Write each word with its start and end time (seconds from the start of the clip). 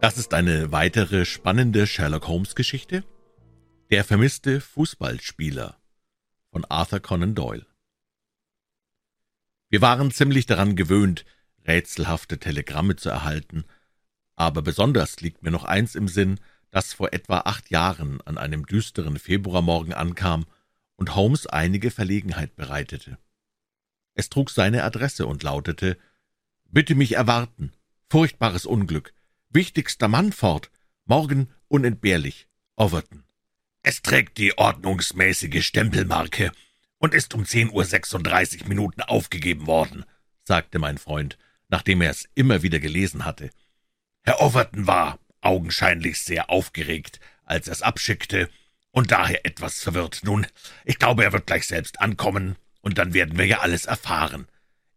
Das 0.00 0.16
ist 0.16 0.32
eine 0.32 0.72
weitere 0.72 1.26
spannende 1.26 1.86
Sherlock 1.86 2.26
Holmes-Geschichte. 2.26 3.04
Der 3.90 4.02
vermisste 4.02 4.62
Fußballspieler 4.62 5.78
von 6.50 6.64
Arthur 6.64 7.00
Conan 7.00 7.34
Doyle. 7.34 7.66
Wir 9.68 9.82
waren 9.82 10.10
ziemlich 10.10 10.46
daran 10.46 10.74
gewöhnt, 10.74 11.26
rätselhafte 11.66 12.38
Telegramme 12.38 12.96
zu 12.96 13.10
erhalten, 13.10 13.64
aber 14.36 14.62
besonders 14.62 15.20
liegt 15.20 15.42
mir 15.42 15.50
noch 15.50 15.64
eins 15.64 15.94
im 15.94 16.08
Sinn, 16.08 16.40
das 16.70 16.94
vor 16.94 17.12
etwa 17.12 17.40
acht 17.40 17.68
Jahren 17.68 18.22
an 18.22 18.38
einem 18.38 18.64
düsteren 18.64 19.18
Februarmorgen 19.18 19.92
ankam 19.92 20.46
und 20.96 21.14
Holmes 21.14 21.46
einige 21.46 21.90
Verlegenheit 21.90 22.56
bereitete. 22.56 23.18
Es 24.14 24.30
trug 24.30 24.48
seine 24.48 24.82
Adresse 24.82 25.26
und 25.26 25.42
lautete 25.42 25.98
Bitte 26.70 26.94
mich 26.94 27.16
erwarten. 27.16 27.74
Furchtbares 28.08 28.64
Unglück. 28.64 29.12
Wichtigster 29.52 30.06
Mann 30.06 30.30
fort. 30.30 30.70
Morgen 31.06 31.52
unentbehrlich. 31.66 32.46
Overton. 32.76 33.24
Es 33.82 34.00
trägt 34.00 34.38
die 34.38 34.56
ordnungsmäßige 34.56 35.66
Stempelmarke 35.66 36.52
und 36.98 37.14
ist 37.14 37.34
um 37.34 37.44
zehn 37.44 37.68
Uhr 37.68 37.84
sechsunddreißig 37.84 38.66
Minuten 38.66 39.02
aufgegeben 39.02 39.66
worden, 39.66 40.04
sagte 40.44 40.78
mein 40.78 40.98
Freund, 40.98 41.36
nachdem 41.68 42.00
er 42.00 42.10
es 42.10 42.28
immer 42.36 42.62
wieder 42.62 42.78
gelesen 42.78 43.24
hatte. 43.24 43.50
Herr 44.22 44.40
Overton 44.40 44.86
war 44.86 45.18
augenscheinlich 45.40 46.22
sehr 46.22 46.48
aufgeregt, 46.48 47.18
als 47.44 47.66
er 47.66 47.72
es 47.72 47.82
abschickte, 47.82 48.48
und 48.92 49.10
daher 49.10 49.44
etwas 49.44 49.82
verwirrt. 49.82 50.20
Nun, 50.22 50.46
ich 50.84 51.00
glaube, 51.00 51.24
er 51.24 51.32
wird 51.32 51.48
gleich 51.48 51.66
selbst 51.66 52.00
ankommen, 52.00 52.54
und 52.82 52.98
dann 52.98 53.14
werden 53.14 53.36
wir 53.36 53.46
ja 53.46 53.58
alles 53.58 53.86
erfahren. 53.86 54.46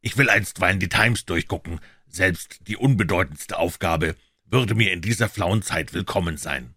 Ich 0.01 0.15
will 0.15 0.29
einstweilen 0.29 0.79
die 0.79 0.89
Times 0.89 1.25
durchgucken, 1.25 1.79
selbst 2.05 2.59
die 2.67 2.77
unbedeutendste 2.77 3.57
Aufgabe 3.57 4.15
würde 4.53 4.75
mir 4.75 4.91
in 4.91 5.01
dieser 5.01 5.29
flauen 5.29 5.63
Zeit 5.63 5.95
willkommen 5.95 6.37
sein. 6.37 6.75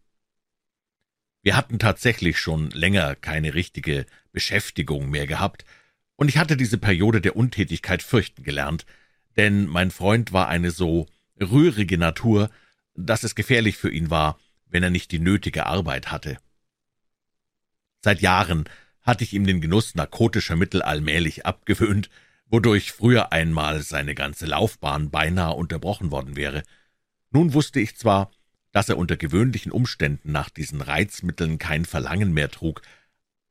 Wir 1.42 1.56
hatten 1.56 1.78
tatsächlich 1.78 2.38
schon 2.38 2.70
länger 2.70 3.14
keine 3.14 3.52
richtige 3.52 4.06
Beschäftigung 4.32 5.10
mehr 5.10 5.27
gehabt, 5.27 5.66
und 6.16 6.28
ich 6.30 6.38
hatte 6.38 6.56
diese 6.56 6.78
Periode 6.78 7.20
der 7.20 7.36
Untätigkeit 7.36 8.02
fürchten 8.02 8.44
gelernt, 8.44 8.86
denn 9.36 9.66
mein 9.66 9.91
Freund 9.91 10.32
war 10.32 10.48
eine 10.48 10.70
so 10.70 11.06
rührige 11.38 11.98
Natur, 11.98 12.50
dass 12.94 13.24
es 13.24 13.34
gefährlich 13.34 13.77
für 13.77 13.91
ihn 13.91 14.08
war, 14.08 14.38
wenn 14.69 14.82
er 14.82 14.88
nicht 14.88 15.12
die 15.12 15.19
nötige 15.19 15.66
Arbeit 15.66 16.10
hatte. 16.10 16.38
Seit 18.00 18.22
Jahren 18.22 18.64
hatte 19.02 19.22
ich 19.22 19.34
ihm 19.34 19.47
den 19.47 19.60
Genuss 19.60 19.94
narkotischer 19.94 20.56
Mittel 20.56 20.80
allmählich 20.80 21.44
abgewöhnt, 21.44 22.08
wodurch 22.47 22.92
früher 22.92 23.32
einmal 23.32 23.82
seine 23.82 24.14
ganze 24.14 24.47
Laufbahn 24.47 25.10
beinahe 25.10 25.52
unterbrochen 25.52 26.10
worden 26.10 26.36
wäre. 26.36 26.62
Nun 27.37 27.53
wusste 27.53 27.81
ich 27.81 27.95
zwar, 27.97 28.31
dass 28.73 28.89
er 28.89 28.97
unter 28.97 29.19
gewöhnlichen 29.19 29.70
Umständen 29.70 30.33
nach 30.33 30.48
diesen 30.48 30.81
Reizmitteln 30.81 31.59
kein 31.59 31.84
Verlangen 31.84 32.33
mehr 32.33 32.51
trug, 32.51 32.81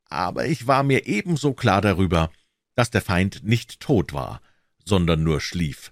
aber 0.05 0.47
ich 0.47 0.66
war 0.66 0.81
mir 0.81 1.05
ebenso 1.05 1.53
klar 1.53 1.81
darüber, 1.81 2.31
dass 2.73 2.89
der 2.89 3.03
Feind 3.03 3.44
nicht 3.44 3.80
tot 3.80 4.11
war, 4.11 4.42
sondern 4.83 5.22
nur 5.22 5.39
schlief, 5.39 5.92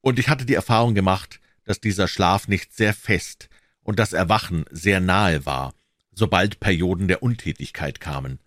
und 0.00 0.18
ich 0.18 0.28
hatte 0.28 0.46
die 0.46 0.54
Erfahrung 0.56 0.96
gemacht, 0.96 1.38
dass 1.62 1.80
dieser 1.80 2.08
Schlaf 2.08 2.48
nicht 2.48 2.74
sehr 2.74 2.92
fest 2.92 3.48
und 3.84 4.00
das 4.00 4.14
Erwachen 4.14 4.64
sehr 4.72 4.98
nahe 4.98 5.46
war, 5.46 5.74
sobald 6.10 6.58
Perioden 6.58 7.06
der 7.06 7.22
Untätigkeit 7.22 8.00
kamen. 8.00 8.40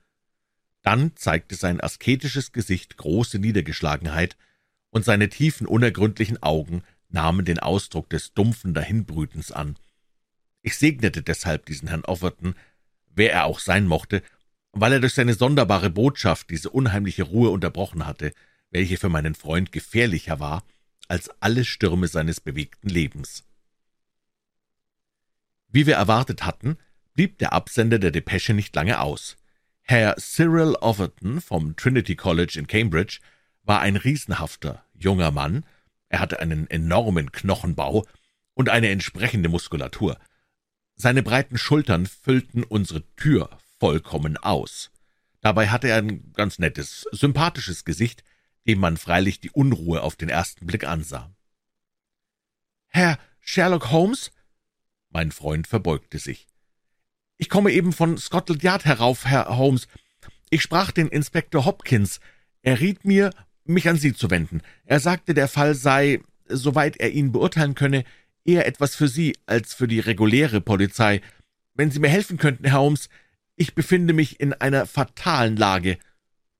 Dann 0.81 1.15
zeigte 1.15 1.55
sein 1.55 1.79
asketisches 1.79 2.51
Gesicht 2.51 2.97
große 2.97 3.39
Niedergeschlagenheit, 3.39 4.35
und 4.89 5.05
seine 5.05 5.29
tiefen, 5.29 5.65
unergründlichen 5.65 6.43
Augen 6.43 6.83
nahmen 7.13 7.45
den 7.45 7.59
Ausdruck 7.59 8.09
des 8.09 8.33
dumpfen 8.33 8.73
Dahinbrütens 8.73 9.51
an. 9.51 9.77
Ich 10.61 10.77
segnete 10.77 11.21
deshalb 11.21 11.65
diesen 11.65 11.87
Herrn 11.87 12.05
Offerton, 12.05 12.55
wer 13.07 13.33
er 13.33 13.45
auch 13.45 13.59
sein 13.59 13.87
mochte, 13.87 14.21
weil 14.73 14.93
er 14.93 14.99
durch 14.99 15.13
seine 15.13 15.33
sonderbare 15.33 15.89
Botschaft 15.89 16.49
diese 16.49 16.69
unheimliche 16.69 17.23
Ruhe 17.23 17.49
unterbrochen 17.49 18.05
hatte, 18.05 18.33
welche 18.69 18.97
für 18.97 19.09
meinen 19.09 19.35
Freund 19.35 19.71
gefährlicher 19.71 20.39
war 20.39 20.63
als 21.07 21.29
alle 21.41 21.65
Stürme 21.65 22.07
seines 22.07 22.39
bewegten 22.39 22.89
Lebens. 22.89 23.43
Wie 25.67 25.85
wir 25.85 25.95
erwartet 25.95 26.45
hatten, 26.45 26.77
blieb 27.13 27.37
der 27.39 27.53
Absender 27.53 27.99
der 27.99 28.11
Depesche 28.11 28.53
nicht 28.53 28.73
lange 28.75 29.01
aus. 29.01 29.35
Herr 29.81 30.15
Cyril 30.17 30.75
Overton 30.79 31.41
vom 31.41 31.75
Trinity 31.75 32.15
College 32.15 32.57
in 32.57 32.67
Cambridge 32.67 33.19
war 33.63 33.81
ein 33.81 33.97
riesenhafter, 33.97 34.85
junger 34.93 35.31
Mann, 35.31 35.65
er 36.11 36.19
hatte 36.19 36.41
einen 36.41 36.69
enormen 36.69 37.31
Knochenbau 37.31 38.05
und 38.53 38.67
eine 38.67 38.89
entsprechende 38.89 39.47
Muskulatur. 39.47 40.19
Seine 40.95 41.23
breiten 41.23 41.57
Schultern 41.57 42.05
füllten 42.05 42.65
unsere 42.65 43.07
Tür 43.15 43.49
vollkommen 43.79 44.35
aus. 44.35 44.91
Dabei 45.39 45.69
hatte 45.69 45.87
er 45.87 45.99
ein 45.99 46.33
ganz 46.33 46.59
nettes, 46.59 47.07
sympathisches 47.13 47.85
Gesicht, 47.85 48.25
dem 48.67 48.79
man 48.79 48.97
freilich 48.97 49.39
die 49.39 49.51
Unruhe 49.51 50.01
auf 50.01 50.17
den 50.17 50.27
ersten 50.27 50.65
Blick 50.65 50.83
ansah. 50.83 51.33
Herr 52.87 53.17
Sherlock 53.39 53.89
Holmes? 53.89 54.33
Mein 55.11 55.31
Freund 55.31 55.65
verbeugte 55.65 56.19
sich. 56.19 56.45
Ich 57.37 57.47
komme 57.47 57.71
eben 57.71 57.93
von 57.93 58.17
Scotland 58.17 58.63
Yard 58.63 58.83
herauf, 58.83 59.25
Herr 59.25 59.57
Holmes. 59.57 59.87
Ich 60.49 60.61
sprach 60.61 60.91
den 60.91 61.07
Inspektor 61.07 61.63
Hopkins. 61.63 62.19
Er 62.63 62.81
riet 62.81 63.05
mir, 63.05 63.31
mich 63.73 63.89
an 63.89 63.97
Sie 63.97 64.13
zu 64.13 64.29
wenden. 64.29 64.61
Er 64.85 64.99
sagte, 64.99 65.33
der 65.33 65.47
Fall 65.47 65.75
sei, 65.75 66.21
soweit 66.47 66.97
er 66.97 67.11
ihn 67.11 67.31
beurteilen 67.31 67.75
könne, 67.75 68.03
eher 68.43 68.65
etwas 68.65 68.95
für 68.95 69.07
Sie 69.07 69.37
als 69.45 69.73
für 69.73 69.87
die 69.87 69.99
reguläre 69.99 70.61
Polizei. 70.61 71.21
Wenn 71.73 71.91
Sie 71.91 71.99
mir 71.99 72.09
helfen 72.09 72.37
könnten, 72.37 72.65
Herr 72.65 72.79
Holmes, 72.79 73.09
ich 73.55 73.75
befinde 73.75 74.13
mich 74.13 74.39
in 74.39 74.53
einer 74.53 74.85
fatalen 74.85 75.55
Lage. 75.55 75.97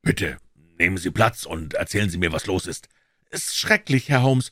Bitte, 0.01 0.37
nehmen 0.77 0.97
Sie 0.97 1.11
Platz 1.11 1.45
und 1.45 1.73
erzählen 1.73 2.09
Sie 2.09 2.17
mir, 2.17 2.31
was 2.31 2.45
los 2.45 2.67
ist. 2.67 2.89
Es 3.29 3.47
ist 3.47 3.57
schrecklich, 3.57 4.09
Herr 4.09 4.23
Holmes. 4.23 4.51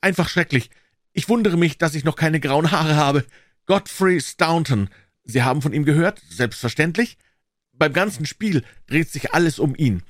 Einfach 0.00 0.28
schrecklich. 0.28 0.70
Ich 1.12 1.28
wundere 1.28 1.56
mich, 1.56 1.78
dass 1.78 1.94
ich 1.94 2.04
noch 2.04 2.16
keine 2.16 2.40
grauen 2.40 2.70
Haare 2.70 2.96
habe. 2.96 3.24
Godfrey 3.66 4.20
Staunton, 4.20 4.88
Sie 5.24 5.42
haben 5.42 5.62
von 5.62 5.72
ihm 5.72 5.84
gehört, 5.84 6.22
selbstverständlich. 6.28 7.18
Beim 7.72 7.92
ganzen 7.92 8.26
Spiel 8.26 8.64
dreht 8.86 9.10
sich 9.10 9.34
alles 9.34 9.58
um 9.58 9.74
ihn. 9.76 10.02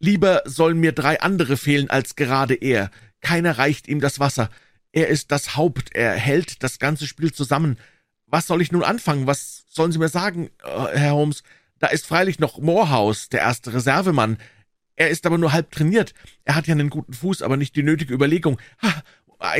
Lieber 0.00 0.42
sollen 0.46 0.80
mir 0.80 0.92
drei 0.92 1.20
andere 1.20 1.56
fehlen 1.56 1.90
als 1.90 2.16
gerade 2.16 2.54
er. 2.54 2.90
Keiner 3.20 3.58
reicht 3.58 3.86
ihm 3.86 4.00
das 4.00 4.18
Wasser. 4.18 4.48
Er 4.92 5.08
ist 5.08 5.30
das 5.30 5.56
Haupt, 5.56 5.94
er 5.94 6.14
hält 6.14 6.62
das 6.62 6.78
ganze 6.78 7.06
Spiel 7.06 7.32
zusammen. 7.32 7.78
Was 8.26 8.46
soll 8.46 8.62
ich 8.62 8.72
nun 8.72 8.82
anfangen? 8.82 9.26
Was 9.26 9.64
sollen 9.68 9.92
Sie 9.92 9.98
mir 9.98 10.08
sagen, 10.08 10.50
äh, 10.64 10.98
Herr 10.98 11.12
Holmes? 11.12 11.42
Da 11.78 11.88
ist 11.88 12.06
freilich 12.06 12.38
noch 12.38 12.58
Morehouse, 12.58 13.28
der 13.28 13.40
erste 13.40 13.74
Reservemann. 13.74 14.38
Er 14.96 15.10
ist 15.10 15.26
aber 15.26 15.38
nur 15.38 15.52
halb 15.52 15.70
trainiert. 15.70 16.14
Er 16.44 16.54
hat 16.54 16.66
ja 16.66 16.74
einen 16.74 16.90
guten 16.90 17.12
Fuß, 17.12 17.42
aber 17.42 17.56
nicht 17.56 17.76
die 17.76 17.82
nötige 17.82 18.14
Überlegung. 18.14 18.58
Ha, 18.82 19.02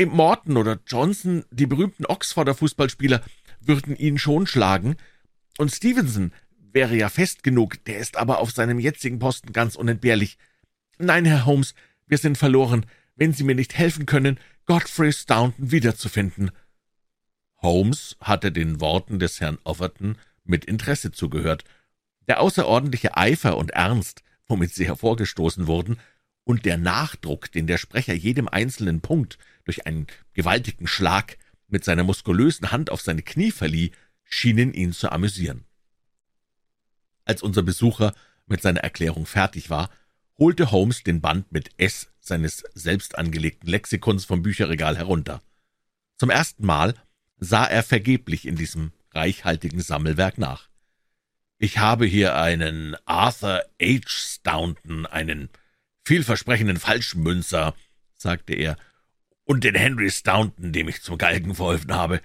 Morton 0.05 0.57
oder 0.57 0.79
Johnson, 0.87 1.45
die 1.51 1.65
berühmten 1.65 2.05
Oxforder 2.05 2.55
Fußballspieler, 2.55 3.21
würden 3.59 3.95
ihn 3.95 4.17
schon 4.17 4.47
schlagen. 4.47 4.97
Und 5.57 5.71
Stevenson 5.71 6.33
wäre 6.73 6.95
ja 6.95 7.09
fest 7.09 7.43
genug, 7.43 7.83
der 7.85 7.99
ist 7.99 8.17
aber 8.17 8.39
auf 8.39 8.51
seinem 8.51 8.79
jetzigen 8.79 9.19
Posten 9.19 9.53
ganz 9.53 9.75
unentbehrlich. 9.75 10.37
Nein, 10.97 11.25
Herr 11.25 11.45
Holmes, 11.45 11.73
wir 12.07 12.17
sind 12.17 12.37
verloren, 12.37 12.85
wenn 13.15 13.33
Sie 13.33 13.43
mir 13.43 13.55
nicht 13.55 13.77
helfen 13.77 14.05
können, 14.05 14.39
Godfrey 14.65 15.11
Staunton 15.11 15.71
wiederzufinden. 15.71 16.51
Holmes 17.57 18.17
hatte 18.19 18.51
den 18.51 18.81
Worten 18.81 19.19
des 19.19 19.39
Herrn 19.39 19.59
Overton 19.63 20.17
mit 20.43 20.65
Interesse 20.65 21.11
zugehört. 21.11 21.63
Der 22.27 22.39
außerordentliche 22.39 23.17
Eifer 23.17 23.57
und 23.57 23.71
Ernst, 23.71 24.23
womit 24.47 24.73
sie 24.73 24.87
hervorgestoßen 24.87 25.67
wurden, 25.67 25.97
und 26.43 26.65
der 26.65 26.77
Nachdruck, 26.77 27.51
den 27.51 27.67
der 27.67 27.77
Sprecher 27.77 28.13
jedem 28.13 28.47
einzelnen 28.47 29.01
Punkt 29.01 29.37
durch 29.63 29.85
einen 29.85 30.07
gewaltigen 30.33 30.87
Schlag 30.87 31.37
mit 31.67 31.83
seiner 31.85 32.03
muskulösen 32.03 32.71
Hand 32.71 32.89
auf 32.89 33.01
seine 33.01 33.21
Knie 33.21 33.51
verlieh, 33.51 33.91
schienen 34.23 34.73
ihn 34.73 34.91
zu 34.91 35.11
amüsieren. 35.11 35.65
Als 37.25 37.41
unser 37.41 37.63
Besucher 37.63 38.13
mit 38.47 38.61
seiner 38.61 38.81
Erklärung 38.81 39.25
fertig 39.25 39.69
war, 39.69 39.89
holte 40.37 40.71
Holmes 40.71 41.03
den 41.03 41.21
Band 41.21 41.51
mit 41.51 41.69
S 41.77 42.09
seines 42.19 42.63
selbst 42.73 43.17
angelegten 43.17 43.69
Lexikons 43.69 44.25
vom 44.25 44.41
Bücherregal 44.41 44.97
herunter. 44.97 45.41
Zum 46.17 46.29
ersten 46.29 46.65
Mal 46.65 46.95
sah 47.37 47.65
er 47.65 47.83
vergeblich 47.83 48.47
in 48.47 48.55
diesem 48.55 48.91
reichhaltigen 49.13 49.81
Sammelwerk 49.81 50.37
nach. 50.37 50.69
Ich 51.57 51.77
habe 51.77 52.05
hier 52.05 52.35
einen 52.35 52.95
Arthur 53.05 53.63
H. 53.81 54.01
Staunton, 54.07 55.05
einen 55.05 55.49
vielversprechenden 56.05 56.77
Falschmünzer, 56.77 57.75
sagte 58.15 58.53
er, 58.53 58.77
und 59.43 59.63
den 59.63 59.75
Henry 59.75 60.09
Staunton, 60.09 60.73
dem 60.73 60.87
ich 60.87 61.01
zum 61.01 61.17
Galgen 61.17 61.55
verholfen 61.55 61.93
habe. 61.93 62.21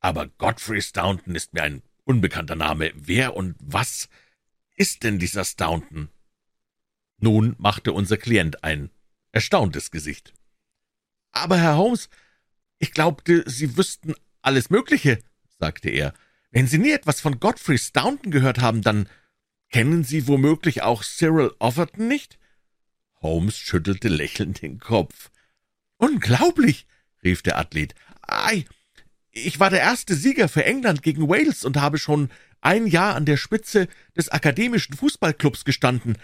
Aber 0.00 0.26
Godfrey 0.26 0.82
Staunton 0.82 1.34
ist 1.34 1.54
mir 1.54 1.62
ein 1.62 1.82
unbekannter 2.04 2.56
Name. 2.56 2.92
Wer 2.94 3.36
und 3.36 3.56
was 3.58 4.08
ist 4.76 5.02
denn 5.02 5.18
dieser 5.18 5.44
Staunton? 5.44 6.08
Nun 7.18 7.54
machte 7.58 7.92
unser 7.92 8.16
Klient 8.16 8.64
ein 8.64 8.90
erstauntes 9.32 9.90
Gesicht. 9.90 10.32
Aber, 11.32 11.58
Herr 11.58 11.76
Holmes, 11.76 12.08
ich 12.78 12.92
glaubte, 12.92 13.48
Sie 13.48 13.76
wüssten 13.76 14.14
alles 14.42 14.70
Mögliche, 14.70 15.18
sagte 15.58 15.90
er. 15.90 16.14
Wenn 16.50 16.66
Sie 16.66 16.78
nie 16.78 16.92
etwas 16.92 17.20
von 17.20 17.40
Godfrey 17.40 17.78
Staunton 17.78 18.30
gehört 18.30 18.60
haben, 18.60 18.82
dann 18.82 19.08
kennen 19.70 20.04
Sie 20.04 20.28
womöglich 20.28 20.82
auch 20.82 21.02
Cyril 21.02 21.52
Overton 21.58 22.06
nicht? 22.06 22.38
Holmes 23.20 23.56
schüttelte 23.56 24.08
lächelnd 24.08 24.62
den 24.62 24.78
Kopf. 24.78 25.30
Unglaublich, 25.96 26.86
rief 27.24 27.42
der 27.42 27.58
Athlet. 27.58 27.94
Ei, 28.22 28.66
ich 29.34 29.58
war 29.58 29.68
der 29.68 29.80
erste 29.80 30.14
Sieger 30.14 30.48
für 30.48 30.64
England 30.64 31.02
gegen 31.02 31.28
Wales 31.28 31.64
und 31.64 31.76
habe 31.76 31.98
schon 31.98 32.30
ein 32.60 32.86
Jahr 32.86 33.16
an 33.16 33.26
der 33.26 33.36
Spitze 33.36 33.88
des 34.16 34.28
akademischen 34.28 34.96
Fußballclubs 34.96 35.64
gestanden. 35.64 36.16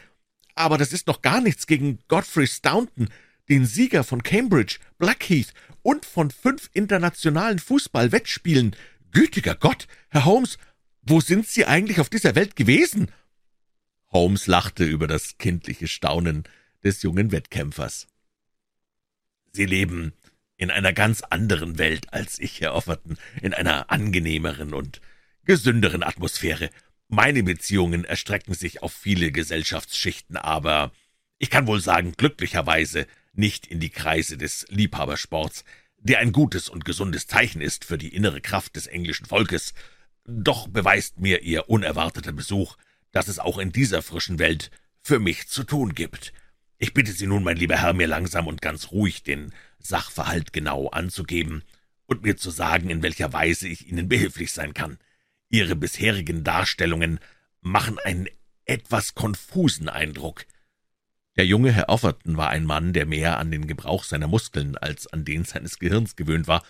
Aber 0.54 0.78
das 0.78 0.92
ist 0.92 1.06
noch 1.06 1.20
gar 1.20 1.40
nichts 1.40 1.66
gegen 1.66 1.98
Godfrey 2.08 2.46
Staunton, 2.46 3.08
den 3.48 3.66
Sieger 3.66 4.04
von 4.04 4.22
Cambridge, 4.22 4.78
Blackheath 4.98 5.52
und 5.82 6.06
von 6.06 6.30
fünf 6.30 6.70
internationalen 6.72 7.58
Fußballwettspielen. 7.58 8.76
Gütiger 9.10 9.56
Gott, 9.56 9.88
Herr 10.08 10.24
Holmes, 10.24 10.56
wo 11.02 11.20
sind 11.20 11.48
Sie 11.48 11.66
eigentlich 11.66 11.98
auf 11.98 12.08
dieser 12.08 12.36
Welt 12.36 12.54
gewesen? 12.54 13.10
Holmes 14.12 14.46
lachte 14.46 14.84
über 14.84 15.08
das 15.08 15.36
kindliche 15.38 15.88
Staunen 15.88 16.44
des 16.84 17.02
jungen 17.02 17.32
Wettkämpfers. 17.32 18.06
Sie 19.52 19.66
leben 19.66 20.12
in 20.60 20.70
einer 20.70 20.92
ganz 20.92 21.22
anderen 21.22 21.78
Welt 21.78 22.12
als 22.12 22.38
ich, 22.38 22.60
Herr 22.60 22.74
Offerton, 22.74 23.16
in 23.40 23.54
einer 23.54 23.90
angenehmeren 23.90 24.74
und 24.74 25.00
gesünderen 25.46 26.02
Atmosphäre. 26.02 26.68
Meine 27.08 27.42
Beziehungen 27.42 28.04
erstrecken 28.04 28.52
sich 28.52 28.82
auf 28.82 28.92
viele 28.92 29.32
Gesellschaftsschichten, 29.32 30.36
aber 30.36 30.92
ich 31.38 31.48
kann 31.48 31.66
wohl 31.66 31.80
sagen, 31.80 32.12
glücklicherweise 32.14 33.06
nicht 33.32 33.66
in 33.66 33.80
die 33.80 33.88
Kreise 33.88 34.36
des 34.36 34.66
Liebhabersports, 34.68 35.64
der 35.96 36.18
ein 36.18 36.30
gutes 36.30 36.68
und 36.68 36.84
gesundes 36.84 37.26
Zeichen 37.26 37.62
ist 37.62 37.86
für 37.86 37.96
die 37.96 38.14
innere 38.14 38.42
Kraft 38.42 38.76
des 38.76 38.86
englischen 38.86 39.24
Volkes. 39.24 39.72
Doch 40.26 40.68
beweist 40.68 41.20
mir 41.20 41.40
Ihr 41.40 41.70
unerwarteter 41.70 42.32
Besuch, 42.32 42.76
dass 43.12 43.28
es 43.28 43.38
auch 43.38 43.56
in 43.56 43.72
dieser 43.72 44.02
frischen 44.02 44.38
Welt 44.38 44.70
für 45.00 45.20
mich 45.20 45.48
zu 45.48 45.64
tun 45.64 45.94
gibt. 45.94 46.34
Ich 46.82 46.94
bitte 46.94 47.12
Sie 47.12 47.26
nun, 47.26 47.44
mein 47.44 47.58
lieber 47.58 47.76
Herr, 47.76 47.92
mir 47.92 48.06
langsam 48.06 48.46
und 48.46 48.62
ganz 48.62 48.90
ruhig 48.90 49.22
den 49.22 49.52
Sachverhalt 49.80 50.54
genau 50.54 50.88
anzugeben 50.88 51.62
und 52.06 52.22
mir 52.22 52.38
zu 52.38 52.50
sagen, 52.50 52.88
in 52.88 53.02
welcher 53.02 53.34
Weise 53.34 53.68
ich 53.68 53.86
Ihnen 53.86 54.08
behilflich 54.08 54.50
sein 54.52 54.72
kann. 54.72 54.96
Ihre 55.50 55.76
bisherigen 55.76 56.42
Darstellungen 56.42 57.20
machen 57.60 57.98
einen 57.98 58.28
etwas 58.64 59.14
konfusen 59.14 59.90
Eindruck. 59.90 60.46
Der 61.36 61.44
junge 61.44 61.70
Herr 61.70 61.90
Offerton 61.90 62.38
war 62.38 62.48
ein 62.48 62.64
Mann, 62.64 62.94
der 62.94 63.04
mehr 63.04 63.38
an 63.38 63.50
den 63.50 63.66
Gebrauch 63.66 64.04
seiner 64.04 64.26
Muskeln 64.26 64.78
als 64.78 65.06
an 65.06 65.26
den 65.26 65.44
seines 65.44 65.78
Gehirns 65.80 66.16
gewöhnt 66.16 66.48
war. 66.48 66.64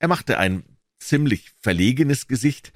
Er 0.00 0.08
machte 0.08 0.36
ein 0.36 0.64
ziemlich 0.98 1.52
verlegenes 1.60 2.28
Gesicht, 2.28 2.74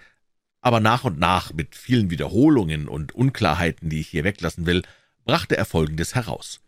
aber 0.62 0.80
nach 0.80 1.04
und 1.04 1.18
nach, 1.18 1.52
mit 1.52 1.76
vielen 1.76 2.08
Wiederholungen 2.08 2.88
und 2.88 3.14
Unklarheiten, 3.14 3.90
die 3.90 4.00
ich 4.00 4.08
hier 4.08 4.24
weglassen 4.24 4.64
will, 4.64 4.82
brachte 5.24 5.56
er 5.56 5.64
Folgendes 5.64 6.14
heraus. 6.14 6.60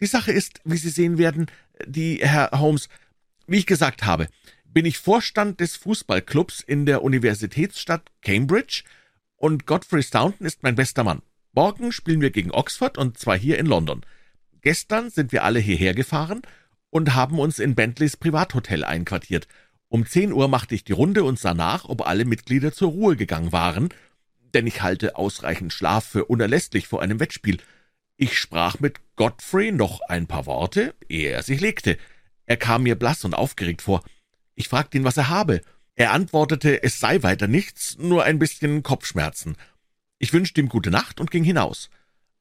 Die 0.00 0.06
Sache 0.06 0.32
ist, 0.32 0.60
wie 0.64 0.76
Sie 0.76 0.90
sehen 0.90 1.18
werden, 1.18 1.46
die, 1.86 2.20
Herr 2.22 2.50
Holmes, 2.52 2.88
wie 3.46 3.58
ich 3.58 3.66
gesagt 3.66 4.04
habe, 4.04 4.28
bin 4.64 4.84
ich 4.84 4.98
Vorstand 4.98 5.60
des 5.60 5.76
Fußballclubs 5.76 6.60
in 6.60 6.86
der 6.86 7.02
Universitätsstadt 7.02 8.10
Cambridge 8.22 8.84
und 9.36 9.66
Godfrey 9.66 10.02
Staunton 10.02 10.46
ist 10.46 10.62
mein 10.62 10.74
bester 10.74 11.04
Mann. 11.04 11.22
Morgen 11.52 11.90
spielen 11.90 12.20
wir 12.20 12.30
gegen 12.30 12.50
Oxford 12.50 12.98
und 12.98 13.18
zwar 13.18 13.36
hier 13.36 13.58
in 13.58 13.66
London. 13.66 14.02
Gestern 14.60 15.10
sind 15.10 15.32
wir 15.32 15.44
alle 15.44 15.58
hierher 15.58 15.94
gefahren 15.94 16.42
und 16.90 17.14
haben 17.14 17.38
uns 17.38 17.58
in 17.58 17.74
Bentleys 17.74 18.16
Privathotel 18.16 18.84
einquartiert. 18.84 19.48
Um 19.88 20.06
zehn 20.06 20.32
Uhr 20.32 20.48
machte 20.48 20.74
ich 20.74 20.84
die 20.84 20.92
Runde 20.92 21.24
und 21.24 21.38
sah 21.38 21.54
nach, 21.54 21.86
ob 21.86 22.06
alle 22.06 22.24
Mitglieder 22.24 22.72
zur 22.72 22.90
Ruhe 22.90 23.16
gegangen 23.16 23.52
waren 23.52 23.88
denn 24.54 24.66
ich 24.66 24.82
halte 24.82 25.16
ausreichend 25.16 25.72
Schlaf 25.72 26.04
für 26.04 26.24
unerlässlich 26.26 26.88
vor 26.88 27.02
einem 27.02 27.20
Wettspiel. 27.20 27.58
Ich 28.16 28.38
sprach 28.38 28.80
mit 28.80 29.00
Godfrey 29.16 29.72
noch 29.72 30.00
ein 30.08 30.26
paar 30.26 30.46
Worte, 30.46 30.94
ehe 31.08 31.30
er 31.30 31.42
sich 31.42 31.60
legte. 31.60 31.98
Er 32.46 32.56
kam 32.56 32.82
mir 32.82 32.96
blass 32.96 33.24
und 33.24 33.34
aufgeregt 33.34 33.82
vor. 33.82 34.02
Ich 34.54 34.68
fragte 34.68 34.98
ihn, 34.98 35.04
was 35.04 35.16
er 35.16 35.28
habe. 35.28 35.60
Er 35.94 36.12
antwortete, 36.12 36.82
es 36.82 36.98
sei 37.00 37.22
weiter 37.22 37.46
nichts, 37.46 37.96
nur 37.98 38.24
ein 38.24 38.38
bisschen 38.38 38.82
Kopfschmerzen. 38.82 39.56
Ich 40.18 40.32
wünschte 40.32 40.60
ihm 40.60 40.68
gute 40.68 40.90
Nacht 40.90 41.20
und 41.20 41.30
ging 41.30 41.44
hinaus. 41.44 41.90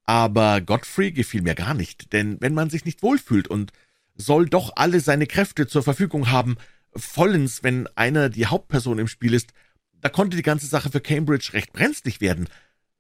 Aber 0.04 0.62
Godfrey 0.62 1.12
gefiel 1.12 1.42
mir 1.42 1.56
gar 1.56 1.74
nicht, 1.74 2.14
denn 2.14 2.38
wenn 2.40 2.54
man 2.54 2.70
sich 2.70 2.86
nicht 2.86 3.04
wohlfühlt 3.04 3.48
und 3.48 3.72
soll 4.16 4.48
doch 4.48 4.72
alle 4.76 5.00
seine 5.00 5.28
Kräfte 5.28 5.68
zur 5.68 5.84
Verfügung 5.84 6.32
haben, 6.32 6.58
vollends, 6.96 7.64
wenn 7.64 7.88
einer 7.96 8.30
die 8.30 8.48
Hauptperson 8.48 9.00
im 9.00 9.08
Spiel 9.08 9.34
ist, 9.34 9.54
da 10.02 10.10
konnte 10.10 10.38
die 10.38 10.44
ganze 10.44 10.68
Sache 10.68 10.90
für 10.90 11.02
Cambridge 11.02 11.52
recht 11.54 11.74
brenzlig 11.74 12.22
werden. 12.22 12.48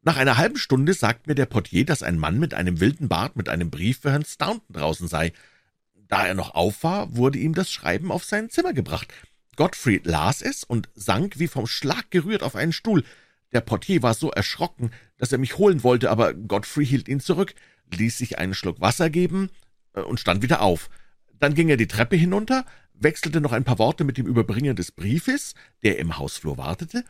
Nach 0.01 0.17
einer 0.17 0.37
halben 0.37 0.57
Stunde 0.57 0.93
sagt 0.93 1.27
mir 1.27 1.35
der 1.35 1.45
Portier, 1.45 1.85
dass 1.85 2.03
ein 2.03 2.17
Mann 2.17 2.39
mit 2.39 2.53
einem 2.53 2.79
wilden 2.79 3.07
Bart 3.07 3.35
mit 3.35 3.49
einem 3.49 3.69
Brief 3.69 3.99
für 4.01 4.11
Herrn 4.11 4.25
Staunton 4.25 4.73
draußen 4.73 5.07
sei. 5.07 5.33
Da 6.07 6.25
er 6.25 6.33
noch 6.33 6.55
auf 6.55 6.83
war, 6.83 7.15
wurde 7.15 7.39
ihm 7.39 7.53
das 7.53 7.71
Schreiben 7.71 8.11
auf 8.11 8.23
sein 8.23 8.49
Zimmer 8.49 8.73
gebracht. 8.73 9.13
Godfrey 9.57 10.01
las 10.03 10.41
es 10.41 10.63
und 10.63 10.87
sank 10.95 11.39
wie 11.39 11.47
vom 11.47 11.67
Schlag 11.67 12.11
gerührt 12.11 12.43
auf 12.43 12.55
einen 12.55 12.73
Stuhl. 12.73 13.03
Der 13.51 13.61
Portier 13.61 14.03
war 14.03 14.13
so 14.13 14.31
erschrocken, 14.31 14.91
dass 15.17 15.31
er 15.31 15.39
mich 15.39 15.57
holen 15.57 15.83
wollte, 15.83 16.09
aber 16.09 16.33
Godfrey 16.33 16.85
hielt 16.85 17.07
ihn 17.07 17.19
zurück, 17.19 17.55
ließ 17.93 18.17
sich 18.17 18.37
einen 18.37 18.53
Schluck 18.53 18.79
Wasser 18.81 19.09
geben 19.09 19.49
äh, 19.93 20.01
und 20.01 20.19
stand 20.19 20.41
wieder 20.41 20.61
auf. 20.61 20.89
Dann 21.39 21.53
ging 21.53 21.69
er 21.69 21.77
die 21.77 21.87
Treppe 21.87 22.15
hinunter, 22.15 22.65
wechselte 22.99 23.41
noch 23.41 23.51
ein 23.51 23.63
paar 23.63 23.79
Worte 23.79 24.03
mit 24.03 24.17
dem 24.17 24.27
Überbringer 24.27 24.73
des 24.73 24.91
Briefes, 24.91 25.53
der 25.83 25.99
im 25.99 26.17
Hausflur 26.17 26.57
wartete, 26.57 27.03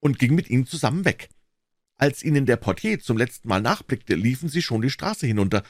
und 0.00 0.18
ging 0.18 0.34
mit 0.34 0.48
ihm 0.50 0.66
zusammen 0.66 1.04
weg. 1.04 1.28
Als 1.96 2.22
ihnen 2.22 2.46
der 2.46 2.56
Portier 2.56 3.00
zum 3.00 3.18
letzten 3.18 3.48
Mal 3.48 3.60
nachblickte, 3.60 4.14
liefen 4.14 4.48
sie 4.48 4.62
schon 4.62 4.82
die 4.82 4.90
Straße 4.90 5.26
hinunter. 5.26 5.64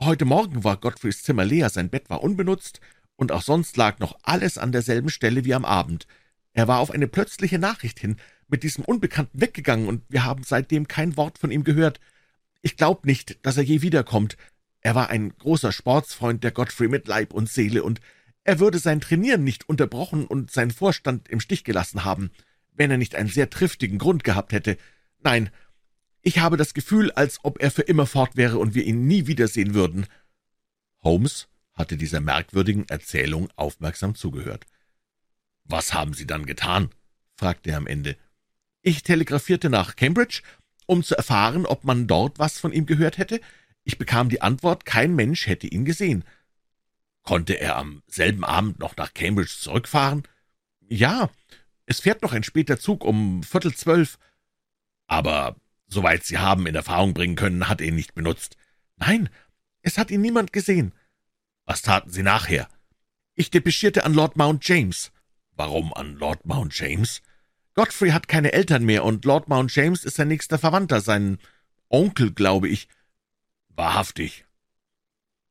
Heute 0.00 0.24
Morgen 0.24 0.64
war 0.64 0.78
Godfreys 0.78 1.22
Zimmer 1.22 1.44
leer, 1.44 1.68
sein 1.68 1.90
Bett 1.90 2.08
war 2.08 2.22
unbenutzt, 2.22 2.80
und 3.16 3.30
auch 3.30 3.42
sonst 3.42 3.76
lag 3.76 3.98
noch 3.98 4.18
alles 4.22 4.58
an 4.58 4.72
derselben 4.72 5.10
Stelle 5.10 5.44
wie 5.44 5.54
am 5.54 5.64
Abend. 5.64 6.06
Er 6.52 6.68
war 6.68 6.80
auf 6.80 6.90
eine 6.90 7.06
plötzliche 7.06 7.58
Nachricht 7.58 8.00
hin 8.00 8.16
mit 8.48 8.62
diesem 8.62 8.84
Unbekannten 8.84 9.40
weggegangen, 9.40 9.86
und 9.86 10.02
wir 10.08 10.24
haben 10.24 10.42
seitdem 10.42 10.88
kein 10.88 11.16
Wort 11.16 11.38
von 11.38 11.50
ihm 11.50 11.64
gehört. 11.64 12.00
Ich 12.62 12.76
glaub 12.76 13.04
nicht, 13.04 13.38
dass 13.44 13.56
er 13.56 13.62
je 13.62 13.82
wiederkommt. 13.82 14.36
Er 14.80 14.94
war 14.94 15.10
ein 15.10 15.36
großer 15.36 15.72
Sportsfreund 15.72 16.42
der 16.44 16.52
Godfrey 16.52 16.88
mit 16.88 17.06
Leib 17.08 17.34
und 17.34 17.50
Seele, 17.50 17.82
und 17.82 18.00
er 18.44 18.60
würde 18.60 18.78
sein 18.78 19.00
Trainieren 19.00 19.42
nicht 19.42 19.68
unterbrochen 19.68 20.26
und 20.26 20.50
seinen 20.50 20.70
Vorstand 20.70 21.28
im 21.28 21.40
Stich 21.40 21.64
gelassen 21.64 22.04
haben, 22.04 22.30
wenn 22.72 22.90
er 22.90 22.98
nicht 22.98 23.14
einen 23.14 23.28
sehr 23.28 23.50
triftigen 23.50 23.98
Grund 23.98 24.22
gehabt 24.22 24.52
hätte. 24.52 24.76
Nein, 25.22 25.50
ich 26.20 26.38
habe 26.38 26.56
das 26.56 26.74
Gefühl, 26.74 27.10
als 27.12 27.38
ob 27.42 27.60
er 27.62 27.70
für 27.70 27.82
immer 27.82 28.06
fort 28.06 28.36
wäre 28.36 28.58
und 28.58 28.74
wir 28.74 28.84
ihn 28.84 29.06
nie 29.06 29.26
wiedersehen 29.26 29.74
würden. 29.74 30.06
Holmes 31.02 31.48
hatte 31.72 31.96
dieser 31.96 32.20
merkwürdigen 32.20 32.88
Erzählung 32.88 33.48
aufmerksam 33.56 34.14
zugehört. 34.14 34.66
Was 35.64 35.94
haben 35.94 36.14
Sie 36.14 36.26
dann 36.26 36.46
getan? 36.46 36.90
fragte 37.36 37.70
er 37.70 37.78
am 37.78 37.86
Ende. 37.86 38.16
Ich 38.82 39.02
telegrafierte 39.02 39.70
nach 39.70 39.96
Cambridge, 39.96 40.42
um 40.86 41.02
zu 41.02 41.16
erfahren, 41.16 41.64
ob 41.64 41.84
man 41.84 42.06
dort 42.06 42.38
was 42.38 42.58
von 42.58 42.72
ihm 42.72 42.84
gehört 42.84 43.16
hätte. 43.16 43.40
Ich 43.82 43.96
bekam 43.98 44.28
die 44.28 44.42
Antwort, 44.42 44.84
kein 44.84 45.14
Mensch 45.14 45.46
hätte 45.46 45.66
ihn 45.66 45.84
gesehen. 45.84 46.24
Konnte 47.24 47.54
er 47.54 47.76
am 47.76 48.02
selben 48.06 48.44
Abend 48.44 48.78
noch 48.78 48.96
nach 48.96 49.14
Cambridge 49.14 49.56
zurückfahren? 49.58 50.22
Ja, 50.80 51.30
es 51.86 52.00
fährt 52.00 52.22
noch 52.22 52.32
ein 52.32 52.44
später 52.44 52.78
Zug 52.78 53.04
um 53.04 53.42
Viertel 53.42 53.74
zwölf. 53.74 54.18
Aber 55.06 55.56
soweit 55.86 56.24
Sie 56.24 56.38
haben 56.38 56.66
in 56.66 56.74
Erfahrung 56.74 57.14
bringen 57.14 57.36
können, 57.36 57.68
hat 57.68 57.80
er 57.80 57.88
ihn 57.88 57.96
nicht 57.96 58.14
benutzt. 58.14 58.56
Nein, 58.96 59.30
es 59.82 59.98
hat 59.98 60.10
ihn 60.10 60.20
niemand 60.20 60.52
gesehen. 60.52 60.92
Was 61.64 61.82
taten 61.82 62.10
Sie 62.10 62.22
nachher? 62.22 62.68
Ich 63.34 63.50
depeschierte 63.50 64.04
an 64.04 64.14
Lord 64.14 64.36
Mount 64.36 64.66
James. 64.66 65.10
Warum 65.52 65.92
an 65.94 66.16
Lord 66.16 66.44
Mount 66.46 66.78
James? 66.78 67.22
Godfrey 67.74 68.10
hat 68.10 68.28
keine 68.28 68.52
Eltern 68.52 68.84
mehr, 68.84 69.04
und 69.04 69.24
Lord 69.24 69.48
Mount 69.48 69.74
James 69.74 70.04
ist 70.04 70.16
sein 70.16 70.28
nächster 70.28 70.58
Verwandter, 70.58 71.00
sein 71.00 71.38
Onkel, 71.88 72.32
glaube 72.32 72.68
ich. 72.68 72.88
Wahrhaftig. 73.68 74.43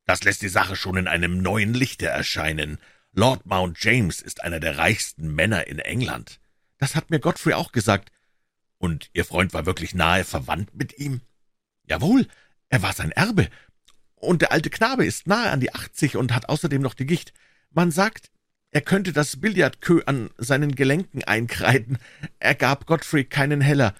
Das 0.04 0.22
lässt 0.24 0.42
die 0.42 0.48
Sache 0.48 0.76
schon 0.76 0.96
in 0.96 1.08
einem 1.08 1.40
neuen 1.40 1.74
Lichte 1.74 2.06
erscheinen. 2.06 2.78
Lord 3.12 3.46
Mount 3.46 3.82
James 3.82 4.20
ist 4.20 4.42
einer 4.42 4.60
der 4.60 4.78
reichsten 4.78 5.34
Männer 5.34 5.66
in 5.66 5.78
England. 5.78 6.40
Das 6.78 6.94
hat 6.94 7.10
mir 7.10 7.20
Godfrey 7.20 7.54
auch 7.54 7.72
gesagt. 7.72 8.10
Und 8.78 9.08
Ihr 9.12 9.24
Freund 9.24 9.54
war 9.54 9.66
wirklich 9.66 9.94
nahe 9.94 10.24
verwandt 10.24 10.74
mit 10.74 10.98
ihm? 10.98 11.20
Jawohl, 11.84 12.26
er 12.68 12.82
war 12.82 12.92
sein 12.92 13.12
Erbe. 13.12 13.48
Und 14.16 14.42
der 14.42 14.52
alte 14.52 14.70
Knabe 14.70 15.06
ist 15.06 15.26
nahe 15.26 15.50
an 15.50 15.60
die 15.60 15.74
achtzig 15.74 16.16
und 16.16 16.34
hat 16.34 16.48
außerdem 16.48 16.82
noch 16.82 16.94
die 16.94 17.06
Gicht. 17.06 17.32
Man 17.70 17.90
sagt, 17.90 18.30
er 18.70 18.80
könnte 18.80 19.12
das 19.12 19.40
Billardkö 19.40 20.02
an 20.04 20.30
seinen 20.36 20.74
Gelenken 20.74 21.22
einkreiden. 21.22 21.98
Er 22.40 22.54
gab 22.54 22.86
Godfrey 22.86 23.24
keinen 23.24 23.60
Heller. 23.60 23.94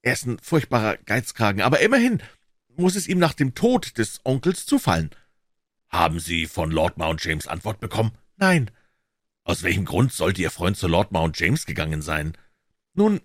Er 0.00 0.12
ist 0.12 0.26
ein 0.26 0.38
furchtbarer 0.38 0.96
Geizkragen, 0.98 1.62
aber 1.62 1.80
immerhin 1.80 2.22
muss 2.76 2.96
es 2.96 3.08
ihm 3.08 3.18
nach 3.18 3.34
dem 3.34 3.54
Tod 3.54 3.98
des 3.98 4.20
Onkels 4.24 4.64
zufallen. 4.64 5.10
Haben 5.92 6.20
Sie 6.20 6.46
von 6.46 6.70
Lord 6.70 6.96
Mount 6.96 7.22
James 7.22 7.46
Antwort 7.46 7.78
bekommen? 7.78 8.12
Nein. 8.38 8.70
Aus 9.44 9.62
welchem 9.62 9.84
Grund 9.84 10.12
sollte 10.12 10.40
Ihr 10.40 10.50
Freund 10.50 10.76
zu 10.76 10.88
Lord 10.88 11.12
Mount 11.12 11.38
James 11.38 11.66
gegangen 11.66 12.00
sein? 12.00 12.36
Nun, 12.94 13.20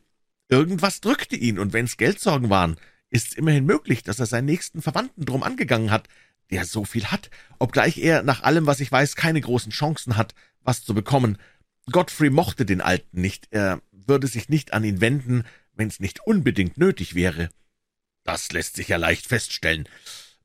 irgendwas 0.49 0.99
drückte 0.99 1.37
ihn, 1.37 1.59
und 1.59 1.71
wenn's 1.73 1.97
Geldsorgen 1.97 2.49
waren, 2.49 2.75
ist's 3.09 3.35
immerhin 3.35 3.65
möglich, 3.65 4.03
dass 4.03 4.19
er 4.19 4.25
seinen 4.25 4.45
nächsten 4.45 4.81
Verwandten 4.81 5.25
drum 5.25 5.43
angegangen 5.43 5.91
hat, 5.91 6.09
der 6.51 6.65
so 6.65 6.83
viel 6.83 7.05
hat, 7.05 7.29
obgleich 7.59 7.97
er, 7.97 8.23
nach 8.23 8.43
allem, 8.43 8.65
was 8.65 8.79
ich 8.79 8.91
weiß, 8.91 9.15
keine 9.15 9.41
großen 9.41 9.71
Chancen 9.71 10.17
hat, 10.17 10.33
was 10.61 10.83
zu 10.83 10.93
bekommen. 10.93 11.37
Godfrey 11.91 12.29
mochte 12.29 12.65
den 12.65 12.81
Alten 12.81 13.21
nicht, 13.21 13.47
er 13.51 13.81
würde 13.91 14.27
sich 14.27 14.49
nicht 14.49 14.73
an 14.73 14.83
ihn 14.83 14.99
wenden, 14.99 15.45
wenn's 15.73 15.99
nicht 15.99 16.25
unbedingt 16.25 16.77
nötig 16.77 17.15
wäre. 17.15 17.49
Das 18.23 18.51
lässt 18.51 18.75
sich 18.75 18.89
ja 18.89 18.97
leicht 18.97 19.27
feststellen. 19.27 19.87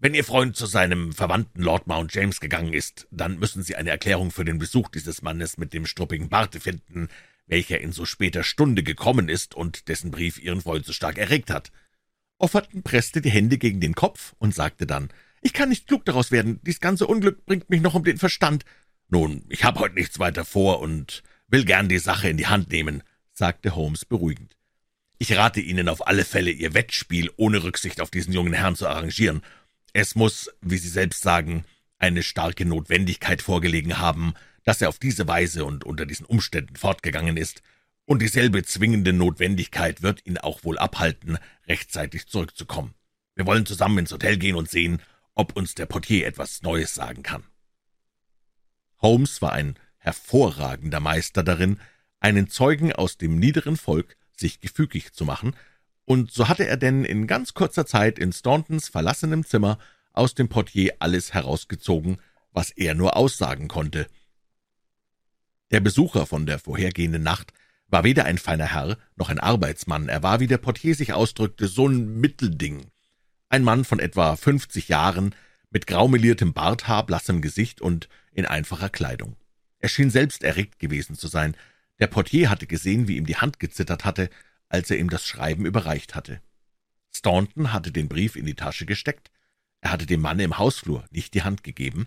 Wenn 0.03 0.15
Ihr 0.15 0.25
Freund 0.25 0.57
zu 0.57 0.67
seinem 0.67 1.13
Verwandten 1.13 1.63
Lord 1.63 1.87
Mount 1.87 2.13
James 2.13 2.41
gegangen 2.41 2.73
ist, 2.73 3.07
dann 3.13 3.39
müssen 3.39 3.63
Sie 3.63 3.77
eine 3.77 3.91
Erklärung 3.91 4.33
für 4.33 4.45
den 4.45 4.59
Besuch 4.59 4.89
dieses 4.89 5.23
Mannes 5.23 5.59
mit 5.59 5.73
dem 5.73 5.87
struppigen 5.87 6.29
Barte 6.29 6.59
finden, 6.59 7.07
welcher 7.47 7.81
in 7.81 7.93
so 7.93 8.05
später 8.05 8.43
Stunde 8.43 8.83
gekommen 8.83 9.29
ist 9.29 9.55
und 9.55 9.87
dessen 9.87 10.11
Brief 10.11 10.41
Ihren 10.43 10.61
Freund 10.61 10.85
so 10.85 10.93
stark 10.93 11.19
erregt 11.19 11.51
hat. 11.51 11.71
Offerton 12.39 12.83
presste 12.83 13.21
die 13.21 13.31
Hände 13.31 13.59
gegen 13.59 13.79
den 13.79 13.95
Kopf 13.95 14.35
und 14.41 14.57
sagte 14.57 14.89
dann, 14.89 15.09
»Ich 15.41 15.53
kann 15.53 15.69
nicht 15.69 15.87
klug 15.87 16.05
daraus 16.05 16.33
werden. 16.33 16.59
Dies 16.65 16.81
ganze 16.81 17.07
Unglück 17.07 17.47
bringt 17.47 17.71
mich 17.71 17.81
noch 17.81 17.95
um 17.95 18.03
den 18.03 18.19
Verstand.« 18.19 18.65
»Nun, 19.09 19.45
ich 19.51 19.63
habe 19.63 19.79
heute 19.79 19.95
nichts 19.95 20.19
weiter 20.19 20.45
vor 20.45 20.81
und 20.81 21.23
will 21.47 21.65
gern 21.65 21.89
die 21.89 22.01
Sache 22.01 22.29
in 22.29 22.39
die 22.39 22.49
Hand 22.49 22.73
nehmen«, 22.73 23.05
sagte 23.31 23.77
Holmes 23.77 24.05
beruhigend. 24.05 24.57
»Ich 25.19 25.37
rate 25.37 25.61
Ihnen 25.61 25.89
auf 25.89 26.09
alle 26.09 26.25
Fälle, 26.25 26.51
Ihr 26.51 26.75
Wettspiel 26.75 27.31
ohne 27.37 27.63
Rücksicht 27.63 28.01
auf 28.01 28.11
diesen 28.11 28.33
jungen 28.33 28.53
Herrn 28.55 28.75
zu 28.75 28.89
arrangieren. 28.89 29.43
Es 29.93 30.15
muss, 30.15 30.51
wie 30.61 30.79
Sie 30.79 30.89
selbst 30.89 31.23
sagen, 31.23 31.65
eine 31.99 32.23
starke 32.23 32.65
Notwendigkeit 32.65 33.43
vorgelegen 33.43 33.99
haben, 33.99 34.35
dass 34.65 34.81
er 34.81 34.89
auf 34.89 34.99
diese 34.99 35.29
Weise 35.29 35.65
und 35.65 35.85
unter 35.85 36.07
diesen 36.07 36.27
Umständen 36.27 36.77
fortgegangen 36.77 37.37
ist, 37.37 37.63
und 38.05 38.21
dieselbe 38.21 38.65
zwingende 38.65 39.13
Notwendigkeit 39.13 40.03
wird 40.03 40.27
ihn 40.27 40.37
auch 40.37 40.65
wohl 40.65 40.77
abhalten, 40.77 41.39
rechtzeitig 41.69 42.27
zurückzukommen. 42.27 42.95
Wir 43.37 43.47
wollen 43.47 43.65
zusammen 43.65 43.99
ins 43.99 44.13
Hotel 44.13 44.37
gehen 44.39 44.57
und 44.57 44.69
sehen, 44.69 45.01
ob 45.35 45.57
uns 45.57 45.75
der 45.75 45.87
Portier 45.87 46.27
etwas 46.27 46.63
Neues 46.63 46.95
sagen 46.95 47.23
kann. 47.23 47.45
Holmes 49.01 49.41
war 49.41 49.53
ein 49.53 49.77
hervorragender 49.99 51.01
Meister 51.01 51.43
darin, 51.43 51.81
einen 52.19 52.49
Zeugen 52.49 52.93
aus 52.93 53.19
dem 53.19 53.39
niederen 53.39 53.77
Volk 53.77 54.17
sich 54.37 54.61
gefügig 54.61 55.13
zu 55.13 55.25
machen, 55.25 55.55
und 56.05 56.33
so 56.33 56.49
hatte 56.49 56.67
er 56.67 56.77
denn 56.77 57.05
in 57.05 57.27
ganz 57.27 57.55
kurzer 57.55 57.87
Zeit 57.87 58.19
in 58.19 58.33
Stauntons 58.33 58.89
verlassenem 58.89 59.45
Zimmer 59.45 59.79
aus 60.13 60.35
dem 60.35 60.49
Portier 60.49 60.95
alles 60.99 61.33
herausgezogen, 61.33 62.19
was 62.53 62.71
er 62.71 62.95
nur 62.95 63.17
aussagen 63.17 63.69
konnte. 63.69 64.07
Der 65.71 65.81
Besucher 65.81 66.27
von 66.27 66.45
der 66.45 66.59
vorhergehenden 66.59 67.23
Nacht 67.23 67.53
war 67.89 68.05
weder 68.05 68.25
ein 68.25 68.39
feiner 68.39 68.73
Herr 68.73 68.99
noch 69.17 69.29
ein 69.29 69.41
Arbeitsmann, 69.41 70.09
er 70.09 70.23
war, 70.23 70.41
wie 70.41 70.47
der 70.47 70.59
Portier 70.59 70.95
sich 70.95 71.13
ausdrückte, 71.13 71.67
so 71.67 71.87
ein 71.87 72.21
Mittelding. 72.21 72.87
Ein 73.49 73.65
Mann 73.65 73.85
von 73.85 73.99
etwa 73.99 74.37
fünfzig 74.37 74.89
Jahren, 74.89 75.35
mit 75.71 75.87
graumeliertem 75.87 76.53
Barthaar, 76.53 77.07
blassem 77.07 77.41
Gesicht 77.41 77.81
und 77.81 78.09
in 78.33 78.47
einfacher 78.47 78.91
Kleidung. 78.91 79.37
Er 79.79 79.89
schien 79.89 80.11
selbst 80.11 80.45
erregt 80.45 80.79
gewesen 80.79 81.17
zu 81.17 81.29
sein. 81.29 81.57
Der 81.99 82.07
Portier 82.07 82.51
hatte 82.51 82.67
gesehen, 82.67 83.09
wie 83.09 83.17
ihm 83.17 83.27
die 83.27 83.37
Hand 83.37 83.59
gezittert 83.59 84.05
hatte, 84.05 84.31
als 84.73 84.91
er 84.91 84.99
ihm 84.99 85.11
das 85.11 85.27
Schreiben 85.27 85.67
überreicht 85.67 86.15
hatte. 86.15 86.41
Staunton 87.13 87.75
hatte 87.75 87.93
den 87.93 88.09
Brief 88.09 88.37
in 88.37 88.47
die 88.47 88.55
Tasche 88.55 88.87
gesteckt. 88.87 89.31
Er 89.83 89.93
hatte 89.93 90.07
dem 90.07 90.23
Manne 90.23 90.45
im 90.45 90.57
Hausflur 90.57 91.05
nicht 91.11 91.35
die 91.35 91.43
Hand 91.43 91.63
gegeben. 91.63 92.07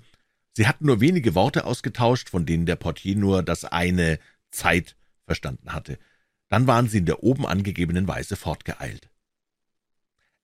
Sie 0.54 0.68
hatten 0.68 0.88
nur 0.88 1.00
wenige 1.00 1.36
Worte 1.36 1.66
ausgetauscht, 1.66 2.30
von 2.30 2.48
denen 2.48 2.66
der 2.66 2.76
Portier 2.76 3.16
nur 3.16 3.44
das 3.44 3.66
eine 3.66 4.20
Zeit 4.50 4.96
verstanden 5.26 5.74
hatte. 5.74 6.00
Dann 6.48 6.66
waren 6.66 6.90
sie 6.90 6.98
in 6.98 7.06
der 7.06 7.22
oben 7.22 7.46
angegebenen 7.46 8.08
Weise 8.08 8.36
fortgeeilt. 8.36 9.10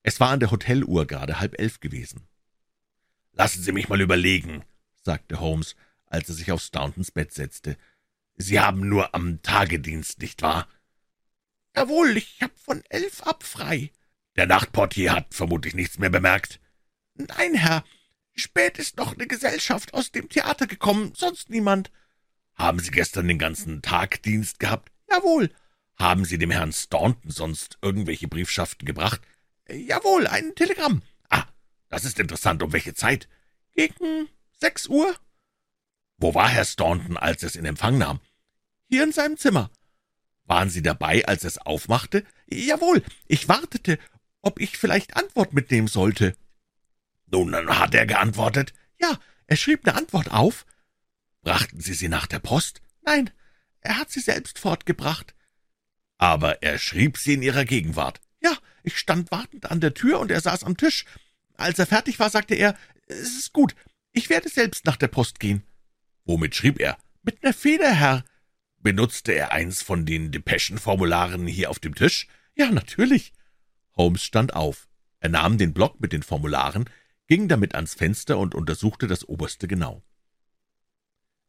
Es 0.03 0.19
war 0.19 0.29
an 0.29 0.39
der 0.39 0.51
Hoteluhr 0.51 1.07
gerade 1.07 1.39
halb 1.39 1.59
elf 1.59 1.79
gewesen. 1.79 2.27
»Lassen 3.33 3.63
Sie 3.63 3.71
mich 3.71 3.89
mal 3.89 4.01
überlegen«, 4.01 4.63
sagte 5.01 5.39
Holmes, 5.39 5.75
als 6.05 6.29
er 6.29 6.35
sich 6.35 6.51
auf 6.51 6.61
Stauntons 6.61 7.09
Bett 7.09 7.33
setzte. 7.33 7.77
»Sie 8.35 8.59
haben 8.59 8.87
nur 8.87 9.15
am 9.15 9.41
Tagedienst, 9.41 10.19
nicht 10.19 10.43
wahr?« 10.43 10.67
»Jawohl, 11.75 12.17
ich 12.17 12.41
hab 12.41 12.57
von 12.59 12.83
elf 12.89 13.23
ab 13.23 13.43
frei.« 13.43 13.91
»Der 14.35 14.45
Nachtportier 14.45 15.13
hat 15.13 15.33
vermutlich 15.33 15.73
nichts 15.73 15.99
mehr 15.99 16.09
bemerkt?« 16.09 16.59
»Nein, 17.15 17.55
Herr. 17.55 17.83
Spät 18.33 18.77
ist 18.77 18.97
noch 18.97 19.13
eine 19.13 19.27
Gesellschaft 19.27 19.93
aus 19.93 20.11
dem 20.11 20.29
Theater 20.29 20.67
gekommen, 20.67 21.13
sonst 21.15 21.49
niemand.« 21.49 21.91
»Haben 22.55 22.79
Sie 22.79 22.91
gestern 22.91 23.27
den 23.27 23.39
ganzen 23.39 23.81
Tag 23.81 24.21
Dienst 24.23 24.59
gehabt?« 24.59 24.91
»Jawohl.« 25.09 25.49
»Haben 25.97 26.25
Sie 26.25 26.37
dem 26.37 26.51
Herrn 26.51 26.73
Staunton 26.73 27.31
sonst 27.31 27.77
irgendwelche 27.81 28.27
Briefschaften 28.27 28.85
gebracht?« 28.85 29.21
»Jawohl, 29.69 30.27
ein 30.27 30.55
Telegramm.« 30.55 31.03
»Ah, 31.29 31.45
das 31.89 32.05
ist 32.05 32.19
interessant. 32.19 32.63
Um 32.63 32.73
welche 32.73 32.93
Zeit?« 32.93 33.27
»Gegen 33.73 34.27
sechs 34.59 34.87
Uhr.« 34.87 35.15
»Wo 36.17 36.33
war 36.33 36.49
Herr 36.49 36.65
Staunton, 36.65 37.17
als 37.17 37.43
er 37.43 37.47
es 37.47 37.55
in 37.55 37.65
Empfang 37.65 37.97
nahm?« 37.97 38.19
»Hier 38.87 39.03
in 39.03 39.11
seinem 39.11 39.37
Zimmer.« 39.37 39.71
»Waren 40.51 40.69
Sie 40.69 40.81
dabei, 40.81 41.25
als 41.25 41.45
es 41.45 41.59
aufmachte?« 41.59 42.25
»Jawohl, 42.45 43.01
ich 43.25 43.47
wartete, 43.47 43.97
ob 44.41 44.59
ich 44.59 44.77
vielleicht 44.77 45.15
Antwort 45.15 45.53
mitnehmen 45.53 45.87
sollte.« 45.87 46.35
»Nun, 47.27 47.55
hat 47.55 47.95
er 47.95 48.05
geantwortet?« 48.05 48.73
»Ja, 48.99 49.17
er 49.47 49.55
schrieb 49.55 49.87
eine 49.87 49.97
Antwort 49.97 50.29
auf.« 50.29 50.65
»Brachten 51.41 51.79
Sie 51.79 51.93
sie 51.93 52.09
nach 52.09 52.27
der 52.27 52.39
Post?« 52.39 52.81
»Nein, 53.05 53.29
er 53.79 53.97
hat 53.97 54.11
sie 54.11 54.19
selbst 54.19 54.59
fortgebracht.« 54.59 55.35
»Aber 56.17 56.61
er 56.61 56.79
schrieb 56.79 57.17
sie 57.17 57.35
in 57.35 57.43
Ihrer 57.43 57.63
Gegenwart?« 57.63 58.19
»Ja, 58.41 58.57
ich 58.83 58.97
stand 58.97 59.31
wartend 59.31 59.71
an 59.71 59.79
der 59.79 59.93
Tür, 59.93 60.19
und 60.19 60.31
er 60.31 60.41
saß 60.41 60.65
am 60.65 60.75
Tisch. 60.75 61.05
Als 61.55 61.79
er 61.79 61.87
fertig 61.87 62.19
war, 62.19 62.29
sagte 62.29 62.55
er, 62.55 62.77
»Es 63.07 63.37
ist 63.37 63.53
gut, 63.53 63.73
ich 64.11 64.29
werde 64.29 64.49
selbst 64.49 64.83
nach 64.83 64.97
der 64.97 65.07
Post 65.07 65.39
gehen.« 65.39 65.63
»Womit 66.25 66.55
schrieb 66.55 66.81
er?« 66.81 66.97
»Mit 67.23 67.41
ner 67.41 67.53
Feder, 67.53 67.93
Herr.« 67.93 68.25
»Benutzte 68.83 69.33
er 69.33 69.51
eins 69.51 69.83
von 69.83 70.07
den 70.07 70.31
Depeschenformularen 70.31 71.45
hier 71.45 71.69
auf 71.69 71.77
dem 71.77 71.93
Tisch?« 71.93 72.27
»Ja, 72.55 72.71
natürlich.« 72.71 73.31
Holmes 73.95 74.23
stand 74.23 74.55
auf. 74.55 74.89
Er 75.19 75.29
nahm 75.29 75.59
den 75.59 75.73
Block 75.73 76.01
mit 76.01 76.13
den 76.13 76.23
Formularen, 76.23 76.89
ging 77.27 77.47
damit 77.47 77.75
ans 77.75 77.93
Fenster 77.93 78.39
und 78.39 78.55
untersuchte 78.55 79.05
das 79.05 79.23
oberste 79.27 79.67
genau. 79.67 80.03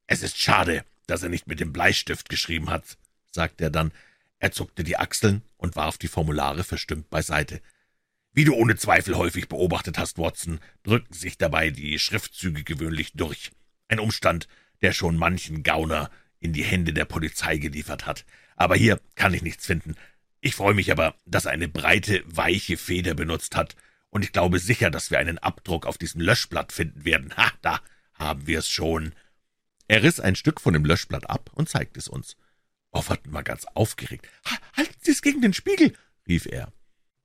»Es 0.06 0.22
ist 0.22 0.38
schade, 0.38 0.84
dass 1.06 1.22
er 1.22 1.30
nicht 1.30 1.46
mit 1.46 1.58
dem 1.58 1.72
Bleistift 1.72 2.28
geschrieben 2.28 2.68
hat«, 2.68 2.98
sagte 3.30 3.64
er 3.64 3.70
dann. 3.70 3.92
Er 4.38 4.52
zuckte 4.52 4.84
die 4.84 4.98
Achseln 4.98 5.42
und 5.56 5.74
warf 5.74 5.96
die 5.96 6.08
Formulare 6.08 6.64
verstimmt 6.64 7.08
beiseite. 7.08 7.62
»Wie 8.34 8.44
du 8.44 8.54
ohne 8.54 8.76
Zweifel 8.76 9.16
häufig 9.16 9.48
beobachtet 9.48 9.96
hast, 9.96 10.18
Watson, 10.18 10.60
drücken 10.82 11.14
sich 11.14 11.38
dabei 11.38 11.70
die 11.70 11.98
Schriftzüge 11.98 12.62
gewöhnlich 12.62 13.12
durch. 13.14 13.52
Ein 13.88 14.00
Umstand, 14.00 14.48
der 14.82 14.92
schon 14.92 15.16
manchen 15.16 15.62
Gauner 15.62 16.10
in 16.42 16.52
die 16.52 16.64
Hände 16.64 16.92
der 16.92 17.04
Polizei 17.04 17.56
geliefert 17.58 18.06
hat. 18.06 18.24
Aber 18.56 18.76
hier 18.76 19.00
kann 19.14 19.32
ich 19.32 19.42
nichts 19.42 19.64
finden. 19.64 19.94
Ich 20.40 20.56
freue 20.56 20.74
mich 20.74 20.90
aber, 20.90 21.14
dass 21.24 21.44
er 21.44 21.52
eine 21.52 21.68
breite, 21.68 22.22
weiche 22.26 22.76
Feder 22.76 23.14
benutzt 23.14 23.56
hat, 23.56 23.76
und 24.10 24.24
ich 24.24 24.32
glaube 24.32 24.58
sicher, 24.58 24.90
dass 24.90 25.10
wir 25.10 25.18
einen 25.18 25.38
Abdruck 25.38 25.86
auf 25.86 25.96
diesem 25.96 26.20
Löschblatt 26.20 26.72
finden 26.72 27.04
werden. 27.04 27.34
Ha, 27.36 27.50
da 27.62 27.80
haben 28.12 28.46
wir 28.46 28.58
es 28.58 28.68
schon.« 28.68 29.14
Er 29.88 30.02
riss 30.02 30.20
ein 30.20 30.36
Stück 30.36 30.60
von 30.60 30.74
dem 30.74 30.84
Löschblatt 30.84 31.30
ab 31.30 31.50
und 31.54 31.68
zeigte 31.68 31.98
es 31.98 32.08
uns. 32.08 32.36
Offerton 32.90 33.32
war 33.32 33.42
ganz 33.42 33.64
aufgeregt. 33.72 34.28
»Halten 34.76 34.98
Sie 35.00 35.12
es 35.12 35.22
gegen 35.22 35.40
den 35.40 35.54
Spiegel«, 35.54 35.94
rief 36.28 36.44
er. 36.46 36.72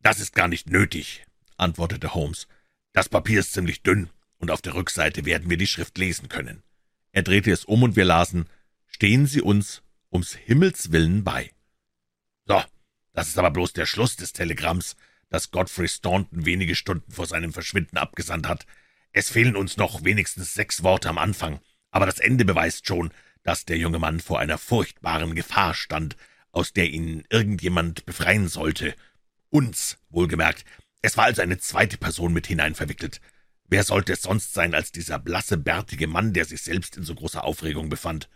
»Das 0.01 0.19
ist 0.21 0.33
gar 0.33 0.47
nicht 0.47 0.69
nötig«, 0.69 1.25
antwortete 1.57 2.13
Holmes. 2.13 2.47
»Das 2.93 3.09
Papier 3.09 3.41
ist 3.41 3.51
ziemlich 3.51 3.83
dünn, 3.83 4.09
und 4.37 4.49
auf 4.49 4.61
der 4.61 4.75
Rückseite 4.75 5.25
werden 5.25 5.49
wir 5.49 5.57
die 5.57 5.67
Schrift 5.67 5.97
lesen 5.97 6.29
können.« 6.29 6.63
Er 7.11 7.23
drehte 7.23 7.51
es 7.51 7.65
um, 7.65 7.83
und 7.83 7.95
wir 7.97 8.05
lasen, 8.05 8.47
»Stehen 8.97 9.27
Sie 9.27 9.43
uns 9.43 9.83
ums 10.11 10.33
Himmels 10.33 10.91
willen 10.91 11.23
bei.« 11.23 11.51
»So, 12.47 12.63
das 13.13 13.27
ist 13.27 13.37
aber 13.37 13.51
bloß 13.51 13.73
der 13.73 13.85
Schluss 13.85 14.15
des 14.15 14.33
Telegramms, 14.33 14.95
das 15.29 15.51
Godfrey 15.51 15.87
Staunton 15.87 16.47
wenige 16.47 16.73
Stunden 16.73 17.11
vor 17.11 17.27
seinem 17.27 17.53
Verschwinden 17.53 17.97
abgesandt 17.97 18.47
hat. 18.47 18.65
Es 19.11 19.29
fehlen 19.29 19.55
uns 19.55 19.77
noch 19.77 20.03
wenigstens 20.03 20.55
sechs 20.55 20.81
Worte 20.81 21.09
am 21.09 21.19
Anfang, 21.19 21.59
aber 21.91 22.07
das 22.07 22.17
Ende 22.17 22.43
beweist 22.43 22.87
schon, 22.87 23.11
dass 23.43 23.65
der 23.65 23.77
junge 23.77 23.99
Mann 23.99 24.19
vor 24.19 24.39
einer 24.39 24.57
furchtbaren 24.57 25.35
Gefahr 25.35 25.75
stand, 25.75 26.17
aus 26.51 26.73
der 26.73 26.89
ihn 26.89 27.23
irgendjemand 27.29 28.03
befreien 28.07 28.47
sollte. 28.47 28.95
Uns, 29.51 29.99
wohlgemerkt. 30.09 30.65
Es 31.03 31.17
war 31.17 31.25
also 31.25 31.43
eine 31.43 31.59
zweite 31.59 31.99
Person 31.99 32.33
mit 32.33 32.47
hinein 32.47 32.73
verwickelt. 32.73 33.21
Wer 33.65 33.83
sollte 33.83 34.13
es 34.13 34.23
sonst 34.23 34.55
sein 34.55 34.73
als 34.73 34.91
dieser 34.91 35.19
blasse, 35.19 35.59
bärtige 35.59 36.07
Mann, 36.07 36.33
der 36.33 36.45
sich 36.45 36.63
selbst 36.63 36.97
in 36.97 37.03
so 37.03 37.13
großer 37.13 37.43
Aufregung 37.43 37.89
befand? 37.89 38.27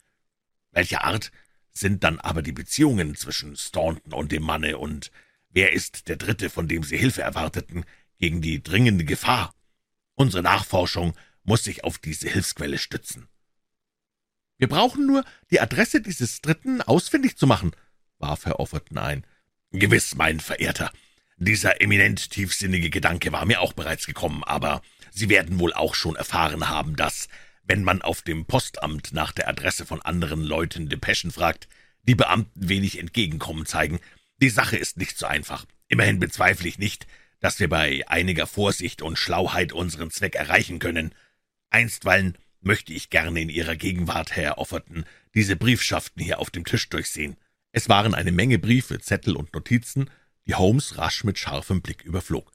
Welcher 0.72 1.04
Art 1.04 1.32
sind 1.72 2.04
dann 2.04 2.20
aber 2.20 2.42
die 2.42 2.52
Beziehungen 2.52 3.16
zwischen 3.16 3.56
Staunton 3.56 4.14
und 4.14 4.32
dem 4.32 4.44
Manne, 4.44 4.78
und 4.78 5.12
wer 5.50 5.72
ist 5.72 6.08
der 6.08 6.18
Dritte, 6.18 6.50
von 6.50 6.68
dem 6.68 6.84
Sie 6.84 6.98
Hilfe 6.98 7.22
erwarteten, 7.22 7.86
gegen 8.18 8.42
die 8.42 8.62
dringende 8.62 9.06
Gefahr? 9.06 9.54
Unsere 10.16 10.44
Nachforschung 10.44 11.16
muss 11.44 11.64
sich 11.64 11.84
auf 11.84 11.98
diese 11.98 12.30
Hilfsquelle 12.30 12.78
stützen. 12.78 13.28
Wir 14.58 14.68
brauchen 14.68 15.08
nur 15.08 15.26
die 15.50 15.60
Adresse 15.60 16.02
dieses 16.02 16.42
Dritten 16.42 16.82
ausfindig 16.82 17.36
zu 17.36 17.48
machen, 17.48 17.72
warf 18.20 18.46
Herr 18.46 18.60
Offerton 18.60 19.00
ein. 19.00 19.26
Gewiss, 19.72 20.16
mein 20.16 20.40
Verehrter. 20.40 20.92
Dieser 21.38 21.82
eminent 21.82 22.30
tiefsinnige 22.30 22.92
Gedanke 22.92 23.32
war 23.32 23.46
mir 23.46 23.62
auch 23.62 23.74
bereits 23.74 24.06
gekommen, 24.06 24.44
aber 24.44 24.84
Sie 25.10 25.30
werden 25.30 25.60
wohl 25.60 25.74
auch 25.74 25.96
schon 25.96 26.16
erfahren 26.16 26.70
haben, 26.70 26.96
dass, 26.96 27.28
wenn 27.64 27.84
man 27.84 28.02
auf 28.02 28.22
dem 28.22 28.46
Postamt 28.46 29.14
nach 29.14 29.32
der 29.32 29.48
Adresse 29.48 29.86
von 29.86 30.02
anderen 30.02 30.42
Leuten 30.42 30.90
Depeschen 30.90 31.32
fragt, 31.32 31.68
die 32.04 32.16
Beamten 32.16 32.70
wenig 32.70 33.00
Entgegenkommen 33.00 33.66
zeigen. 33.66 34.00
Die 34.42 34.50
Sache 34.50 34.78
ist 34.78 34.98
nicht 34.98 35.18
so 35.18 35.26
einfach. 35.26 35.66
Immerhin 35.88 36.20
bezweifle 36.20 36.68
ich 36.68 36.80
nicht, 36.80 37.08
dass 37.40 37.60
wir 37.60 37.70
bei 37.70 38.08
einiger 38.08 38.48
Vorsicht 38.48 39.02
und 39.02 39.18
Schlauheit 39.18 39.74
unseren 39.74 40.12
Zweck 40.12 40.36
erreichen 40.36 40.80
können. 40.80 41.14
Einstweilen 41.70 42.38
möchte 42.62 42.94
ich 42.94 43.10
gerne 43.10 43.42
in 43.42 43.50
Ihrer 43.50 43.76
Gegenwart, 43.76 44.36
Herr 44.36 44.58
Offerton, 44.58 45.06
diese 45.34 45.56
Briefschaften 45.56 46.24
hier 46.24 46.40
auf 46.40 46.50
dem 46.50 46.66
Tisch 46.66 46.90
durchsehen. 46.90 47.38
Es 47.72 47.90
waren 47.90 48.14
eine 48.14 48.32
Menge 48.32 48.60
Briefe, 48.60 49.00
Zettel 49.00 49.36
und 49.36 49.54
Notizen, 49.54 50.10
die 50.46 50.56
Holmes 50.56 50.98
rasch 50.98 51.24
mit 51.24 51.40
scharfem 51.40 51.82
Blick 51.82 52.04
überflog. 52.04 52.52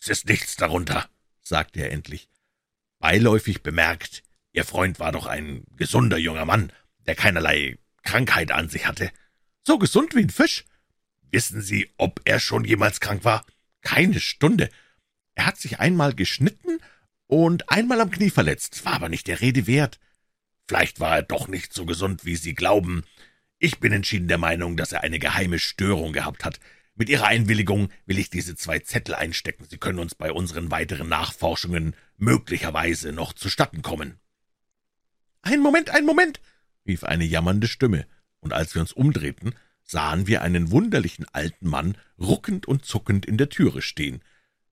Es 0.00 0.08
ist 0.08 0.28
nichts 0.28 0.56
darunter, 0.56 1.08
sagte 1.42 1.80
er 1.80 1.90
endlich. 1.90 2.28
Beiläufig 2.98 3.62
bemerkt, 3.62 4.22
Ihr 4.52 4.64
Freund 4.64 4.98
war 4.98 5.12
doch 5.12 5.26
ein 5.26 5.64
gesunder 5.76 6.18
junger 6.18 6.44
Mann, 6.44 6.72
der 7.06 7.14
keinerlei 7.14 7.78
Krankheit 8.02 8.50
an 8.50 8.68
sich 8.68 8.86
hatte. 8.86 9.10
So 9.66 9.78
gesund 9.78 10.14
wie 10.14 10.20
ein 10.20 10.30
Fisch. 10.30 10.64
Wissen 11.30 11.62
Sie, 11.62 11.90
ob 11.96 12.20
er 12.24 12.40
schon 12.40 12.64
jemals 12.64 13.00
krank 13.00 13.24
war? 13.24 13.44
Keine 13.82 14.18
Stunde. 14.20 14.68
Er 15.34 15.46
hat 15.46 15.58
sich 15.58 15.78
einmal 15.78 16.14
geschnitten 16.14 16.80
und 17.26 17.70
einmal 17.70 18.00
am 18.00 18.10
Knie 18.10 18.30
verletzt, 18.30 18.84
war 18.84 18.94
aber 18.94 19.08
nicht 19.08 19.28
der 19.28 19.40
Rede 19.40 19.66
wert. 19.66 20.00
Vielleicht 20.66 20.98
war 20.98 21.16
er 21.16 21.22
doch 21.22 21.46
nicht 21.46 21.72
so 21.72 21.86
gesund, 21.86 22.24
wie 22.24 22.36
Sie 22.36 22.54
glauben. 22.54 23.04
Ich 23.58 23.78
bin 23.78 23.92
entschieden 23.92 24.28
der 24.28 24.38
Meinung, 24.38 24.76
dass 24.76 24.92
er 24.92 25.02
eine 25.02 25.18
geheime 25.18 25.58
Störung 25.58 26.12
gehabt 26.12 26.44
hat. 26.44 26.58
Mit 26.94 27.08
Ihrer 27.08 27.26
Einwilligung 27.26 27.90
will 28.06 28.18
ich 28.18 28.30
diese 28.30 28.56
zwei 28.56 28.80
Zettel 28.80 29.14
einstecken. 29.14 29.66
Sie 29.68 29.78
können 29.78 29.98
uns 29.98 30.14
bei 30.14 30.32
unseren 30.32 30.70
weiteren 30.70 31.08
Nachforschungen 31.08 31.94
möglicherweise 32.16 33.12
noch 33.12 33.32
zustatten 33.32 33.82
kommen. 33.82 34.18
Ein 35.42 35.60
Moment, 35.60 35.90
ein 35.90 36.04
Moment, 36.04 36.40
rief 36.86 37.04
eine 37.04 37.24
jammernde 37.24 37.68
Stimme, 37.68 38.06
und 38.40 38.52
als 38.52 38.74
wir 38.74 38.80
uns 38.80 38.92
umdrehten, 38.92 39.54
sahen 39.82 40.26
wir 40.26 40.42
einen 40.42 40.70
wunderlichen 40.70 41.26
alten 41.32 41.68
Mann 41.68 41.96
ruckend 42.18 42.66
und 42.66 42.84
zuckend 42.84 43.26
in 43.26 43.36
der 43.36 43.48
Türe 43.48 43.82
stehen. 43.82 44.22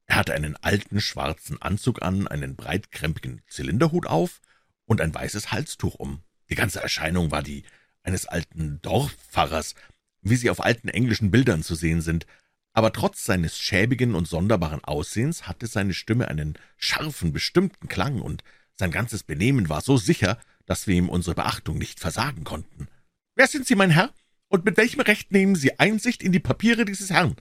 Er 0.06 0.16
hatte 0.16 0.34
einen 0.34 0.56
alten 0.56 1.00
schwarzen 1.00 1.60
Anzug 1.60 2.02
an, 2.02 2.28
einen 2.28 2.56
breitkrempigen 2.56 3.42
Zylinderhut 3.46 4.06
auf 4.06 4.40
und 4.84 5.00
ein 5.00 5.14
weißes 5.14 5.52
Halstuch 5.52 5.96
um. 5.96 6.22
Die 6.48 6.54
ganze 6.54 6.80
Erscheinung 6.80 7.30
war 7.30 7.42
die 7.42 7.64
eines 8.02 8.26
alten 8.26 8.80
Dorfpfarrers, 8.80 9.74
wie 10.22 10.36
sie 10.36 10.50
auf 10.50 10.64
alten 10.64 10.88
englischen 10.88 11.30
Bildern 11.30 11.62
zu 11.62 11.74
sehen 11.74 12.00
sind, 12.00 12.26
aber 12.72 12.92
trotz 12.92 13.24
seines 13.24 13.58
schäbigen 13.58 14.14
und 14.14 14.28
sonderbaren 14.28 14.84
Aussehens 14.84 15.48
hatte 15.48 15.66
seine 15.66 15.94
Stimme 15.94 16.28
einen 16.28 16.54
scharfen, 16.76 17.32
bestimmten 17.32 17.88
Klang, 17.88 18.20
und 18.20 18.44
sein 18.76 18.92
ganzes 18.92 19.24
Benehmen 19.24 19.68
war 19.68 19.80
so 19.80 19.96
sicher, 19.96 20.38
dass 20.68 20.86
wir 20.86 20.94
ihm 20.94 21.08
unsere 21.08 21.34
Beachtung 21.34 21.78
nicht 21.78 21.98
versagen 21.98 22.44
konnten. 22.44 22.88
»Wer 23.34 23.48
sind 23.48 23.66
Sie, 23.66 23.74
mein 23.74 23.90
Herr, 23.90 24.12
und 24.48 24.64
mit 24.64 24.76
welchem 24.76 25.00
Recht 25.00 25.32
nehmen 25.32 25.56
Sie 25.56 25.78
Einsicht 25.80 26.22
in 26.22 26.30
die 26.30 26.40
Papiere 26.40 26.84
dieses 26.84 27.10
Herrn?« 27.10 27.36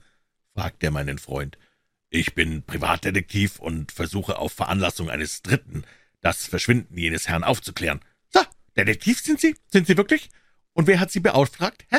fragte 0.54 0.86
er 0.86 0.92
meinen 0.92 1.18
Freund. 1.18 1.58
»Ich 2.08 2.34
bin 2.34 2.62
Privatdetektiv 2.62 3.58
und 3.58 3.92
versuche 3.92 4.38
auf 4.38 4.52
Veranlassung 4.52 5.10
eines 5.10 5.42
Dritten 5.42 5.84
das 6.20 6.46
Verschwinden 6.46 6.96
jenes 6.96 7.28
Herrn 7.28 7.44
aufzuklären.« 7.44 8.00
»So, 8.30 8.40
Detektiv 8.76 9.20
sind 9.20 9.40
Sie? 9.40 9.56
Sind 9.70 9.86
Sie 9.86 9.98
wirklich? 9.98 10.30
Und 10.72 10.86
wer 10.86 10.98
hat 10.98 11.10
Sie 11.10 11.20
beauftragt, 11.20 11.84
hä?« 11.90 11.98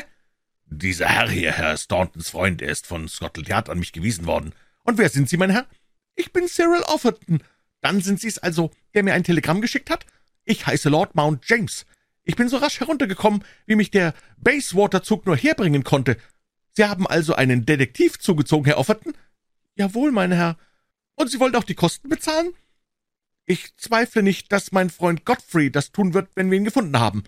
»Dieser 0.66 1.10
Herr 1.10 1.30
hier, 1.30 1.52
Herr 1.52 1.78
Stauntons 1.78 2.30
Freund, 2.30 2.62
er 2.64 2.72
ist 2.72 2.88
von 2.88 3.08
Scotland 3.08 3.48
Yard 3.48 3.70
an 3.70 3.78
mich 3.78 3.92
gewiesen 3.92 4.26
worden.« 4.26 4.54
»Und 4.84 4.98
wer 4.98 5.10
sind 5.10 5.30
Sie, 5.30 5.38
mein 5.38 5.52
Herr?« 5.52 5.68
»Ich 6.16 6.34
bin 6.34 6.48
Cyril 6.48 6.82
Offerton. 6.88 7.44
Dann 7.82 8.02
sind 8.02 8.20
Sie's 8.20 8.40
also, 8.40 8.72
der 8.96 9.04
mir 9.04 9.14
ein 9.14 9.24
Telegramm 9.24 9.62
geschickt 9.62 9.92
hat? 9.92 10.08
Ich 10.46 10.66
heiße 10.66 10.90
Lord 10.90 11.16
Mount 11.16 11.48
James. 11.48 11.86
Ich 12.24 12.36
bin 12.36 12.50
so 12.50 12.58
rasch 12.58 12.80
heruntergekommen, 12.80 13.44
wie 13.66 13.76
mich 13.76 13.92
der 13.92 14.14
Bayswater-Zug 14.38 15.26
nur 15.26 15.36
herbringen 15.36 15.84
konnte. 15.84 16.18
Sie 16.74 16.86
haben 16.86 17.08
also 17.08 17.36
einen 17.36 17.66
Detektiv 17.66 18.20
zugezogen, 18.20 18.66
Herr 18.66 18.78
Offerton? 18.78 19.14
Jawohl, 19.76 20.12
mein 20.12 20.32
Herr. 20.32 20.58
Und 21.16 21.32
Sie 21.32 21.40
wollen 21.40 21.56
auch 21.56 21.64
die 21.64 21.76
Kosten 21.76 22.10
bezahlen? 22.10 22.54
Ich 23.46 23.76
zweifle 23.78 24.22
nicht, 24.22 24.52
dass 24.52 24.72
mein 24.72 24.90
Freund 24.90 25.26
Godfrey 25.26 25.72
das 25.72 25.92
tun 25.92 26.14
wird, 26.14 26.30
wenn 26.36 26.52
wir 26.52 26.58
ihn 26.58 26.66
gefunden 26.66 27.00
haben. 27.00 27.24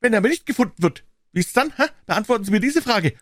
Wenn 0.00 0.12
er 0.12 0.18
aber 0.18 0.28
nicht 0.28 0.44
gefunden 0.44 0.82
wird, 0.82 1.04
wie 1.32 1.40
ist's 1.40 1.52
dann? 1.52 1.72
Hä? 1.76 1.84
Beantworten 2.06 2.44
Sie 2.44 2.50
mir 2.50 2.60
diese 2.60 2.82
Frage. 2.82 3.14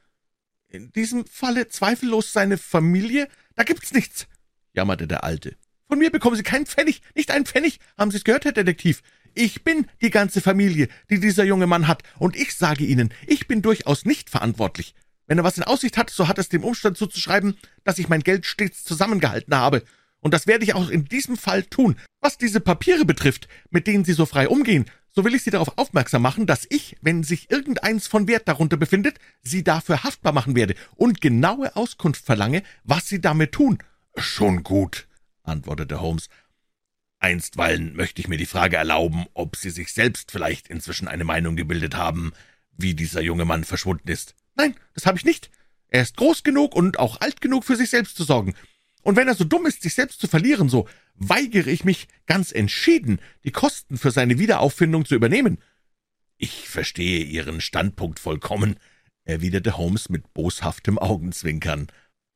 In 0.68 0.90
diesem 0.92 1.26
Falle 1.26 1.68
zweifellos 1.68 2.32
seine 2.32 2.58
Familie? 2.58 3.28
Da 3.56 3.62
gibt's 3.62 3.92
nichts, 3.92 4.26
jammerte 4.72 5.06
der 5.06 5.22
Alte. 5.22 5.56
Von 5.88 5.98
mir 5.98 6.10
bekommen 6.10 6.36
Sie 6.36 6.42
keinen 6.42 6.66
Pfennig, 6.66 7.02
nicht 7.14 7.30
einen 7.30 7.46
Pfennig. 7.46 7.78
Haben 7.98 8.10
Sie 8.10 8.16
es 8.16 8.24
gehört, 8.24 8.44
Herr 8.44 8.52
Detektiv? 8.52 9.02
Ich 9.34 9.64
bin 9.64 9.86
die 10.00 10.10
ganze 10.10 10.40
Familie, 10.40 10.88
die 11.10 11.20
dieser 11.20 11.44
junge 11.44 11.66
Mann 11.66 11.88
hat, 11.88 12.02
und 12.18 12.36
ich 12.36 12.54
sage 12.54 12.84
Ihnen, 12.84 13.12
ich 13.26 13.48
bin 13.48 13.62
durchaus 13.62 14.04
nicht 14.04 14.30
verantwortlich. 14.30 14.94
Wenn 15.26 15.38
er 15.38 15.44
was 15.44 15.58
in 15.58 15.64
Aussicht 15.64 15.96
hat, 15.96 16.10
so 16.10 16.28
hat 16.28 16.38
es 16.38 16.48
dem 16.48 16.64
Umstand 16.64 16.96
zuzuschreiben, 16.96 17.56
dass 17.82 17.98
ich 17.98 18.08
mein 18.08 18.22
Geld 18.22 18.46
stets 18.46 18.84
zusammengehalten 18.84 19.54
habe. 19.54 19.82
Und 20.20 20.32
das 20.32 20.46
werde 20.46 20.64
ich 20.64 20.74
auch 20.74 20.88
in 20.88 21.04
diesem 21.04 21.36
Fall 21.36 21.64
tun. 21.64 21.96
Was 22.20 22.38
diese 22.38 22.60
Papiere 22.60 23.04
betrifft, 23.04 23.48
mit 23.70 23.86
denen 23.86 24.04
Sie 24.04 24.12
so 24.12 24.24
frei 24.24 24.48
umgehen, 24.48 24.86
so 25.10 25.24
will 25.24 25.34
ich 25.34 25.42
Sie 25.42 25.50
darauf 25.50 25.76
aufmerksam 25.76 26.22
machen, 26.22 26.46
dass 26.46 26.66
ich, 26.70 26.96
wenn 27.00 27.22
sich 27.22 27.50
irgendeins 27.50 28.06
von 28.06 28.26
Wert 28.26 28.48
darunter 28.48 28.76
befindet, 28.76 29.18
Sie 29.42 29.64
dafür 29.64 30.02
haftbar 30.02 30.32
machen 30.32 30.56
werde 30.56 30.74
und 30.96 31.20
genaue 31.20 31.76
Auskunft 31.76 32.24
verlange, 32.24 32.62
was 32.84 33.08
Sie 33.08 33.20
damit 33.20 33.52
tun. 33.52 33.78
Schon 34.16 34.62
gut, 34.62 35.06
antwortete 35.44 36.00
Holmes. 36.00 36.28
Einstweilen 37.20 37.94
möchte 37.96 38.20
ich 38.20 38.28
mir 38.28 38.36
die 38.36 38.46
Frage 38.46 38.76
erlauben, 38.76 39.26
ob 39.34 39.56
Sie 39.56 39.70
sich 39.70 39.92
selbst 39.92 40.30
vielleicht 40.30 40.68
inzwischen 40.68 41.08
eine 41.08 41.24
Meinung 41.24 41.56
gebildet 41.56 41.94
haben, 41.94 42.32
wie 42.76 42.94
dieser 42.94 43.22
junge 43.22 43.44
Mann 43.44 43.64
verschwunden 43.64 44.08
ist. 44.08 44.34
Nein, 44.56 44.74
das 44.94 45.06
habe 45.06 45.16
ich 45.16 45.24
nicht. 45.24 45.50
Er 45.88 46.02
ist 46.02 46.16
groß 46.16 46.42
genug 46.42 46.74
und 46.74 46.98
auch 46.98 47.20
alt 47.20 47.40
genug, 47.40 47.64
für 47.64 47.76
sich 47.76 47.90
selbst 47.90 48.16
zu 48.16 48.24
sorgen. 48.24 48.54
Und 49.02 49.16
wenn 49.16 49.28
er 49.28 49.34
so 49.34 49.44
dumm 49.44 49.66
ist, 49.66 49.82
sich 49.82 49.94
selbst 49.94 50.20
zu 50.20 50.26
verlieren, 50.26 50.68
so 50.68 50.88
weigere 51.14 51.68
ich 51.68 51.84
mich 51.84 52.08
ganz 52.26 52.52
entschieden, 52.52 53.20
die 53.44 53.52
Kosten 53.52 53.96
für 53.96 54.10
seine 54.10 54.38
Wiederauffindung 54.38 55.04
zu 55.04 55.14
übernehmen. 55.14 55.58
Ich 56.36 56.68
verstehe 56.68 57.22
Ihren 57.22 57.60
Standpunkt 57.60 58.18
vollkommen, 58.18 58.76
erwiderte 59.24 59.76
Holmes 59.76 60.08
mit 60.08 60.34
boshaftem 60.34 60.98
Augenzwinkern. 60.98 61.86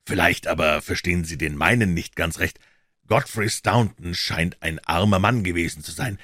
Vielleicht 0.06 0.46
aber 0.46 0.80
verstehen 0.80 1.24
Sie 1.24 1.36
den 1.36 1.56
meinen 1.56 1.94
nicht 1.94 2.16
ganz 2.16 2.38
recht. 2.38 2.60
Godfrey 3.08 3.48
Staunton 3.48 4.14
scheint 4.14 4.62
ein 4.62 4.78
armer 4.80 5.18
Mann 5.18 5.42
gewesen 5.42 5.82
zu 5.82 5.92
sein. 5.92 6.18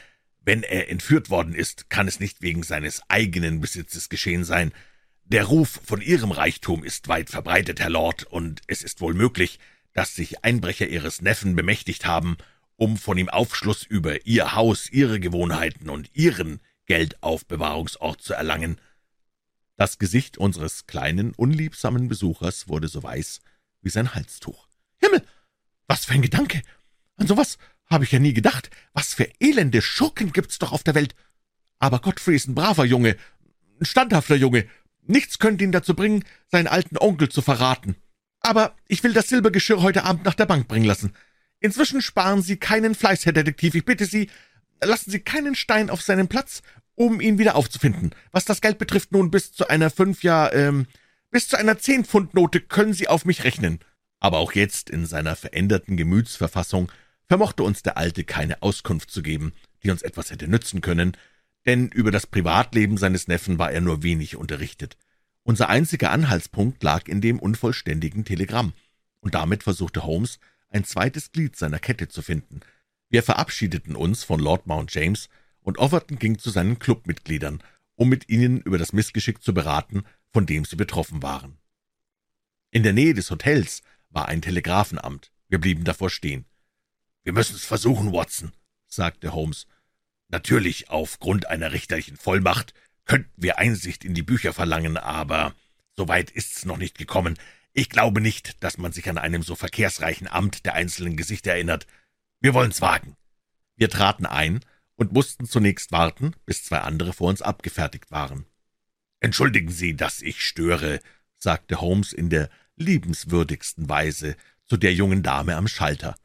Wenn 0.45 0.63
er 0.63 0.91
entführt 0.91 1.31
worden 1.31 1.55
ist, 1.55 1.89
kann 1.89 2.07
es 2.07 2.21
nicht 2.21 2.43
wegen 2.43 2.63
seines 2.63 3.01
eigenen 3.09 3.61
Besitzes 3.61 4.11
geschehen 4.11 4.45
sein. 4.45 4.73
Der 5.25 5.45
Ruf 5.45 5.81
von 5.85 6.03
Ihrem 6.03 6.31
Reichtum 6.31 6.85
ist 6.85 7.09
weit 7.09 7.31
verbreitet, 7.31 7.81
Herr 7.81 7.89
Lord, 7.89 8.25
und 8.25 8.61
es 8.67 8.83
ist 8.83 9.01
wohl 9.01 9.15
möglich, 9.15 9.59
dass 9.95 10.15
sich 10.15 10.45
Einbrecher 10.45 10.87
Ihres 10.87 11.23
Neffen 11.23 11.57
bemächtigt 11.57 12.05
haben, 12.05 12.37
um 12.77 12.99
von 12.99 13.17
ihm 13.17 13.31
Aufschluss 13.31 13.85
über 13.85 14.27
Ihr 14.27 14.55
Haus, 14.55 14.91
Ihre 14.91 15.21
Gewohnheiten 15.21 15.89
und 15.89 16.11
Ihren 16.13 16.61
Geldaufbewahrungsort 16.85 18.21
zu 18.21 18.35
erlangen. 18.35 18.79
Das 19.77 19.99
Gesicht 19.99 20.37
unseres 20.37 20.87
kleinen, 20.87 21.33
unliebsamen 21.33 22.09
Besuchers 22.09 22.69
wurde 22.69 22.89
so 22.89 23.03
weiß 23.03 23.41
wie 23.81 23.91
sein 23.91 24.15
Halstuch. 24.15 24.69
Himmel, 24.99 25.23
was 25.87 26.05
für 26.05 26.15
ein 26.15 26.23
Gedanke! 26.23 26.63
An 27.17 27.27
sowas 27.27 27.59
habe 27.87 28.05
ich 28.05 28.13
ja 28.13 28.19
nie 28.19 28.35
gedacht. 28.35 28.71
Was 28.93 29.15
für 29.15 29.29
elende 29.41 29.83
Schurken 29.83 30.33
gibt's 30.33 30.59
doch 30.59 30.73
auf 30.73 30.83
der 30.83 30.95
Welt. 30.95 31.15
Aber 31.79 32.01
Godfrey 32.01 32.37
ist 32.37 32.49
ein 32.49 32.55
braver 32.55 32.85
Junge, 32.85 33.17
ein 33.81 33.85
standhafter 33.85 34.37
Junge. 34.37 34.67
Nichts 35.07 35.39
könnte 35.39 35.65
ihn 35.65 35.73
dazu 35.73 35.95
bringen, 35.95 36.25
seinen 36.51 36.67
alten 36.67 36.97
Onkel 36.97 37.29
zu 37.29 37.43
verraten. 37.43 37.97
Aber 38.41 38.75
ich 38.89 39.03
will 39.03 39.13
das 39.13 39.29
Silbergeschirr 39.29 39.83
heute 39.83 40.05
Abend 40.05 40.25
nach 40.25 40.35
der 40.35 40.47
Bank 40.47 40.69
bringen 40.69 40.87
lassen. 40.87 41.15
Inzwischen 41.61 42.03
sparen 42.03 42.43
Sie 42.43 42.57
keinen 42.57 42.95
Fleiß, 42.95 43.25
Herr 43.27 43.33
Detektiv. 43.33 43.75
Ich 43.75 43.85
bitte 43.85 44.07
Sie, 44.07 44.31
lassen 44.83 45.11
Sie 45.11 45.21
keinen 45.21 45.55
Stein 45.55 45.91
auf 45.91 46.03
seinen 46.03 46.29
Platz, 46.29 46.63
um 46.95 47.21
ihn 47.21 47.39
wieder 47.39 47.55
aufzufinden. 47.55 48.15
Was 48.33 48.45
das 48.45 48.61
Geld 48.61 48.79
betrifft, 48.79 49.13
nun 49.13 49.31
bis 49.31 49.53
zu 49.53 49.69
einer 49.69 49.91
fünf, 49.91 50.23
ja, 50.23 50.53
ähm, 50.53 50.87
bis 51.31 51.49
zu 51.49 51.57
einer 51.57 51.79
Zehn-Pfund-Note 51.79 52.61
können 52.61 52.93
Sie 52.93 53.09
auf 53.09 53.25
mich 53.25 53.45
rechnen. 53.45 53.81
Aber 54.25 54.39
auch 54.39 54.53
jetzt 54.53 54.89
in 54.89 55.05
seiner 55.05 55.37
veränderten 55.37 55.99
Gemütsverfassung 55.99 56.91
vermochte 57.27 57.63
uns 57.63 57.83
der 57.83 57.99
Alte 57.99 58.25
keine 58.25 58.63
Auskunft 58.63 59.11
zu 59.11 59.21
geben, 59.21 59.53
die 59.83 59.91
uns 59.91 60.01
etwas 60.01 60.31
hätte 60.31 60.49
nützen 60.49 60.81
können, 60.81 61.15
denn 61.67 61.89
über 61.89 62.11
das 62.11 62.27
Privatleben 62.27 62.97
seines 62.97 63.29
Neffen 63.29 63.59
war 63.59 63.71
er 63.71 63.83
nur 63.83 64.03
wenig 64.03 64.37
unterrichtet. 64.37 64.97
Unser 65.43 65.69
einziger 65.69 66.11
Anhaltspunkt 66.11 66.83
lag 66.83 67.07
in 67.07 67.21
dem 67.21 67.39
unvollständigen 67.39 68.25
Telegramm, 68.25 68.73
und 69.21 69.35
damit 69.35 69.63
versuchte 69.63 70.05
Holmes, 70.05 70.39
ein 70.71 70.85
zweites 70.85 71.31
Glied 71.31 71.55
seiner 71.57 71.79
Kette 71.79 72.09
zu 72.09 72.23
finden. 72.23 72.61
Wir 73.11 73.23
verabschiedeten 73.23 73.95
uns 73.95 74.25
von 74.25 74.41
Lord 74.41 74.67
Mount 74.67 74.95
James 74.95 75.29
und 75.61 75.79
Overton 75.79 76.19
ging 76.19 76.39
zu 76.39 76.49
seinen 76.49 76.79
Clubmitgliedern, 76.79 77.63
um 77.95 78.09
mit 78.09 78.31
ihnen 78.31 78.63
über 78.63 78.79
das 78.79 78.95
Missgeschick 78.95 79.43
zu 79.43 79.53
beraten, 79.53 80.05
von 80.33 80.47
dem 80.47 80.65
sie 80.65 80.77
betroffen 80.77 81.23
waren. 81.23 81.59
In 82.71 82.85
der 82.85 82.95
Nähe 82.95 83.13
des 83.13 83.31
Hotels 83.31 83.83
war 84.15 84.29
ein 84.29 84.41
Telegrafenamt. 84.41 85.33
Wir 85.49 85.61
blieben 85.61 85.85
davor 85.85 86.09
stehen. 86.09 86.47
Wir 87.25 87.33
müssen 87.33 87.57
es 87.57 87.65
versuchen, 87.65 88.13
Watson, 88.13 88.53
sagte 88.87 89.33
Holmes. 89.33 89.67
Natürlich, 90.29 90.89
aufgrund 90.89 91.49
einer 91.49 91.73
richterlichen 91.73 92.17
Vollmacht 92.17 92.75
könnten 93.05 93.43
wir 93.43 93.59
Einsicht 93.59 94.05
in 94.05 94.15
die 94.15 94.23
Bücher 94.23 94.53
verlangen, 94.53 94.97
aber 94.97 95.55
so 95.97 96.09
weit 96.09 96.31
ist's 96.31 96.65
noch 96.65 96.79
nicht 96.79 96.97
gekommen. 96.97 97.39
Ich 97.73 97.91
glaube 97.91 98.21
nicht, 98.21 98.63
dass 98.63 98.79
man 98.79 98.93
sich 98.93 99.09
an 99.09 99.19
einem 99.19 99.43
so 99.43 99.57
verkehrsreichen 99.57 100.29
Amt 100.29 100.65
der 100.65 100.75
einzelnen 100.75 101.17
Gesichter 101.17 101.53
erinnert. 101.53 101.87
Wir 102.41 102.55
wollen's 102.55 102.81
wagen. 102.81 103.17
Wir 103.77 103.91
traten 103.91 104.27
ein 104.27 104.61
und 104.97 105.13
mussten 105.13 105.47
zunächst 105.47 105.93
warten, 105.93 106.35
bis 106.47 106.65
zwei 106.65 106.79
andere 106.79 107.13
vor 107.13 107.29
uns 107.29 107.43
abgefertigt 107.43 108.11
waren. 108.11 108.47
Entschuldigen 109.21 109.71
Sie, 109.71 109.97
dass 109.97 110.23
ich 110.23 110.45
störe, 110.45 111.01
sagte 111.37 111.81
Holmes 111.81 112.13
in 112.13 112.31
der 112.31 112.49
liebenswürdigsten 112.77 113.89
Weise 113.89 114.37
zu 114.67 114.77
der 114.77 114.95
jungen 114.95 115.23
Dame 115.23 115.57
am 115.57 115.69
Schalter. 115.69 116.17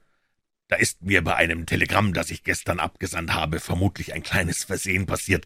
Da 0.67 0.75
ist 0.75 1.01
mir 1.01 1.23
bei 1.23 1.35
einem 1.35 1.65
Telegramm, 1.65 2.13
das 2.13 2.29
ich 2.29 2.43
gestern 2.43 2.79
abgesandt 2.79 3.33
habe, 3.33 3.59
vermutlich 3.59 4.13
ein 4.13 4.23
kleines 4.23 4.63
Versehen 4.63 5.05
passiert. 5.07 5.45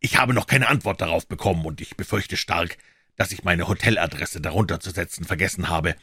Ich 0.00 0.16
habe 0.16 0.34
noch 0.34 0.46
keine 0.46 0.68
Antwort 0.68 1.00
darauf 1.00 1.26
bekommen, 1.28 1.64
und 1.66 1.80
ich 1.80 1.96
befürchte 1.96 2.36
stark, 2.36 2.78
dass 3.16 3.32
ich 3.32 3.44
meine 3.44 3.68
Hoteladresse 3.68 4.40
darunter 4.40 4.80
zu 4.80 4.90
setzen 4.90 5.24
vergessen 5.24 5.68
habe. 5.68 5.94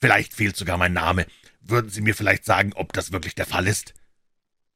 Vielleicht 0.00 0.34
fehlt 0.34 0.56
sogar 0.56 0.76
mein 0.76 0.92
Name. 0.92 1.26
Würden 1.60 1.90
Sie 1.90 2.02
mir 2.02 2.14
vielleicht 2.14 2.44
sagen, 2.44 2.72
ob 2.74 2.92
das 2.92 3.12
wirklich 3.12 3.34
der 3.34 3.46
Fall 3.46 3.66
ist? 3.66 3.94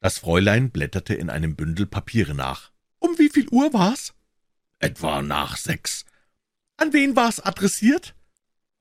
Das 0.01 0.19
Fräulein 0.19 0.71
blätterte 0.71 1.15
in 1.15 1.29
einem 1.29 1.57
Bündel 1.57 1.87
Papiere 1.87 2.35
nach. 2.35 2.71
Um 2.99 3.19
wie 3.19 3.29
viel 3.29 3.49
Uhr 3.51 3.73
war's? 3.73 4.15
Etwa 4.79 5.23
nach 5.23 5.57
sechs. 5.57 6.05
An 6.77 6.93
wen 6.93 7.17
war's 7.17 7.41
adressiert? 7.41 8.15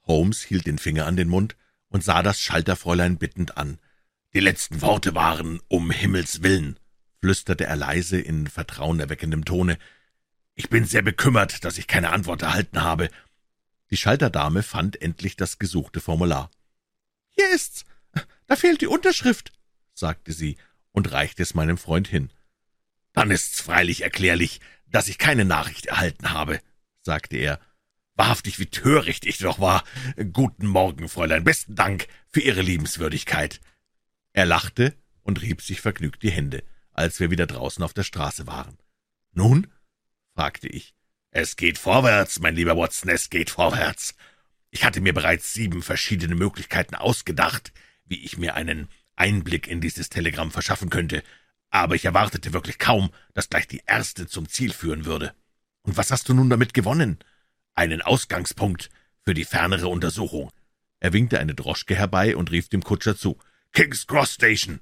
Holmes 0.07 0.41
hielt 0.41 0.65
den 0.65 0.79
Finger 0.79 1.05
an 1.05 1.15
den 1.15 1.29
Mund 1.29 1.55
und 1.89 2.03
sah 2.03 2.23
das 2.23 2.39
Schalterfräulein 2.39 3.17
bittend 3.17 3.57
an. 3.57 3.79
Die 4.33 4.39
letzten 4.39 4.81
Worte 4.81 5.15
waren 5.15 5.61
um 5.67 5.91
Himmels 5.91 6.43
willen, 6.43 6.79
flüsterte 7.19 7.65
er 7.65 7.75
leise 7.75 8.19
in 8.19 8.47
vertrauenerweckendem 8.47 9.45
Tone. 9.45 9.77
Ich 10.55 10.69
bin 10.69 10.85
sehr 10.85 11.01
bekümmert, 11.01 11.63
dass 11.63 11.77
ich 11.77 11.87
keine 11.87 12.11
Antwort 12.11 12.41
erhalten 12.41 12.81
habe. 12.81 13.09
Die 13.89 13.97
Schalterdame 13.97 14.63
fand 14.63 15.01
endlich 15.01 15.35
das 15.35 15.59
gesuchte 15.59 16.01
Formular. 16.01 16.51
Hier 17.29 17.49
ist's. 17.49 17.85
Da 18.47 18.55
fehlt 18.55 18.81
die 18.81 18.87
Unterschrift, 18.87 19.53
sagte 19.93 20.31
sie 20.33 20.57
und 20.91 21.11
reichte 21.11 21.43
es 21.43 21.53
meinem 21.53 21.77
Freund 21.77 22.07
hin. 22.07 22.31
Dann 23.13 23.31
ist's 23.31 23.61
freilich 23.61 24.01
erklärlich, 24.01 24.61
dass 24.87 25.07
ich 25.07 25.17
keine 25.17 25.45
Nachricht 25.45 25.87
erhalten 25.87 26.31
habe, 26.31 26.59
sagte 27.01 27.37
er. 27.37 27.59
Wahrhaftig, 28.17 28.57
wie 28.57 28.65
töricht 28.65 29.25
ich 29.27 29.37
doch 29.37 29.59
war. 29.59 29.83
Guten 30.33 30.65
Morgen, 30.65 31.07
Fräulein, 31.07 31.43
besten 31.43 31.75
Dank 31.75 32.07
für 32.27 32.41
Ihre 32.41 32.63
Liebenswürdigkeit. 32.63 33.61
Er 34.33 34.47
lachte 34.47 34.95
und 35.21 35.41
rieb 35.43 35.61
sich 35.61 35.81
vergnügt 35.81 36.23
die 36.23 36.31
Hände, 36.31 36.63
als 36.93 37.19
wir 37.19 37.29
wieder 37.29 37.45
draußen 37.45 37.83
auf 37.83 37.93
der 37.93 38.03
Straße 38.03 38.47
waren. 38.47 38.79
Nun? 39.33 39.67
fragte 40.33 40.67
ich. 40.67 40.95
Es 41.29 41.57
geht 41.57 41.77
vorwärts, 41.77 42.39
mein 42.39 42.55
lieber 42.55 42.75
Watson, 42.75 43.11
es 43.11 43.29
geht 43.29 43.51
vorwärts. 43.51 44.15
Ich 44.71 44.83
hatte 44.83 44.99
mir 44.99 45.13
bereits 45.13 45.53
sieben 45.53 45.83
verschiedene 45.83 46.33
Möglichkeiten 46.33 46.95
ausgedacht, 46.95 47.71
wie 48.05 48.25
ich 48.25 48.39
mir 48.39 48.55
einen 48.55 48.87
Einblick 49.15 49.67
in 49.67 49.79
dieses 49.79 50.09
Telegramm 50.09 50.49
verschaffen 50.49 50.89
könnte, 50.89 51.23
aber 51.69 51.93
ich 51.93 52.05
erwartete 52.05 52.51
wirklich 52.51 52.79
kaum, 52.79 53.11
dass 53.35 53.49
gleich 53.49 53.67
die 53.67 53.83
erste 53.85 54.25
zum 54.25 54.49
Ziel 54.49 54.73
führen 54.73 55.05
würde. 55.05 55.35
Und 55.83 55.97
was 55.97 56.09
hast 56.09 56.27
du 56.29 56.33
nun 56.33 56.49
damit 56.49 56.73
gewonnen? 56.73 57.19
Einen 57.77 58.01
Ausgangspunkt 58.01 58.89
für 59.23 59.35
die 59.35 59.45
fernere 59.45 59.87
Untersuchung. 59.87 60.51
Er 60.99 61.13
winkte 61.13 61.39
eine 61.39 61.53
Droschke 61.53 61.95
herbei 61.95 62.35
und 62.35 62.49
rief 62.49 62.69
dem 62.69 62.83
Kutscher 62.83 63.15
zu. 63.15 63.37
King's 63.71 64.07
Cross 64.07 64.33
Station. 64.33 64.81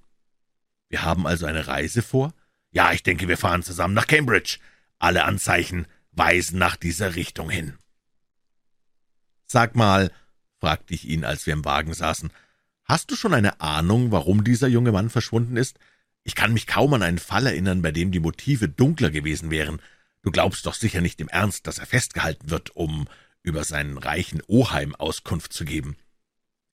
Wir 0.88 1.02
haben 1.02 1.28
also 1.28 1.46
eine 1.46 1.68
Reise 1.68 2.02
vor? 2.02 2.34
Ja, 2.72 2.94
ich 2.94 3.04
denke, 3.04 3.28
wir 3.28 3.38
fahren 3.38 3.64
zusammen 3.64 3.94
nach 3.94 4.08
Cambridge. 4.08 4.60
Alle 4.98 5.26
Anzeichen 5.26 5.88
weisen 6.14 6.58
nach 6.58 6.78
dieser 6.78 7.16
Richtung 7.16 7.50
hin. 7.50 7.74
Sag 9.46 9.76
mal, 9.76 10.10
fragte 10.62 10.94
ich 10.94 11.04
ihn, 11.04 11.26
als 11.26 11.46
wir 11.46 11.54
im 11.54 11.66
Wagen 11.66 11.94
saßen, 11.94 12.32
hast 12.86 13.12
du 13.12 13.18
schon 13.18 13.34
eine 13.34 13.60
Ahnung, 13.60 14.14
warum 14.14 14.46
dieser 14.46 14.70
junge 14.70 14.94
Mann 14.94 15.10
verschwunden 15.10 15.58
ist? 15.58 15.80
Ich 16.24 16.34
kann 16.34 16.54
mich 16.54 16.66
kaum 16.66 16.94
an 16.94 17.04
einen 17.04 17.20
Fall 17.20 17.46
erinnern, 17.46 17.82
bei 17.82 17.92
dem 17.92 18.14
die 18.14 18.22
Motive 18.22 18.70
dunkler 18.70 19.12
gewesen 19.12 19.52
wären. 19.52 19.82
Du 20.26 20.32
glaubst 20.32 20.66
doch 20.66 20.74
sicher 20.74 21.02
nicht 21.02 21.22
im 21.22 21.30
Ernst, 21.30 21.68
dass 21.68 21.78
er 21.78 21.86
festgehalten 21.86 22.50
wird, 22.50 22.76
um 22.76 23.08
über 23.44 23.64
seinen 23.64 24.00
reichen 24.00 24.42
Oheim 24.48 24.96
Auskunft 24.96 25.54
zu 25.54 25.66
geben. 25.66 25.98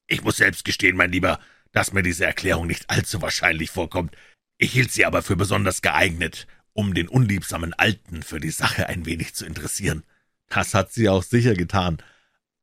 Ich 0.07 0.23
muss 0.23 0.38
selbst 0.38 0.65
gestehen, 0.65 0.97
mein 0.97 1.12
Lieber, 1.12 1.38
dass 1.71 1.93
mir 1.93 2.03
diese 2.03 2.25
Erklärung 2.25 2.67
nicht 2.67 2.88
allzu 2.88 3.21
wahrscheinlich 3.21 3.71
vorkommt. 3.71 4.17
Ich 4.57 4.73
hielt 4.73 4.91
sie 4.91 5.05
aber 5.05 5.23
für 5.23 5.37
besonders 5.37 5.83
geeignet, 5.83 6.47
um 6.73 6.95
den 6.95 7.09
unliebsamen 7.09 7.75
Alten 7.75 8.23
für 8.23 8.41
die 8.41 8.51
Sache 8.51 8.87
ein 8.87 9.05
wenig 9.05 9.35
zu 9.35 9.45
interessieren. 9.45 10.03
Das 10.49 10.73
hat 10.73 10.91
sie 10.91 11.11
auch 11.11 11.23
sicher 11.23 11.53
getan. 11.53 11.99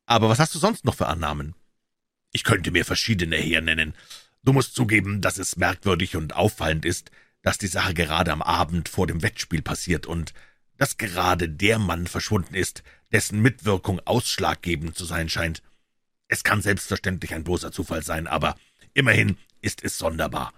Aber 0.08 0.28
was 0.28 0.40
hast 0.40 0.56
du 0.56 0.60
sonst 0.60 0.86
noch 0.86 0.96
für 0.96 1.06
Annahmen? 1.06 1.54
Ich 2.32 2.44
könnte 2.44 2.72
mir 2.72 2.84
verschiedene 2.84 3.36
hernennen. 3.36 3.94
Du 4.42 4.54
musst 4.54 4.74
zugeben, 4.74 5.22
dass 5.22 5.38
es 5.38 5.56
merkwürdig 5.56 6.16
und 6.16 6.36
auffallend 6.36 6.84
ist, 6.84 7.12
dass 7.44 7.60
die 7.60 7.68
Sache 7.68 7.94
gerade 7.94 8.32
am 8.32 8.42
Abend 8.42 8.90
vor 8.90 9.06
dem 9.06 9.22
Wettspiel 9.22 9.62
passiert 9.62 10.08
und 10.08 10.34
dass 10.80 10.98
gerade 10.98 11.50
der 11.50 11.78
Mann 11.78 12.08
verschwunden 12.08 12.56
ist, 12.56 12.84
dessen 13.12 13.42
Mitwirkung 13.42 14.00
ausschlaggebend 14.06 14.98
zu 14.98 15.06
sein 15.06 15.30
scheint. 15.30 15.62
Es 16.30 16.44
kann 16.44 16.62
selbstverständlich 16.62 17.34
ein 17.36 17.44
bloßer 17.44 17.72
Zufall 17.72 18.02
sein, 18.02 18.28
aber 18.28 18.56
immerhin 18.94 19.38
ist 19.62 19.84
es 19.84 19.98
sonderbar. 19.98 20.54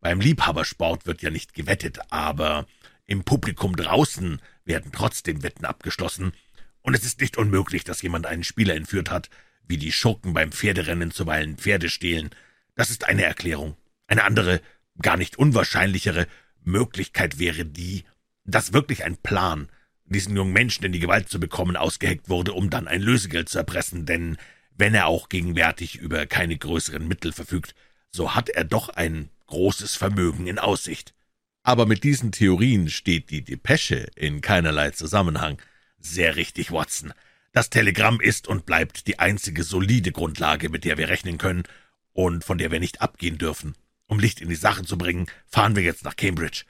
Beim 0.00 0.20
Liebhabersport 0.20 1.06
wird 1.06 1.22
ja 1.22 1.30
nicht 1.30 1.54
gewettet, 1.54 1.98
aber 2.10 2.66
im 3.04 3.24
Publikum 3.24 3.74
draußen 3.74 4.40
werden 4.64 4.92
trotzdem 4.94 5.42
Wetten 5.42 5.64
abgeschlossen, 5.64 6.32
und 6.82 6.94
es 6.94 7.04
ist 7.04 7.20
nicht 7.20 7.38
unmöglich, 7.38 7.82
dass 7.82 8.02
jemand 8.02 8.26
einen 8.26 8.44
Spieler 8.44 8.74
entführt 8.74 9.10
hat, 9.10 9.30
wie 9.66 9.78
die 9.78 9.90
Schurken 9.90 10.34
beim 10.34 10.52
Pferderennen 10.52 11.10
zuweilen 11.10 11.56
Pferde 11.56 11.88
stehlen. 11.88 12.28
Das 12.74 12.90
ist 12.90 13.04
eine 13.04 13.24
Erklärung. 13.24 13.74
Eine 14.06 14.24
andere, 14.24 14.60
gar 15.00 15.16
nicht 15.16 15.38
unwahrscheinlichere 15.38 16.26
Möglichkeit 16.62 17.38
wäre 17.38 17.64
die, 17.64 18.04
dass 18.44 18.72
wirklich 18.72 19.04
ein 19.04 19.16
Plan, 19.16 19.68
diesen 20.04 20.36
jungen 20.36 20.52
Menschen 20.52 20.84
in 20.84 20.92
die 20.92 21.00
Gewalt 21.00 21.28
zu 21.28 21.40
bekommen, 21.40 21.76
ausgeheckt 21.76 22.28
wurde, 22.28 22.52
um 22.52 22.70
dann 22.70 22.88
ein 22.88 23.00
Lösegeld 23.00 23.48
zu 23.48 23.58
erpressen, 23.58 24.06
denn 24.06 24.36
wenn 24.76 24.94
er 24.94 25.06
auch 25.06 25.28
gegenwärtig 25.28 25.96
über 25.96 26.26
keine 26.26 26.56
größeren 26.56 27.06
Mittel 27.06 27.32
verfügt, 27.32 27.74
so 28.10 28.34
hat 28.34 28.48
er 28.48 28.64
doch 28.64 28.88
ein 28.90 29.30
großes 29.46 29.96
Vermögen 29.96 30.46
in 30.46 30.58
Aussicht. 30.58 31.14
Aber 31.62 31.86
mit 31.86 32.04
diesen 32.04 32.32
Theorien 32.32 32.90
steht 32.90 33.30
die 33.30 33.42
Depesche 33.42 34.08
in 34.16 34.40
keinerlei 34.40 34.90
Zusammenhang. 34.90 35.58
Sehr 35.98 36.36
richtig, 36.36 36.70
Watson. 36.70 37.12
Das 37.52 37.70
Telegramm 37.70 38.20
ist 38.20 38.48
und 38.48 38.66
bleibt 38.66 39.06
die 39.06 39.18
einzige 39.18 39.62
solide 39.62 40.12
Grundlage, 40.12 40.68
mit 40.68 40.84
der 40.84 40.98
wir 40.98 41.08
rechnen 41.08 41.38
können 41.38 41.62
und 42.12 42.44
von 42.44 42.58
der 42.58 42.70
wir 42.70 42.80
nicht 42.80 43.00
abgehen 43.00 43.38
dürfen. 43.38 43.74
Um 44.06 44.18
Licht 44.18 44.40
in 44.40 44.48
die 44.48 44.56
Sache 44.56 44.84
zu 44.84 44.98
bringen, 44.98 45.26
fahren 45.46 45.76
wir 45.76 45.82
jetzt 45.82 46.04
nach 46.04 46.16
Cambridge. 46.16 46.64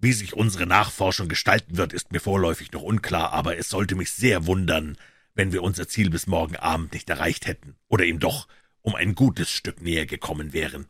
Wie 0.00 0.12
sich 0.12 0.34
unsere 0.34 0.66
Nachforschung 0.66 1.28
gestalten 1.28 1.76
wird, 1.76 1.92
ist 1.92 2.12
mir 2.12 2.20
vorläufig 2.20 2.70
noch 2.70 2.82
unklar, 2.82 3.32
aber 3.32 3.58
es 3.58 3.68
sollte 3.68 3.96
mich 3.96 4.12
sehr 4.12 4.46
wundern, 4.46 4.96
wenn 5.34 5.52
wir 5.52 5.62
unser 5.62 5.88
Ziel 5.88 6.08
bis 6.08 6.28
morgen 6.28 6.54
Abend 6.54 6.92
nicht 6.92 7.10
erreicht 7.10 7.46
hätten 7.46 7.74
oder 7.88 8.04
ihm 8.04 8.20
doch 8.20 8.46
um 8.80 8.94
ein 8.94 9.16
gutes 9.16 9.50
Stück 9.50 9.82
näher 9.82 10.06
gekommen 10.06 10.52
wären. 10.52 10.86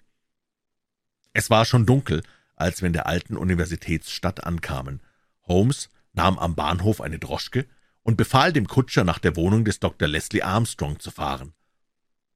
Es 1.33 1.49
war 1.49 1.64
schon 1.64 1.87
dunkel, 1.87 2.23
als 2.55 2.83
wir 2.83 2.87
in 2.87 2.92
der 2.92 3.07
alten 3.07 3.38
Universitätsstadt 3.38 4.44
ankamen. 4.44 5.01
Holmes 5.47 5.88
nahm 6.12 6.38
am 6.38 6.55
Bahnhof 6.55 7.01
eine 7.01 7.18
Droschke 7.18 7.66
und 8.03 8.16
befahl 8.16 8.53
dem 8.53 8.68
Kutscher, 8.68 9.05
nach 9.05 9.18
der 9.18 9.37
Wohnung 9.37 9.64
des 9.64 9.81
Dr. 9.81 10.07
Leslie 10.07 10.42
Armstrong 10.42 11.01
zu 11.01 11.11
fahren. 11.11 11.55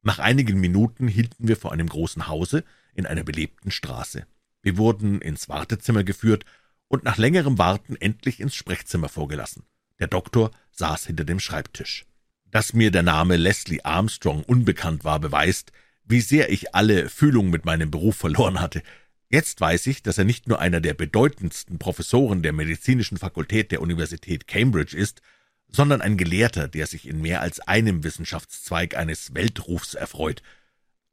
Nach 0.02 0.18
einigen 0.18 0.58
Minuten 0.58 1.06
hielten 1.06 1.48
wir 1.48 1.56
vor 1.58 1.72
einem 1.72 1.88
großen 1.88 2.28
Hause 2.28 2.64
in 2.94 3.06
einer 3.06 3.24
belebten 3.24 3.70
Straße. 3.70 4.26
Wir 4.62 4.76
wurden 4.78 5.20
ins 5.20 5.48
Wartezimmer 5.48 6.04
geführt 6.04 6.44
und 6.92 7.04
nach 7.04 7.16
längerem 7.16 7.56
Warten 7.56 7.96
endlich 7.96 8.38
ins 8.38 8.54
Sprechzimmer 8.54 9.08
vorgelassen. 9.08 9.64
Der 9.98 10.08
Doktor 10.08 10.50
saß 10.72 11.06
hinter 11.06 11.24
dem 11.24 11.40
Schreibtisch. 11.40 12.04
Dass 12.50 12.74
mir 12.74 12.90
der 12.90 13.02
Name 13.02 13.38
Leslie 13.38 13.82
Armstrong 13.82 14.42
unbekannt 14.44 15.02
war, 15.02 15.18
beweist, 15.18 15.72
wie 16.04 16.20
sehr 16.20 16.50
ich 16.52 16.74
alle 16.74 17.08
Fühlung 17.08 17.48
mit 17.48 17.64
meinem 17.64 17.90
Beruf 17.90 18.16
verloren 18.16 18.60
hatte. 18.60 18.82
Jetzt 19.30 19.58
weiß 19.58 19.86
ich, 19.86 20.02
dass 20.02 20.18
er 20.18 20.24
nicht 20.24 20.48
nur 20.48 20.58
einer 20.58 20.82
der 20.82 20.92
bedeutendsten 20.92 21.78
Professoren 21.78 22.42
der 22.42 22.52
medizinischen 22.52 23.16
Fakultät 23.16 23.72
der 23.72 23.80
Universität 23.80 24.46
Cambridge 24.46 24.94
ist, 24.94 25.22
sondern 25.68 26.02
ein 26.02 26.18
Gelehrter, 26.18 26.68
der 26.68 26.86
sich 26.86 27.08
in 27.08 27.22
mehr 27.22 27.40
als 27.40 27.60
einem 27.60 28.04
Wissenschaftszweig 28.04 28.98
eines 28.98 29.34
Weltrufs 29.34 29.94
erfreut, 29.94 30.42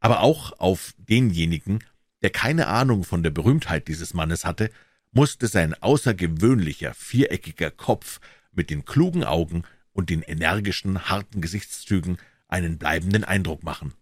aber 0.02 0.20
auch 0.20 0.60
auf 0.60 0.94
denjenigen, 0.98 1.80
der 2.22 2.32
keine 2.32 2.68
Ahnung 2.68 3.06
von 3.06 3.24
der 3.24 3.30
Berühmtheit 3.30 3.88
dieses 3.88 4.14
Mannes 4.14 4.44
hatte, 4.44 4.72
musste 5.12 5.48
sein 5.48 5.74
außergewöhnlicher, 5.74 6.94
viereckiger 6.94 7.72
Kopf 7.72 8.20
mit 8.52 8.70
den 8.70 8.86
klugen 8.86 9.24
Augen 9.24 9.64
und 9.94 10.10
den 10.10 10.22
energischen, 10.22 11.10
harten 11.10 11.42
Gesichtszügen 11.42 12.18
einen 12.48 12.78
bleibenden 12.78 13.24
Eindruck 13.24 13.64
machen. 13.64 13.94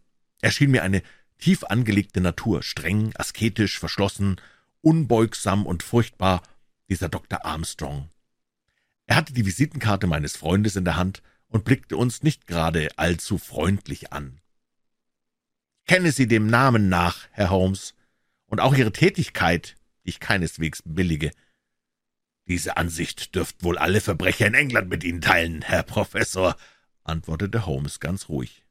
Er 0.42 0.52
schien 0.52 0.72
mir 0.72 0.84
eine 0.84 1.02
tief 1.38 1.64
angelegte 1.64 2.22
Natur, 2.22 2.64
streng, 2.64 3.12
asketisch, 3.16 3.80
verschlossen, 3.80 4.40
unbeugsam 4.82 5.66
und 5.66 5.84
furchtbar, 5.84 6.44
dieser 6.90 7.10
Dr. 7.10 7.46
Armstrong. 7.46 8.10
Er 9.06 9.16
hatte 9.16 9.34
die 9.34 9.46
Visitenkarte 9.46 10.08
meines 10.08 10.38
Freundes 10.38 10.76
in 10.76 10.86
der 10.86 10.96
Hand 10.96 11.22
und 11.48 11.64
blickte 11.64 11.98
uns 11.98 12.24
nicht 12.24 12.48
gerade 12.48 12.90
allzu 12.98 13.38
freundlich 13.38 14.12
an. 14.14 14.40
Kenne 15.86 16.12
Sie 16.12 16.28
dem 16.28 16.48
Namen 16.48 16.90
nach, 16.90 17.28
Herr 17.32 17.50
Holmes, 17.50 17.94
und 18.48 18.60
auch 18.60 18.76
Ihre 18.76 18.92
Tätigkeit, 18.92 19.76
ich 20.08 20.20
keineswegs 20.20 20.82
billige. 20.86 21.32
Diese 22.48 22.78
Ansicht 22.78 23.36
dürften 23.36 23.64
wohl 23.64 23.78
alle 23.78 24.02
Verbrecher 24.02 24.48
in 24.48 24.54
England 24.54 24.90
mit 24.90 25.04
Ihnen 25.04 25.22
teilen, 25.22 25.62
Herr 25.62 25.84
Professor, 25.84 26.56
antwortete 27.04 27.66
Holmes 27.66 28.00
ganz 28.00 28.30
ruhig. 28.30 28.64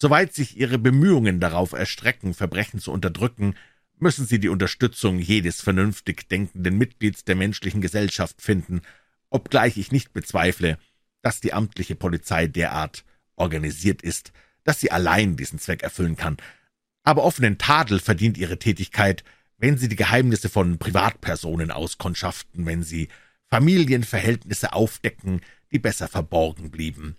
Soweit 0.00 0.34
sich 0.34 0.56
Ihre 0.56 0.78
Bemühungen 0.78 1.40
darauf 1.40 1.72
erstrecken, 1.72 2.34
Verbrechen 2.34 2.80
zu 2.80 2.92
unterdrücken, 2.92 3.54
müssen 3.98 4.26
Sie 4.26 4.38
die 4.38 4.48
Unterstützung 4.48 5.18
jedes 5.18 5.60
vernünftig 5.60 6.28
denkenden 6.28 6.78
Mitglieds 6.78 7.24
der 7.24 7.36
menschlichen 7.36 7.80
Gesellschaft 7.80 8.40
finden, 8.40 8.82
obgleich 9.30 9.76
ich 9.76 9.92
nicht 9.92 10.12
bezweifle, 10.12 10.78
dass 11.22 11.40
die 11.40 11.52
amtliche 11.52 11.94
Polizei 11.94 12.46
derart 12.46 13.04
organisiert 13.36 14.02
ist, 14.02 14.32
dass 14.64 14.80
sie 14.80 14.90
allein 14.90 15.36
diesen 15.36 15.58
Zweck 15.58 15.82
erfüllen 15.82 16.16
kann. 16.16 16.36
Aber 17.02 17.24
offenen 17.24 17.58
Tadel 17.58 18.00
verdient 18.00 18.36
ihre 18.36 18.58
Tätigkeit, 18.58 19.24
wenn 19.58 19.76
sie 19.76 19.88
die 19.88 19.96
Geheimnisse 19.96 20.48
von 20.48 20.78
Privatpersonen 20.78 21.70
auskundschaften, 21.70 22.64
wenn 22.66 22.82
sie 22.82 23.08
Familienverhältnisse 23.48 24.72
aufdecken, 24.72 25.40
die 25.72 25.78
besser 25.78 26.08
verborgen 26.08 26.70
blieben, 26.70 27.16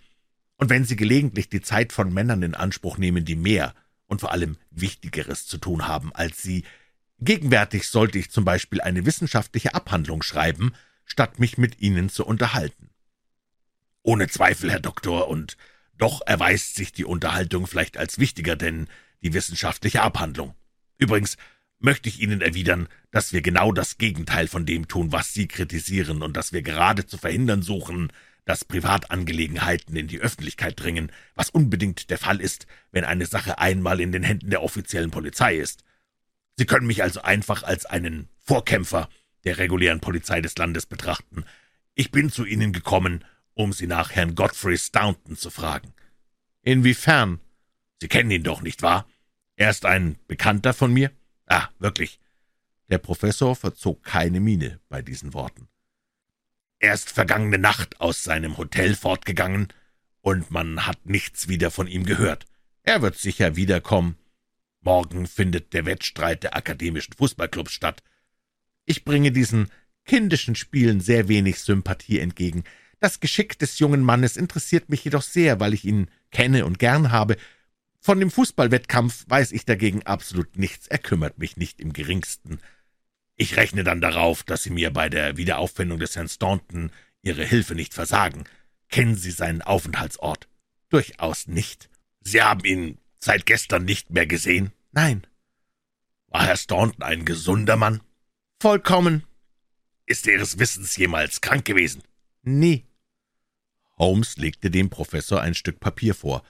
und 0.56 0.68
wenn 0.68 0.84
sie 0.84 0.96
gelegentlich 0.96 1.48
die 1.48 1.62
Zeit 1.62 1.90
von 1.92 2.12
Männern 2.12 2.42
in 2.42 2.54
Anspruch 2.54 2.98
nehmen, 2.98 3.24
die 3.24 3.34
mehr 3.34 3.74
und 4.06 4.20
vor 4.20 4.30
allem 4.30 4.58
Wichtigeres 4.70 5.46
zu 5.46 5.56
tun 5.56 5.88
haben 5.88 6.14
als 6.14 6.42
sie. 6.42 6.64
Gegenwärtig 7.18 7.88
sollte 7.88 8.18
ich 8.18 8.30
zum 8.30 8.44
Beispiel 8.44 8.80
eine 8.80 9.06
wissenschaftliche 9.06 9.74
Abhandlung 9.74 10.22
schreiben, 10.22 10.72
statt 11.06 11.38
mich 11.38 11.56
mit 11.56 11.80
Ihnen 11.80 12.10
zu 12.10 12.26
unterhalten. 12.26 12.90
Ohne 14.02 14.28
Zweifel, 14.28 14.70
Herr 14.70 14.80
Doktor, 14.80 15.28
und 15.28 15.56
doch 15.96 16.20
erweist 16.26 16.74
sich 16.74 16.92
die 16.92 17.04
Unterhaltung 17.04 17.66
vielleicht 17.66 17.96
als 17.96 18.18
wichtiger 18.18 18.56
denn 18.56 18.88
die 19.22 19.32
wissenschaftliche 19.32 20.02
Abhandlung. 20.02 20.54
Übrigens 20.98 21.36
möchte 21.80 22.08
ich 22.08 22.20
Ihnen 22.20 22.40
erwidern, 22.40 22.88
dass 23.10 23.32
wir 23.32 23.42
genau 23.42 23.72
das 23.72 23.98
Gegenteil 23.98 24.46
von 24.46 24.66
dem 24.66 24.86
tun, 24.86 25.12
was 25.12 25.34
Sie 25.34 25.48
kritisieren, 25.48 26.22
und 26.22 26.36
dass 26.36 26.52
wir 26.52 26.62
gerade 26.62 27.06
zu 27.06 27.18
verhindern 27.18 27.62
suchen, 27.62 28.12
dass 28.44 28.64
Privatangelegenheiten 28.64 29.96
in 29.96 30.06
die 30.06 30.20
Öffentlichkeit 30.20 30.78
dringen, 30.78 31.12
was 31.34 31.50
unbedingt 31.50 32.10
der 32.10 32.18
Fall 32.18 32.40
ist, 32.40 32.66
wenn 32.92 33.04
eine 33.04 33.26
Sache 33.26 33.58
einmal 33.58 34.00
in 34.00 34.12
den 34.12 34.22
Händen 34.22 34.50
der 34.50 34.62
offiziellen 34.62 35.10
Polizei 35.10 35.56
ist. 35.56 35.84
Sie 36.56 36.66
können 36.66 36.86
mich 36.86 37.02
also 37.02 37.22
einfach 37.22 37.62
als 37.62 37.86
einen 37.86 38.28
Vorkämpfer 38.38 39.08
der 39.44 39.58
regulären 39.58 40.00
Polizei 40.00 40.40
des 40.40 40.56
Landes 40.58 40.86
betrachten. 40.86 41.44
Ich 41.94 42.10
bin 42.10 42.30
zu 42.30 42.44
Ihnen 42.44 42.72
gekommen, 42.72 43.24
um 43.54 43.72
Sie 43.72 43.86
nach 43.86 44.10
Herrn 44.10 44.34
Godfrey 44.34 44.76
Staunton 44.76 45.36
zu 45.36 45.50
fragen. 45.50 45.94
Inwiefern? 46.62 47.40
Sie 48.00 48.08
kennen 48.08 48.30
ihn 48.30 48.42
doch, 48.42 48.62
nicht 48.62 48.82
wahr? 48.82 49.06
Er 49.56 49.70
ist 49.70 49.86
ein 49.86 50.16
Bekannter 50.26 50.74
von 50.74 50.92
mir? 50.92 51.10
Ah, 51.50 51.68
wirklich. 51.80 52.20
Der 52.90 52.98
Professor 52.98 53.56
verzog 53.56 54.04
keine 54.04 54.38
Miene 54.40 54.78
bei 54.88 55.02
diesen 55.02 55.34
Worten. 55.34 55.68
Er 56.78 56.94
ist 56.94 57.10
vergangene 57.10 57.58
Nacht 57.58 58.00
aus 58.00 58.22
seinem 58.22 58.56
Hotel 58.56 58.94
fortgegangen, 58.94 59.68
und 60.22 60.50
man 60.50 60.86
hat 60.86 61.06
nichts 61.06 61.48
wieder 61.48 61.70
von 61.70 61.86
ihm 61.86 62.04
gehört. 62.04 62.46
Er 62.82 63.02
wird 63.02 63.18
sicher 63.18 63.56
wiederkommen. 63.56 64.16
Morgen 64.82 65.26
findet 65.26 65.72
der 65.72 65.86
Wettstreit 65.86 66.42
der 66.44 66.54
akademischen 66.54 67.14
Fußballclubs 67.14 67.72
statt. 67.72 68.02
Ich 68.84 69.04
bringe 69.04 69.32
diesen 69.32 69.70
kindischen 70.04 70.54
Spielen 70.54 71.00
sehr 71.00 71.28
wenig 71.28 71.60
Sympathie 71.60 72.20
entgegen. 72.20 72.64
Das 73.00 73.18
Geschick 73.18 73.58
des 73.58 73.78
jungen 73.78 74.02
Mannes 74.02 74.36
interessiert 74.36 74.88
mich 74.88 75.02
jedoch 75.02 75.22
sehr, 75.22 75.58
weil 75.58 75.74
ich 75.74 75.84
ihn 75.84 76.10
kenne 76.30 76.64
und 76.64 76.78
gern 76.78 77.10
habe. 77.10 77.36
Von 78.00 78.18
dem 78.18 78.30
Fußballwettkampf 78.30 79.26
weiß 79.28 79.52
ich 79.52 79.66
dagegen 79.66 80.04
absolut 80.04 80.56
nichts, 80.56 80.86
er 80.86 80.98
kümmert 80.98 81.38
mich 81.38 81.56
nicht 81.56 81.80
im 81.80 81.92
geringsten. 81.92 82.60
Ich 83.36 83.56
rechne 83.56 83.84
dann 83.84 84.00
darauf, 84.00 84.42
dass 84.42 84.62
Sie 84.62 84.70
mir 84.70 84.90
bei 84.90 85.08
der 85.08 85.36
Wiederauffindung 85.36 85.98
des 85.98 86.16
Herrn 86.16 86.28
Staunton 86.28 86.90
Ihre 87.22 87.44
Hilfe 87.44 87.74
nicht 87.74 87.92
versagen. 87.92 88.44
Kennen 88.88 89.16
Sie 89.16 89.30
seinen 89.30 89.62
Aufenthaltsort? 89.62 90.48
Durchaus 90.88 91.46
nicht. 91.46 91.90
Sie 92.20 92.42
haben 92.42 92.64
ihn 92.64 92.98
seit 93.18 93.46
gestern 93.46 93.84
nicht 93.84 94.10
mehr 94.10 94.26
gesehen? 94.26 94.72
Nein. 94.92 95.26
War 96.28 96.46
Herr 96.46 96.56
Staunton 96.56 97.02
ein 97.02 97.24
gesunder 97.24 97.76
Mann? 97.76 98.00
Vollkommen. 98.60 99.24
Ist 100.06 100.26
er 100.26 100.34
Ihres 100.34 100.58
Wissens 100.58 100.96
jemals 100.96 101.40
krank 101.40 101.64
gewesen? 101.64 102.02
Nie. 102.42 102.86
Holmes 103.98 104.38
legte 104.38 104.70
dem 104.70 104.88
Professor 104.88 105.40
ein 105.42 105.54
Stück 105.54 105.80
Papier 105.80 106.14
vor. 106.14 106.42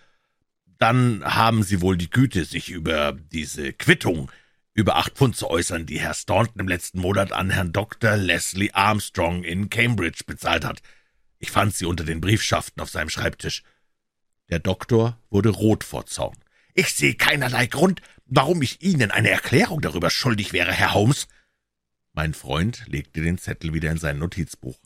Dann 0.80 1.22
haben 1.24 1.62
Sie 1.62 1.82
wohl 1.82 1.98
die 1.98 2.08
Güte, 2.08 2.46
sich 2.46 2.70
über 2.70 3.12
diese 3.12 3.74
Quittung 3.74 4.32
über 4.72 4.96
acht 4.96 5.12
Pfund 5.12 5.36
zu 5.36 5.48
äußern, 5.50 5.84
die 5.84 6.00
Herr 6.00 6.14
Staunton 6.14 6.58
im 6.58 6.68
letzten 6.68 7.00
Monat 7.00 7.32
an 7.32 7.50
Herrn 7.50 7.72
Dr. 7.72 8.16
Leslie 8.16 8.72
Armstrong 8.72 9.44
in 9.44 9.68
Cambridge 9.68 10.22
bezahlt 10.26 10.64
hat. 10.64 10.80
Ich 11.38 11.50
fand 11.50 11.74
sie 11.74 11.84
unter 11.84 12.04
den 12.04 12.22
Briefschaften 12.22 12.80
auf 12.80 12.88
seinem 12.88 13.10
Schreibtisch. 13.10 13.62
Der 14.48 14.58
Doktor 14.58 15.18
wurde 15.28 15.50
rot 15.50 15.84
vor 15.84 16.06
Zorn. 16.06 16.38
Ich 16.72 16.94
sehe 16.94 17.14
keinerlei 17.14 17.66
Grund, 17.66 18.00
warum 18.24 18.62
ich 18.62 18.80
Ihnen 18.80 19.10
eine 19.10 19.28
Erklärung 19.28 19.82
darüber 19.82 20.08
schuldig 20.08 20.54
wäre, 20.54 20.72
Herr 20.72 20.94
Holmes. 20.94 21.28
Mein 22.14 22.32
Freund 22.32 22.84
legte 22.86 23.20
den 23.20 23.36
Zettel 23.36 23.74
wieder 23.74 23.90
in 23.90 23.98
sein 23.98 24.18
Notizbuch. 24.18 24.80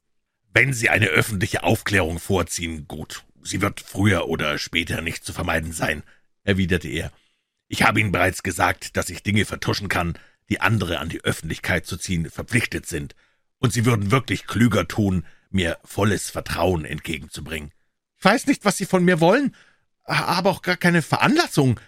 Wenn 0.52 0.72
Sie 0.72 0.90
eine 0.90 1.06
öffentliche 1.06 1.62
Aufklärung 1.62 2.18
vorziehen, 2.18 2.88
gut. 2.88 3.24
Sie 3.44 3.60
wird 3.60 3.80
früher 3.80 4.26
oder 4.28 4.58
später 4.58 5.02
nicht 5.02 5.24
zu 5.24 5.32
vermeiden 5.32 5.72
sein, 5.72 6.02
erwiderte 6.44 6.88
er. 6.88 7.12
Ich 7.68 7.82
habe 7.82 8.00
Ihnen 8.00 8.12
bereits 8.12 8.42
gesagt, 8.42 8.96
dass 8.96 9.10
ich 9.10 9.22
Dinge 9.22 9.44
vertuschen 9.44 9.88
kann, 9.88 10.18
die 10.48 10.60
andere 10.60 10.98
an 10.98 11.08
die 11.08 11.22
Öffentlichkeit 11.22 11.86
zu 11.86 11.96
ziehen 11.96 12.30
verpflichtet 12.30 12.86
sind, 12.86 13.14
und 13.58 13.72
Sie 13.72 13.84
würden 13.86 14.10
wirklich 14.10 14.46
klüger 14.46 14.88
tun, 14.88 15.24
mir 15.50 15.78
volles 15.84 16.30
Vertrauen 16.30 16.84
entgegenzubringen. 16.84 17.72
Ich 18.18 18.24
weiß 18.24 18.46
nicht, 18.46 18.64
was 18.64 18.76
Sie 18.76 18.86
von 18.86 19.04
mir 19.04 19.20
wollen, 19.20 19.54
habe 20.06 20.50
auch 20.50 20.62
gar 20.62 20.76
keine 20.76 21.02
Veranlassung. 21.02 21.80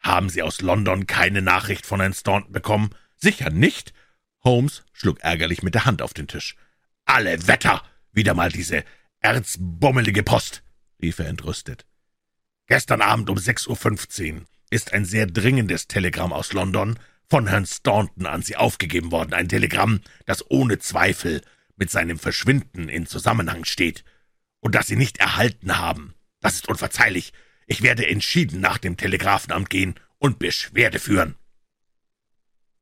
Haben 0.00 0.28
Sie 0.28 0.42
aus 0.42 0.60
London 0.60 1.06
keine 1.06 1.42
Nachricht 1.42 1.86
von 1.86 2.00
Herrn 2.00 2.14
Staunton 2.14 2.52
bekommen? 2.52 2.90
Sicher 3.16 3.50
nicht. 3.50 3.92
Holmes 4.44 4.84
schlug 4.92 5.20
ärgerlich 5.20 5.62
mit 5.62 5.74
der 5.74 5.84
Hand 5.84 6.02
auf 6.02 6.14
den 6.14 6.28
Tisch. 6.28 6.56
Alle 7.04 7.46
Wetter! 7.48 7.82
Wieder 8.12 8.34
mal 8.34 8.50
diese 8.50 8.84
erzbummelige 9.20 10.22
Post, 10.22 10.62
rief 11.00 11.18
er 11.18 11.28
entrüstet. 11.28 11.86
Gestern 12.66 13.00
Abend 13.00 13.30
um 13.30 13.38
sechs 13.38 13.66
Uhr 13.66 13.76
fünfzehn 13.76 14.46
ist 14.70 14.92
ein 14.92 15.04
sehr 15.04 15.26
dringendes 15.26 15.86
Telegramm 15.86 16.32
aus 16.32 16.52
London 16.52 16.98
von 17.28 17.46
Herrn 17.46 17.66
Staunton 17.66 18.26
an 18.26 18.42
Sie 18.42 18.56
aufgegeben 18.56 19.12
worden, 19.12 19.34
ein 19.34 19.48
Telegramm, 19.48 20.00
das 20.26 20.48
ohne 20.50 20.78
Zweifel 20.78 21.42
mit 21.76 21.90
seinem 21.90 22.18
Verschwinden 22.18 22.88
in 22.88 23.06
Zusammenhang 23.06 23.64
steht. 23.64 24.04
Und 24.60 24.74
das 24.74 24.86
Sie 24.86 24.96
nicht 24.96 25.18
erhalten 25.18 25.78
haben, 25.78 26.14
das 26.40 26.54
ist 26.54 26.68
unverzeihlich. 26.68 27.32
Ich 27.66 27.82
werde 27.82 28.06
entschieden 28.06 28.60
nach 28.60 28.78
dem 28.78 28.96
Telegrafenamt 28.96 29.70
gehen 29.70 29.94
und 30.18 30.38
Beschwerde 30.38 30.98
führen. 30.98 31.36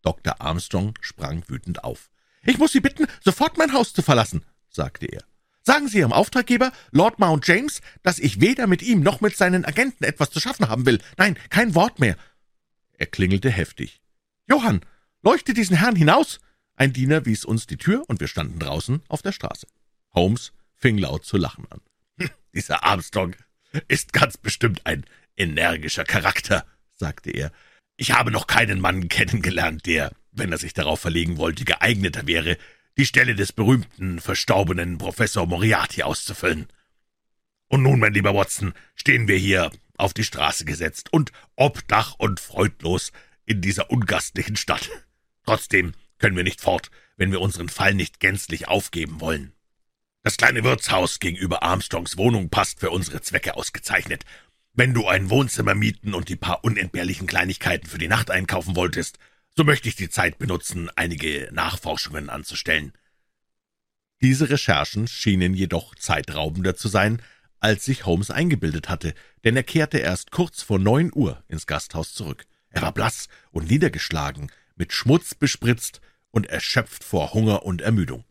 Dr. 0.02 0.40
Armstrong 0.40 0.94
sprang 1.00 1.42
wütend 1.48 1.82
auf. 1.82 2.10
Ich 2.44 2.58
muss 2.58 2.72
Sie 2.72 2.80
bitten, 2.80 3.06
sofort 3.20 3.56
mein 3.56 3.72
Haus 3.72 3.94
zu 3.94 4.02
verlassen, 4.02 4.44
sagte 4.68 5.06
er. 5.06 5.24
Sagen 5.66 5.88
Sie 5.88 5.98
Ihrem 5.98 6.12
Auftraggeber, 6.12 6.72
Lord 6.90 7.18
Mount 7.18 7.46
James, 7.46 7.80
dass 8.02 8.18
ich 8.18 8.40
weder 8.40 8.66
mit 8.66 8.82
ihm 8.82 9.00
noch 9.00 9.22
mit 9.22 9.34
seinen 9.34 9.64
Agenten 9.64 10.04
etwas 10.04 10.30
zu 10.30 10.38
schaffen 10.38 10.68
haben 10.68 10.84
will. 10.84 10.98
Nein, 11.16 11.38
kein 11.48 11.74
Wort 11.74 12.00
mehr. 12.00 12.16
Er 12.98 13.06
klingelte 13.06 13.50
heftig. 13.50 14.02
Johann, 14.46 14.80
leuchte 15.22 15.54
diesen 15.54 15.76
Herrn 15.76 15.96
hinaus! 15.96 16.38
Ein 16.76 16.92
Diener 16.92 17.24
wies 17.24 17.44
uns 17.44 17.66
die 17.66 17.78
Tür, 17.78 18.04
und 18.08 18.20
wir 18.20 18.28
standen 18.28 18.58
draußen 18.58 19.02
auf 19.08 19.22
der 19.22 19.32
Straße. 19.32 19.66
Holmes 20.12 20.52
fing 20.74 20.98
laut 20.98 21.24
zu 21.24 21.38
lachen 21.38 21.66
an. 21.70 21.80
Dieser 22.54 22.84
Armstrong 22.84 23.34
ist 23.88 24.12
ganz 24.12 24.36
bestimmt 24.36 24.84
ein 24.84 25.04
energischer 25.36 26.04
Charakter, 26.04 26.66
sagte 26.94 27.30
er. 27.30 27.52
Ich 27.96 28.12
habe 28.12 28.30
noch 28.30 28.46
keinen 28.46 28.80
Mann 28.80 29.08
kennengelernt, 29.08 29.86
der, 29.86 30.12
wenn 30.32 30.52
er 30.52 30.58
sich 30.58 30.74
darauf 30.74 31.00
verlegen 31.00 31.38
wollte, 31.38 31.64
geeigneter 31.64 32.26
wäre, 32.26 32.58
die 32.96 33.06
Stelle 33.06 33.34
des 33.34 33.52
berühmten, 33.52 34.20
verstorbenen 34.20 34.98
Professor 34.98 35.46
Moriarty 35.46 36.02
auszufüllen. 36.02 36.68
Und 37.68 37.82
nun, 37.82 37.98
mein 37.98 38.14
lieber 38.14 38.34
Watson, 38.34 38.72
stehen 38.94 39.26
wir 39.26 39.36
hier 39.36 39.70
auf 39.96 40.14
die 40.14 40.24
Straße 40.24 40.64
gesetzt 40.64 41.12
und 41.12 41.32
obdach 41.56 42.14
und 42.18 42.40
freudlos 42.40 43.12
in 43.46 43.60
dieser 43.60 43.90
ungastlichen 43.90 44.56
Stadt. 44.56 44.88
Trotzdem 45.44 45.92
können 46.18 46.36
wir 46.36 46.44
nicht 46.44 46.60
fort, 46.60 46.90
wenn 47.16 47.32
wir 47.32 47.40
unseren 47.40 47.68
Fall 47.68 47.94
nicht 47.94 48.20
gänzlich 48.20 48.68
aufgeben 48.68 49.20
wollen. 49.20 49.52
Das 50.22 50.36
kleine 50.36 50.64
Wirtshaus 50.64 51.20
gegenüber 51.20 51.62
Armstrongs 51.62 52.16
Wohnung 52.16 52.48
passt 52.48 52.80
für 52.80 52.90
unsere 52.90 53.20
Zwecke 53.20 53.56
ausgezeichnet. 53.56 54.24
Wenn 54.72 54.94
du 54.94 55.06
ein 55.06 55.30
Wohnzimmer 55.30 55.74
mieten 55.74 56.14
und 56.14 56.28
die 56.28 56.36
paar 56.36 56.64
unentbehrlichen 56.64 57.26
Kleinigkeiten 57.26 57.86
für 57.86 57.98
die 57.98 58.08
Nacht 58.08 58.30
einkaufen 58.30 58.74
wolltest, 58.74 59.18
so 59.56 59.64
möchte 59.64 59.88
ich 59.88 59.96
die 59.96 60.10
Zeit 60.10 60.38
benutzen, 60.38 60.90
einige 60.96 61.48
Nachforschungen 61.52 62.28
anzustellen. 62.28 62.92
Diese 64.20 64.50
Recherchen 64.50 65.06
schienen 65.06 65.54
jedoch 65.54 65.94
zeitraubender 65.94 66.76
zu 66.76 66.88
sein, 66.88 67.22
als 67.60 67.84
sich 67.84 68.04
Holmes 68.04 68.30
eingebildet 68.30 68.88
hatte, 68.88 69.14
denn 69.44 69.56
er 69.56 69.62
kehrte 69.62 69.98
erst 69.98 70.30
kurz 70.30 70.62
vor 70.62 70.78
neun 70.78 71.10
Uhr 71.14 71.42
ins 71.48 71.66
Gasthaus 71.66 72.14
zurück. 72.14 72.46
Er 72.70 72.82
war 72.82 72.92
blass 72.92 73.28
und 73.52 73.70
niedergeschlagen, 73.70 74.50
mit 74.76 74.92
Schmutz 74.92 75.34
bespritzt 75.34 76.00
und 76.30 76.46
erschöpft 76.46 77.04
vor 77.04 77.32
Hunger 77.32 77.64
und 77.64 77.80
Ermüdung. 77.80 78.24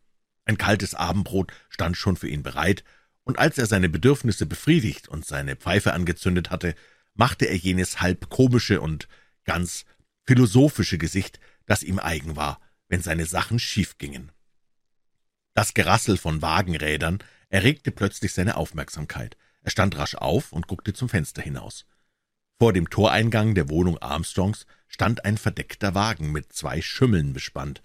Ein 0.45 0.57
kaltes 0.57 0.93
Abendbrot 0.93 1.53
stand 1.69 1.95
schon 1.95 2.17
für 2.17 2.27
ihn 2.27 2.43
bereit, 2.43 2.83
und 3.23 3.39
als 3.39 3.57
er 3.57 3.67
seine 3.67 3.87
Bedürfnisse 3.87 4.45
befriedigt 4.45 5.07
und 5.07 5.25
seine 5.25 5.55
Pfeife 5.55 5.93
angezündet 5.93 6.49
hatte, 6.49 6.75
machte 7.13 7.45
er 7.45 7.55
jenes 7.55 8.01
halb 8.01 8.29
komische 8.29 8.81
und 8.81 9.07
ganz 9.45 9.85
philosophische 10.25 10.97
Gesicht, 10.97 11.39
das 11.65 11.83
ihm 11.83 11.99
eigen 11.99 12.35
war, 12.35 12.59
wenn 12.87 13.01
seine 13.01 13.25
Sachen 13.25 13.59
schief 13.59 13.97
gingen. 13.97 14.31
Das 15.53 15.73
Gerassel 15.73 16.17
von 16.17 16.41
Wagenrädern 16.41 17.19
erregte 17.49 17.91
plötzlich 17.91 18.33
seine 18.33 18.57
Aufmerksamkeit. 18.57 19.37
Er 19.61 19.71
stand 19.71 19.97
rasch 19.97 20.15
auf 20.15 20.51
und 20.51 20.67
guckte 20.67 20.93
zum 20.93 21.09
Fenster 21.09 21.41
hinaus. 21.41 21.85
Vor 22.59 22.73
dem 22.73 22.89
Toreingang 22.89 23.55
der 23.55 23.69
Wohnung 23.69 23.97
Armstrongs 23.99 24.65
stand 24.87 25.25
ein 25.25 25.37
verdeckter 25.37 25.95
Wagen 25.95 26.31
mit 26.31 26.53
zwei 26.53 26.81
Schümmeln 26.81 27.33
bespannt. 27.33 27.81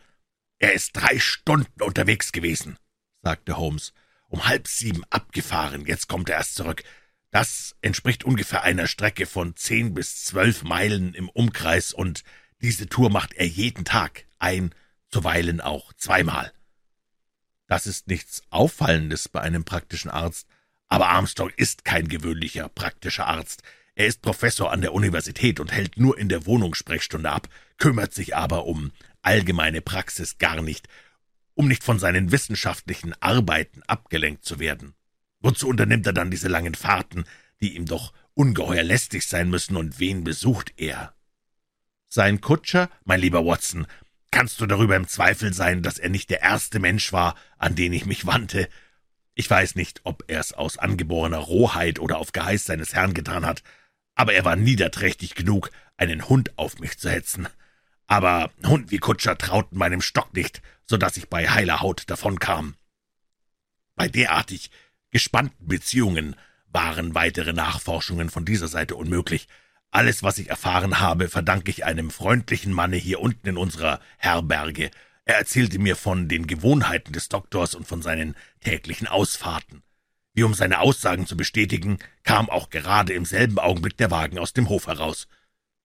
Er 0.58 0.72
ist 0.72 0.92
drei 0.92 1.18
Stunden 1.18 1.82
unterwegs 1.82 2.32
gewesen, 2.32 2.78
sagte 3.22 3.56
Holmes. 3.56 3.92
Um 4.28 4.46
halb 4.46 4.68
sieben 4.68 5.04
abgefahren, 5.08 5.86
jetzt 5.86 6.08
kommt 6.08 6.28
er 6.28 6.36
erst 6.36 6.54
zurück. 6.54 6.84
Das 7.30 7.76
entspricht 7.82 8.24
ungefähr 8.24 8.62
einer 8.62 8.86
Strecke 8.86 9.26
von 9.26 9.54
zehn 9.54 9.94
bis 9.94 10.24
zwölf 10.24 10.62
Meilen 10.62 11.14
im 11.14 11.28
Umkreis, 11.28 11.92
und 11.92 12.24
diese 12.62 12.88
Tour 12.88 13.10
macht 13.10 13.34
er 13.34 13.46
jeden 13.46 13.84
Tag, 13.84 14.24
ein, 14.38 14.74
zuweilen 15.10 15.60
auch 15.60 15.92
zweimal. 15.94 16.52
Das 17.66 17.86
ist 17.86 18.08
nichts 18.08 18.42
Auffallendes 18.50 19.28
bei 19.28 19.40
einem 19.40 19.64
praktischen 19.64 20.10
Arzt, 20.10 20.46
aber 20.88 21.08
Armstrong 21.08 21.50
ist 21.56 21.84
kein 21.84 22.08
gewöhnlicher 22.08 22.68
praktischer 22.70 23.26
Arzt. 23.26 23.62
Er 23.94 24.06
ist 24.06 24.22
Professor 24.22 24.72
an 24.72 24.80
der 24.80 24.94
Universität 24.94 25.60
und 25.60 25.70
hält 25.70 25.98
nur 25.98 26.16
in 26.18 26.30
der 26.30 26.46
Wohnungssprechstunde 26.46 27.30
ab, 27.30 27.48
kümmert 27.76 28.14
sich 28.14 28.34
aber 28.34 28.64
um 28.64 28.92
allgemeine 29.20 29.82
Praxis 29.82 30.38
gar 30.38 30.62
nicht, 30.62 30.88
um 31.54 31.68
nicht 31.68 31.84
von 31.84 31.98
seinen 31.98 32.32
wissenschaftlichen 32.32 33.12
Arbeiten 33.20 33.82
abgelenkt 33.86 34.44
zu 34.46 34.58
werden. 34.60 34.94
Wozu 35.40 35.68
unternimmt 35.68 36.06
er 36.06 36.12
dann 36.12 36.30
diese 36.30 36.48
langen 36.48 36.74
Fahrten, 36.74 37.24
die 37.60 37.76
ihm 37.76 37.86
doch 37.86 38.12
ungeheuer 38.34 38.82
lästig 38.82 39.26
sein 39.26 39.50
müssen, 39.50 39.76
und 39.76 39.98
wen 39.98 40.24
besucht 40.24 40.72
er? 40.76 41.14
Sein 42.06 42.40
Kutscher, 42.40 42.90
mein 43.04 43.20
lieber 43.20 43.44
Watson, 43.44 43.86
kannst 44.30 44.60
du 44.60 44.66
darüber 44.66 44.96
im 44.96 45.08
Zweifel 45.08 45.52
sein, 45.52 45.82
dass 45.82 45.98
er 45.98 46.08
nicht 46.08 46.30
der 46.30 46.42
erste 46.42 46.80
Mensch 46.80 47.12
war, 47.12 47.34
an 47.58 47.74
den 47.74 47.92
ich 47.92 48.06
mich 48.06 48.26
wandte. 48.26 48.68
Ich 49.34 49.48
weiß 49.48 49.74
nicht, 49.74 50.00
ob 50.04 50.24
er 50.26 50.40
es 50.40 50.52
aus 50.52 50.78
angeborener 50.78 51.38
Rohheit 51.38 51.98
oder 51.98 52.18
auf 52.18 52.32
Geheiß 52.32 52.64
seines 52.64 52.94
Herrn 52.94 53.14
getan 53.14 53.46
hat, 53.46 53.62
aber 54.14 54.32
er 54.32 54.44
war 54.44 54.56
niederträchtig 54.56 55.34
genug, 55.34 55.70
einen 55.96 56.28
Hund 56.28 56.58
auf 56.58 56.78
mich 56.78 56.98
zu 56.98 57.10
hetzen. 57.10 57.48
Aber 58.06 58.50
Hund 58.66 58.90
wie 58.90 58.98
Kutscher 58.98 59.36
trauten 59.36 59.78
meinem 59.78 60.00
Stock 60.00 60.34
nicht, 60.34 60.62
so 60.86 60.96
dass 60.96 61.16
ich 61.16 61.28
bei 61.28 61.48
heiler 61.48 61.80
Haut 61.80 62.08
davonkam. 62.10 62.74
Bei 63.94 64.08
derartig 64.08 64.70
gespannten 65.10 65.66
Beziehungen 65.66 66.36
waren 66.70 67.14
weitere 67.14 67.52
Nachforschungen 67.52 68.30
von 68.30 68.44
dieser 68.44 68.68
Seite 68.68 68.96
unmöglich. 68.96 69.48
Alles, 69.90 70.22
was 70.22 70.38
ich 70.38 70.50
erfahren 70.50 71.00
habe, 71.00 71.28
verdanke 71.28 71.70
ich 71.70 71.84
einem 71.84 72.10
freundlichen 72.10 72.72
Manne 72.72 72.96
hier 72.96 73.20
unten 73.20 73.48
in 73.48 73.56
unserer 73.56 74.00
Herberge. 74.18 74.90
Er 75.24 75.36
erzählte 75.36 75.78
mir 75.78 75.96
von 75.96 76.28
den 76.28 76.46
Gewohnheiten 76.46 77.12
des 77.12 77.28
Doktors 77.28 77.74
und 77.74 77.86
von 77.86 78.02
seinen 78.02 78.34
täglichen 78.60 79.06
Ausfahrten. 79.06 79.82
Wie 80.34 80.42
um 80.42 80.54
seine 80.54 80.80
Aussagen 80.80 81.26
zu 81.26 81.36
bestätigen, 81.36 81.98
kam 82.22 82.48
auch 82.48 82.70
gerade 82.70 83.12
im 83.12 83.24
selben 83.24 83.58
Augenblick 83.58 83.96
der 83.96 84.10
Wagen 84.10 84.38
aus 84.38 84.52
dem 84.52 84.68
Hof 84.68 84.86
heraus. 84.86 85.26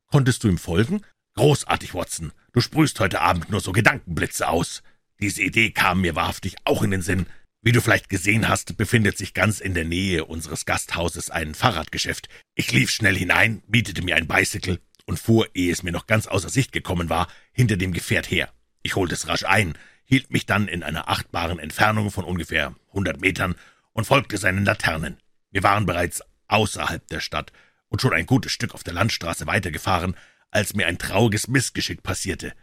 Konntest 0.07 0.43
du 0.43 0.47
ihm 0.49 0.57
folgen? 0.57 1.01
Großartig, 1.35 1.95
Watson. 1.95 2.33
Du 2.51 2.61
sprühst 2.61 2.99
heute 2.99 3.21
Abend 3.21 3.49
nur 3.49 3.61
so 3.61 3.71
Gedankenblitze 3.71 4.47
aus. 4.47 4.83
Diese 5.19 5.41
Idee 5.41 5.71
kam 5.71 6.01
mir 6.01 6.15
wahrhaftig 6.15 6.55
auch 6.65 6.83
in 6.83 6.91
den 6.91 7.01
Sinn. 7.01 7.25
Wie 7.65 7.71
du 7.71 7.79
vielleicht 7.79 8.09
gesehen 8.09 8.49
hast, 8.49 8.75
befindet 8.75 9.17
sich 9.17 9.33
ganz 9.33 9.61
in 9.61 9.73
der 9.73 9.85
Nähe 9.85 10.25
unseres 10.25 10.65
Gasthauses 10.65 11.29
ein 11.29 11.55
Fahrradgeschäft. 11.55 12.27
Ich 12.55 12.73
lief 12.73 12.91
schnell 12.91 13.15
hinein, 13.15 13.63
mietete 13.67 14.01
mir 14.01 14.17
ein 14.17 14.27
Bicycle 14.27 14.81
und 15.05 15.17
fuhr, 15.17 15.47
ehe 15.53 15.71
es 15.71 15.81
mir 15.81 15.93
noch 15.93 16.05
ganz 16.05 16.27
außer 16.27 16.49
Sicht 16.49 16.73
gekommen 16.73 17.09
war, 17.09 17.29
hinter 17.53 17.77
dem 17.77 17.93
Gefährt 17.93 18.29
her. 18.29 18.51
Ich 18.81 18.97
holte 18.97 19.13
es 19.13 19.29
rasch 19.29 19.45
ein, 19.45 19.77
hielt 20.03 20.29
mich 20.29 20.45
dann 20.45 20.67
in 20.67 20.83
einer 20.83 21.07
achtbaren 21.07 21.57
Entfernung 21.57 22.11
von 22.11 22.25
ungefähr 22.25 22.75
hundert 22.91 23.21
Metern 23.21 23.55
und 23.93 24.03
folgte 24.03 24.37
seinen 24.37 24.65
Laternen. 24.65 25.15
Wir 25.49 25.63
waren 25.63 25.85
bereits 25.85 26.21
außerhalb 26.49 27.07
der 27.07 27.21
Stadt 27.21 27.53
und 27.87 28.01
schon 28.01 28.11
ein 28.11 28.25
gutes 28.25 28.51
Stück 28.51 28.73
auf 28.73 28.83
der 28.83 28.93
Landstraße 28.93 29.47
weitergefahren, 29.47 30.17
als 30.51 30.73
mir 30.73 30.85
ein 30.87 30.97
trauriges 30.97 31.47
Missgeschick 31.47 32.03
passierte. 32.03 32.55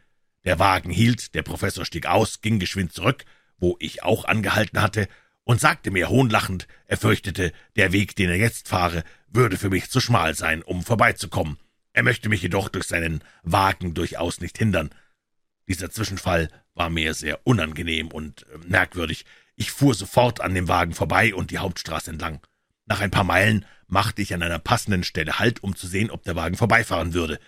Der 0.44 0.58
Wagen 0.58 0.90
hielt, 0.90 1.34
der 1.34 1.42
Professor 1.42 1.86
stieg 1.86 2.04
aus, 2.04 2.42
ging 2.42 2.58
geschwind 2.58 2.92
zurück, 2.92 3.24
wo 3.60 3.76
ich 3.78 4.02
auch 4.02 4.24
angehalten 4.24 4.82
hatte, 4.82 5.08
und 5.44 5.60
sagte 5.60 5.90
mir 5.90 6.08
hohnlachend, 6.08 6.68
er 6.86 6.96
fürchtete, 6.96 7.52
der 7.74 7.92
Weg, 7.92 8.14
den 8.14 8.30
er 8.30 8.36
jetzt 8.36 8.68
fahre, 8.68 9.02
würde 9.26 9.56
für 9.56 9.70
mich 9.70 9.90
zu 9.90 10.00
schmal 10.00 10.34
sein, 10.34 10.62
um 10.62 10.82
vorbeizukommen. 10.82 11.58
Er 11.92 12.02
möchte 12.02 12.28
mich 12.28 12.42
jedoch 12.42 12.68
durch 12.68 12.86
seinen 12.86 13.24
Wagen 13.42 13.94
durchaus 13.94 14.40
nicht 14.40 14.58
hindern. 14.58 14.90
Dieser 15.66 15.90
Zwischenfall 15.90 16.50
war 16.74 16.88
mir 16.88 17.14
sehr 17.14 17.40
unangenehm 17.44 18.08
und 18.08 18.46
äh, 18.48 18.58
merkwürdig. 18.68 19.24
Ich 19.56 19.72
fuhr 19.72 19.94
sofort 19.94 20.40
an 20.40 20.54
dem 20.54 20.68
Wagen 20.68 20.94
vorbei 20.94 21.34
und 21.34 21.50
die 21.50 21.58
Hauptstraße 21.58 22.10
entlang. 22.10 22.40
Nach 22.86 23.00
ein 23.00 23.10
paar 23.10 23.24
Meilen 23.24 23.66
machte 23.86 24.22
ich 24.22 24.32
an 24.34 24.42
einer 24.42 24.58
passenden 24.58 25.04
Stelle 25.04 25.38
Halt, 25.38 25.62
um 25.62 25.76
zu 25.76 25.86
sehen, 25.86 26.10
ob 26.10 26.22
der 26.22 26.36
Wagen 26.36 26.56
vorbeifahren 26.56 27.12
würde. 27.12 27.38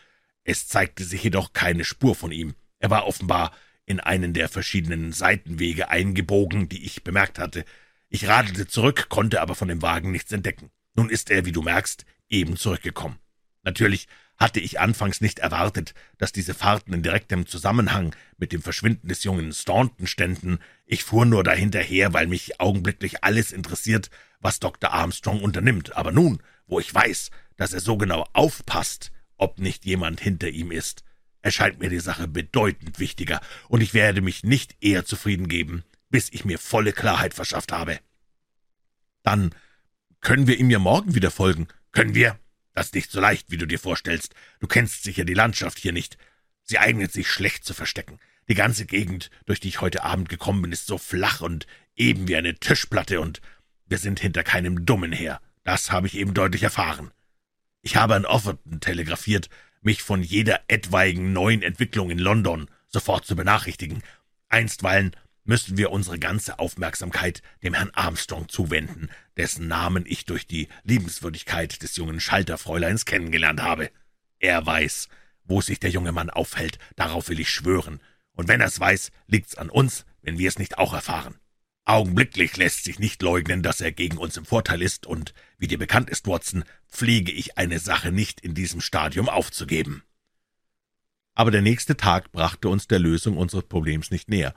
Es 0.45 0.67
zeigte 0.67 1.05
sich 1.05 1.23
jedoch 1.23 1.53
keine 1.53 1.85
Spur 1.85 2.15
von 2.15 2.33
ihm. 2.33 2.55
Er 2.81 2.91
war 2.91 3.07
offenbar 3.07 3.53
in 3.87 4.01
einen 4.01 4.33
der 4.33 4.49
verschiedenen 4.49 5.13
Seitenwege 5.13 5.89
eingebogen, 5.89 6.69
die 6.69 6.85
ich 6.85 7.05
bemerkt 7.05 7.39
hatte. 7.39 7.65
Ich 8.09 8.29
radelte 8.29 8.67
zurück, 8.67 9.09
konnte 9.09 9.41
aber 9.41 9.55
von 9.55 9.69
dem 9.69 9.83
Wagen 9.83 10.13
nichts 10.13 10.33
entdecken. 10.33 10.71
Nun 10.95 11.11
ist 11.11 11.31
er, 11.31 11.45
wie 11.45 11.53
du 11.53 11.63
merkst, 11.63 12.05
eben 12.29 12.57
zurückgekommen. 12.57 13.19
Natürlich 13.63 14.09
hatte 14.37 14.61
ich 14.61 14.81
anfangs 14.81 15.21
nicht 15.21 15.39
erwartet, 15.39 15.95
dass 16.19 16.33
diese 16.33 16.55
Fahrten 16.55 16.93
in 16.93 17.03
direktem 17.03 17.47
Zusammenhang 17.47 18.15
mit 18.39 18.53
dem 18.53 18.61
Verschwinden 18.61 19.09
des 19.09 19.23
jungen 19.25 19.53
Staunton 19.53 20.07
ständen. 20.07 20.59
Ich 20.85 21.05
fuhr 21.05 21.25
nur 21.25 21.45
dahinterher, 21.45 22.13
weil 22.13 22.27
mich 22.27 22.61
augenblicklich 22.61 23.23
alles 23.23 23.53
interessiert, 23.53 24.11
was 24.41 24.59
Dr. 24.59 24.93
Armstrong 24.93 25.43
unternimmt. 25.43 25.97
Aber 25.97 26.11
nun, 26.11 26.43
wo 26.67 26.81
ich 26.81 26.93
weiß, 26.93 27.31
dass 27.57 27.73
er 27.73 27.81
so 27.81 27.97
genau 27.97 28.27
aufpasst, 28.33 29.13
ob 29.37 29.59
nicht 29.59 29.85
jemand 29.85 30.21
hinter 30.21 30.49
ihm 30.49 30.73
ist, 30.73 31.05
erscheint 31.43 31.81
mir 31.81 31.91
die 31.91 32.01
Sache 32.01 32.29
bedeutend 32.29 32.99
wichtiger, 32.99 33.41
und 33.69 33.81
ich 33.81 33.95
werde 33.95 34.21
mich 34.21 34.45
nicht 34.45 34.77
eher 34.81 35.05
zufrieden 35.05 35.49
geben, 35.49 35.85
bis 36.09 36.29
ich 36.33 36.45
mir 36.45 36.59
volle 36.59 36.93
Klarheit 36.93 37.35
verschafft 37.35 37.73
habe. 37.73 38.01
Dann 39.23 39.55
können 40.21 40.47
wir 40.47 40.59
ihm 40.59 40.71
ja 40.71 40.79
morgen 40.79 41.15
wieder 41.15 41.31
folgen. 41.31 41.69
Können 41.91 42.15
wir? 42.15 42.39
Das 42.75 42.87
ist 42.87 42.95
nicht 42.95 43.11
so 43.11 43.21
leicht, 43.21 43.51
wie 43.51 43.59
du 43.59 43.67
dir 43.67 43.79
vorstellst. 43.79 44.35
Du 44.61 44.67
kennst 44.67 45.03
sicher 45.03 45.25
die 45.25 45.35
Landschaft 45.35 45.79
hier 45.79 45.93
nicht. 45.93 46.17
Sie 46.63 46.79
eignet 46.79 47.13
sich 47.13 47.29
schlecht 47.29 47.65
zu 47.65 47.75
verstecken. 47.75 48.19
Die 48.49 48.55
ganze 48.55 48.87
Gegend, 48.87 49.31
durch 49.47 49.61
die 49.61 49.69
ich 49.69 49.81
heute 49.81 50.05
Abend 50.05 50.29
gekommen 50.29 50.63
bin, 50.63 50.73
ist 50.73 50.87
so 50.87 50.97
flach 50.99 51.41
und 51.41 51.67
eben 51.97 52.29
wie 52.29 52.37
eine 52.37 52.55
Tischplatte, 52.55 53.21
und 53.21 53.41
wir 53.87 53.99
sind 53.99 54.21
hinter 54.21 54.43
keinem 54.43 54.87
Dummen 54.87 55.13
her. 55.13 55.41
Das 55.65 55.93
habe 55.93 56.07
ich 56.07 56.17
eben 56.17 56.35
deutlich 56.35 56.63
erfahren. 56.63 57.11
Ich 57.83 57.97
habe 57.97 58.15
an 58.15 58.25
Offerton 58.25 58.81
telegrafiert, 58.81 59.49
mich 59.83 60.03
von 60.03 60.23
jeder 60.23 60.61
etwaigen 60.69 61.33
neuen 61.33 61.63
Entwicklung 61.63 62.11
in 62.11 62.19
London 62.19 62.69
sofort 62.89 63.27
zu 63.27 63.37
benachrichtigen. 63.37 64.03
Einstweilen 64.49 65.15
müssen 65.45 65.77
wir 65.77 65.91
unsere 65.91 66.19
ganze 66.19 66.59
Aufmerksamkeit 66.59 67.43
dem 67.63 67.75
Herrn 67.75 67.91
Armstrong 67.95 68.49
zuwenden, 68.49 69.11
dessen 69.37 69.67
Namen 69.67 70.05
ich 70.07 70.25
durch 70.25 70.47
die 70.47 70.69
Liebenswürdigkeit 70.85 71.83
des 71.83 71.97
jungen 71.97 72.21
Schalterfräuleins 72.21 73.05
kennengelernt 73.05 73.61
habe. 73.63 73.91
Er 74.39 74.65
weiß, 74.65 75.09
wo 75.45 75.61
sich 75.61 75.81
der 75.81 75.91
junge 75.91 76.13
Mann 76.13 76.31
aufhält, 76.31 76.79
darauf 76.97 77.29
will 77.29 77.41
ich 77.41 77.51
schwören, 77.51 78.01
und 78.35 78.49
wenn 78.49 78.61
er's 78.61 78.81
weiß, 78.81 79.11
liegt's 79.27 79.57
an 79.57 79.69
uns, 79.69 80.07
wenn 80.23 80.39
wir 80.39 80.49
es 80.49 80.59
nicht 80.59 80.79
auch 80.79 80.95
erfahren. 80.95 81.35
Augenblicklich 81.85 82.57
lässt 82.57 82.85
sich 82.85 82.99
nicht 82.99 83.23
leugnen, 83.23 83.63
dass 83.63 83.81
er 83.81 83.93
gegen 83.93 84.17
uns 84.17 84.37
im 84.37 84.45
Vorteil 84.45 84.81
ist, 84.81 85.07
und, 85.07 85.35
wie 85.63 85.69
dir 85.69 85.79
bekannt 85.79 86.11
ist, 86.11 86.27
Watson, 86.27 86.65
pflege 86.91 87.31
ich 87.31 87.57
eine 87.57 87.79
Sache 87.79 88.11
nicht 88.11 88.41
in 88.41 88.53
diesem 88.53 88.81
Stadium 88.81 89.29
aufzugeben. 89.29 90.03
Aber 91.37 91.53
der 91.53 91.63
nächste 91.63 91.97
Tag 91.97 92.33
brachte 92.33 92.69
uns 92.69 92.89
der 92.89 92.99
Lösung 92.99 93.37
unseres 93.37 93.69
Problems 93.69 94.11
nicht 94.11 94.29
näher. 94.29 94.57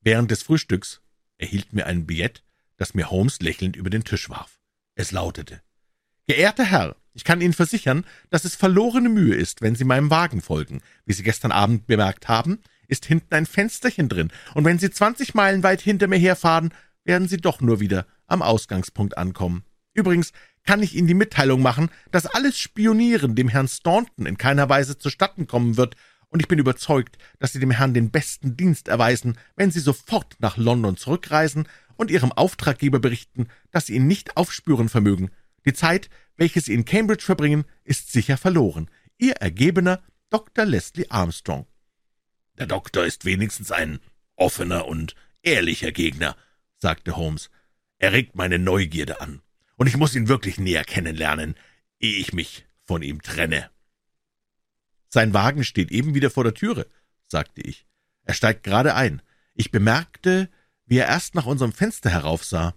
Während 0.00 0.32
des 0.32 0.42
Frühstücks 0.42 1.02
erhielten 1.38 1.76
wir 1.76 1.86
ein 1.86 2.04
Billett, 2.04 2.42
das 2.78 2.94
mir 2.94 3.12
Holmes 3.12 3.38
lächelnd 3.38 3.76
über 3.76 3.90
den 3.90 4.02
Tisch 4.02 4.28
warf. 4.28 4.58
Es 4.96 5.12
lautete 5.12 5.62
Geehrter 6.26 6.64
Herr, 6.64 6.96
ich 7.14 7.22
kann 7.22 7.40
Ihnen 7.40 7.52
versichern, 7.52 8.04
dass 8.30 8.44
es 8.44 8.56
verlorene 8.56 9.08
Mühe 9.08 9.36
ist, 9.36 9.62
wenn 9.62 9.76
Sie 9.76 9.84
meinem 9.84 10.10
Wagen 10.10 10.42
folgen. 10.42 10.82
Wie 11.06 11.12
Sie 11.12 11.22
gestern 11.22 11.52
Abend 11.52 11.86
bemerkt 11.86 12.26
haben, 12.26 12.58
ist 12.88 13.06
hinten 13.06 13.34
ein 13.34 13.46
Fensterchen 13.46 14.08
drin, 14.08 14.32
und 14.54 14.64
wenn 14.64 14.80
Sie 14.80 14.90
zwanzig 14.90 15.32
Meilen 15.32 15.62
weit 15.62 15.80
hinter 15.80 16.08
mir 16.08 16.18
herfahren, 16.18 16.74
werden 17.04 17.28
Sie 17.28 17.36
doch 17.36 17.60
nur 17.60 17.78
wieder 17.78 18.04
am 18.26 18.42
Ausgangspunkt 18.42 19.16
ankommen. 19.16 19.64
Übrigens 19.92 20.32
kann 20.64 20.82
ich 20.82 20.94
Ihnen 20.94 21.08
die 21.08 21.14
Mitteilung 21.14 21.62
machen, 21.62 21.90
dass 22.10 22.26
alles 22.26 22.58
Spionieren 22.58 23.34
dem 23.34 23.48
Herrn 23.48 23.68
Staunton 23.68 24.26
in 24.26 24.38
keiner 24.38 24.68
Weise 24.68 24.98
zustatten 24.98 25.46
kommen 25.46 25.76
wird, 25.76 25.96
und 26.30 26.40
ich 26.40 26.48
bin 26.48 26.60
überzeugt, 26.60 27.18
dass 27.40 27.52
Sie 27.52 27.58
dem 27.58 27.72
Herrn 27.72 27.92
den 27.92 28.10
besten 28.10 28.56
Dienst 28.56 28.86
erweisen, 28.86 29.36
wenn 29.56 29.72
Sie 29.72 29.80
sofort 29.80 30.36
nach 30.38 30.56
London 30.56 30.96
zurückreisen 30.96 31.66
und 31.96 32.10
Ihrem 32.10 32.30
Auftraggeber 32.30 33.00
berichten, 33.00 33.48
dass 33.72 33.86
Sie 33.86 33.96
ihn 33.96 34.06
nicht 34.06 34.36
aufspüren 34.36 34.88
vermögen. 34.88 35.30
Die 35.66 35.72
Zeit, 35.72 36.08
welche 36.36 36.60
Sie 36.60 36.72
in 36.72 36.84
Cambridge 36.84 37.24
verbringen, 37.24 37.64
ist 37.82 38.12
sicher 38.12 38.36
verloren. 38.36 38.88
Ihr 39.18 39.34
Ergebener 39.34 40.00
Dr. 40.30 40.64
Leslie 40.64 41.10
Armstrong. 41.10 41.66
Der 42.58 42.66
Doktor 42.66 43.04
ist 43.04 43.24
wenigstens 43.24 43.72
ein 43.72 43.98
offener 44.36 44.86
und 44.86 45.16
ehrlicher 45.42 45.90
Gegner, 45.90 46.36
sagte 46.78 47.16
Holmes. 47.16 47.50
Er 47.98 48.12
regt 48.12 48.36
meine 48.36 48.58
Neugierde 48.58 49.20
an, 49.20 49.42
und 49.80 49.86
ich 49.86 49.96
muss 49.96 50.14
ihn 50.14 50.28
wirklich 50.28 50.60
näher 50.60 50.84
kennenlernen, 50.84 51.54
ehe 52.00 52.18
ich 52.20 52.34
mich 52.34 52.66
von 52.84 53.00
ihm 53.00 53.22
trenne. 53.22 53.70
Sein 55.08 55.32
Wagen 55.32 55.64
steht 55.64 55.90
eben 55.90 56.14
wieder 56.14 56.30
vor 56.30 56.44
der 56.44 56.52
Türe, 56.52 56.86
sagte 57.26 57.62
ich. 57.62 57.86
Er 58.24 58.34
steigt 58.34 58.62
gerade 58.62 58.94
ein. 58.94 59.22
Ich 59.54 59.70
bemerkte, 59.70 60.50
wie 60.84 60.98
er 60.98 61.06
erst 61.06 61.34
nach 61.34 61.46
unserem 61.46 61.72
Fenster 61.72 62.10
heraufsah. 62.10 62.74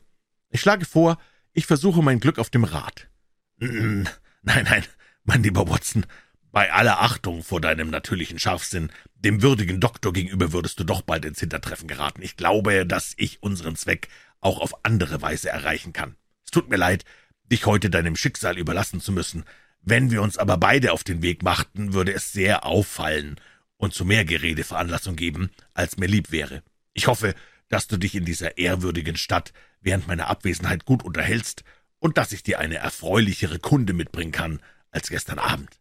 Ich 0.49 0.61
schlage 0.61 0.85
vor, 0.85 1.17
ich 1.51 1.65
versuche 1.65 2.01
mein 2.01 2.21
Glück 2.21 2.39
auf 2.39 2.49
dem 2.49 2.63
Rad. 2.63 3.09
Nein, 3.59 4.07
nein, 4.45 4.83
mein 5.23 5.43
lieber 5.43 5.69
Watson, 5.69 6.05
bei 6.51 6.71
aller 6.71 7.01
Achtung 7.01 7.43
vor 7.43 7.59
deinem 7.59 7.89
natürlichen 7.89 8.39
Scharfsinn, 8.39 8.91
dem 9.15 9.41
würdigen 9.41 9.81
Doktor 9.81 10.13
gegenüber 10.13 10.53
würdest 10.53 10.79
du 10.79 10.85
doch 10.85 11.01
bald 11.01 11.25
ins 11.25 11.39
Hintertreffen 11.39 11.87
geraten. 11.87 12.21
Ich 12.21 12.37
glaube, 12.37 12.85
dass 12.85 13.13
ich 13.17 13.43
unseren 13.43 13.75
Zweck 13.75 14.07
auch 14.39 14.59
auf 14.59 14.85
andere 14.85 15.21
Weise 15.21 15.49
erreichen 15.49 15.91
kann. 15.93 16.15
Tut 16.53 16.69
mir 16.69 16.77
leid, 16.77 17.03
dich 17.51 17.65
heute 17.65 17.89
deinem 17.89 18.15
Schicksal 18.15 18.59
überlassen 18.59 19.01
zu 19.01 19.11
müssen. 19.11 19.43
Wenn 19.81 20.11
wir 20.11 20.21
uns 20.21 20.37
aber 20.37 20.57
beide 20.57 20.93
auf 20.93 21.03
den 21.03 21.23
Weg 21.23 21.41
machten, 21.41 21.93
würde 21.93 22.13
es 22.13 22.31
sehr 22.31 22.63
auffallen 22.63 23.37
und 23.77 23.95
zu 23.95 24.05
mehr 24.05 24.23
Gerede 24.23 24.63
Veranlassung 24.63 25.15
geben, 25.15 25.49
als 25.73 25.97
mir 25.97 26.05
lieb 26.05 26.31
wäre. 26.31 26.61
Ich 26.93 27.07
hoffe, 27.07 27.33
dass 27.69 27.87
du 27.87 27.97
dich 27.97 28.13
in 28.13 28.23
dieser 28.23 28.59
ehrwürdigen 28.59 29.17
Stadt 29.17 29.51
während 29.81 30.07
meiner 30.07 30.27
Abwesenheit 30.27 30.85
gut 30.85 31.03
unterhältst 31.03 31.63
und 31.97 32.19
dass 32.19 32.33
ich 32.33 32.43
dir 32.43 32.59
eine 32.59 32.75
erfreulichere 32.75 33.57
Kunde 33.57 33.93
mitbringen 33.93 34.31
kann 34.31 34.61
als 34.91 35.09
gestern 35.09 35.39
Abend. 35.39 35.79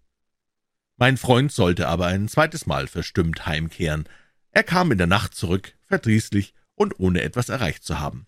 Mein 0.97 1.19
Freund 1.19 1.53
sollte 1.53 1.87
aber 1.87 2.07
ein 2.07 2.29
zweites 2.29 2.65
Mal 2.65 2.87
verstimmt 2.87 3.45
heimkehren. 3.45 4.09
Er 4.53 4.63
kam 4.63 4.91
in 4.91 4.97
der 4.97 5.07
Nacht 5.07 5.35
zurück, 5.35 5.75
verdrießlich 5.89 6.55
und 6.75 6.99
ohne 6.99 7.21
etwas 7.21 7.51
erreicht 7.51 7.85
zu 7.85 7.99
haben. 7.99 8.27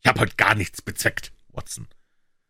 Ich 0.00 0.08
habe 0.08 0.20
heute 0.20 0.36
gar 0.36 0.54
nichts 0.54 0.80
bezweckt, 0.80 1.33
Watson. 1.56 1.88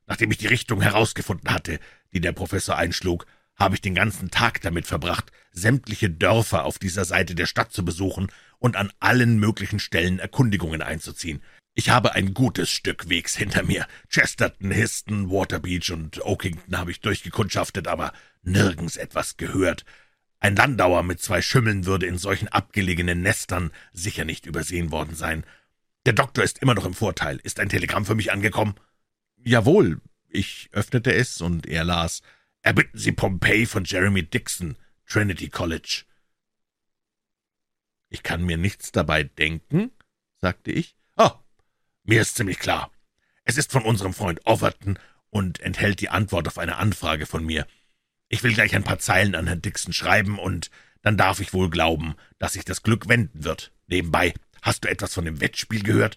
Nachdem 0.07 0.31
ich 0.31 0.39
die 0.39 0.47
Richtung 0.47 0.81
herausgefunden 0.83 1.51
hatte, 1.51 1.79
die 2.13 2.21
der 2.21 2.33
Professor 2.33 2.77
einschlug, 2.77 3.27
habe 3.57 3.77
ich 3.77 3.81
den 3.81 3.95
ganzen 3.95 4.31
Tag 4.31 4.61
damit 4.63 4.87
verbracht, 4.87 5.31
sämtliche 5.53 6.11
Dörfer 6.11 6.65
auf 6.65 6.79
dieser 6.79 7.05
Seite 7.05 7.35
der 7.35 7.47
Stadt 7.47 7.73
zu 7.73 7.85
besuchen 7.85 8.29
und 8.59 8.77
an 8.77 8.93
allen 9.01 9.39
möglichen 9.39 9.79
Stellen 9.79 10.19
Erkundigungen 10.19 10.83
einzuziehen. 10.83 11.41
Ich 11.77 11.91
habe 11.91 12.13
ein 12.13 12.35
gutes 12.35 12.71
Stück 12.71 13.09
Wegs 13.09 13.37
hinter 13.37 13.65
mir. 13.65 13.87
Chesterton, 14.09 14.71
Histon, 14.71 15.31
Waterbeach 15.31 15.93
und 15.93 16.25
Oakington 16.25 16.79
habe 16.79 16.91
ich 16.91 17.01
durchgekundschaftet, 17.01 17.89
aber 17.89 18.13
nirgends 18.43 18.97
etwas 18.97 19.37
gehört. 19.37 19.85
Ein 20.39 20.57
Landauer 20.57 21.03
mit 21.03 21.21
zwei 21.21 21.43
Schimmeln 21.43 21.87
würde 21.87 22.07
in 22.07 22.19
solchen 22.19 22.49
abgelegenen 22.49 23.23
Nestern 23.23 23.73
sicher 23.93 24.25
nicht 24.25 24.47
übersehen 24.47 24.93
worden 24.93 25.15
sein. 25.17 25.45
Der 26.07 26.13
Doktor 26.13 26.45
ist 26.45 26.59
immer 26.59 26.75
noch 26.75 26.85
im 26.85 26.95
Vorteil. 26.95 27.41
Ist 27.43 27.59
ein 27.59 27.69
Telegramm 27.69 28.05
für 28.05 28.15
mich 28.15 28.31
angekommen? 28.31 28.75
Jawohl. 29.45 30.01
Ich 30.29 30.69
öffnete 30.73 31.15
es 31.15 31.41
und 31.41 31.67
er 31.67 31.85
las. 31.85 32.23
Erbitten 32.63 32.99
Sie 32.99 33.13
Pompey 33.13 33.67
von 33.67 33.85
Jeremy 33.85 34.23
Dixon, 34.23 34.77
Trinity 35.07 35.49
College. 35.49 36.05
Ich 38.09 38.23
kann 38.23 38.43
mir 38.43 38.57
nichts 38.57 38.91
dabei 38.91 39.25
denken, 39.25 39.93
sagte 40.41 40.73
ich. 40.73 40.97
Oh, 41.17 41.31
mir 42.05 42.23
ist 42.23 42.37
ziemlich 42.37 42.59
klar. 42.59 42.91
Es 43.45 43.59
ist 43.59 43.71
von 43.71 43.85
unserem 43.85 44.15
Freund 44.15 44.41
Overton 44.47 44.99
und 45.31 45.61
enthält 45.61 46.01
die 46.01 46.09
Antwort 46.09 46.49
auf 46.49 46.59
eine 46.59 46.77
Anfrage 46.77 47.27
von 47.27 47.45
mir. 47.45 47.67
Ich 48.29 48.43
will 48.43 48.55
gleich 48.55 48.75
ein 48.75 48.85
paar 48.85 48.99
Zeilen 48.99 49.35
an 49.35 49.47
Herrn 49.47 49.63
Dixon 49.63 49.93
schreiben, 49.93 50.39
und 50.39 50.71
dann 51.03 51.17
darf 51.17 51.41
ich 51.41 51.53
wohl 51.53 51.71
glauben, 51.71 52.15
dass 52.39 52.55
sich 52.55 52.65
das 52.65 52.83
Glück 52.83 53.09
wenden 53.09 53.45
wird. 53.45 53.73
Nebenbei 53.87 54.35
Hast 54.65 54.83
du 54.83 54.89
etwas 54.89 55.13
von 55.13 55.27
dem 55.27 55.43
Wettspiel 55.43 55.83
gehört? 55.83 56.17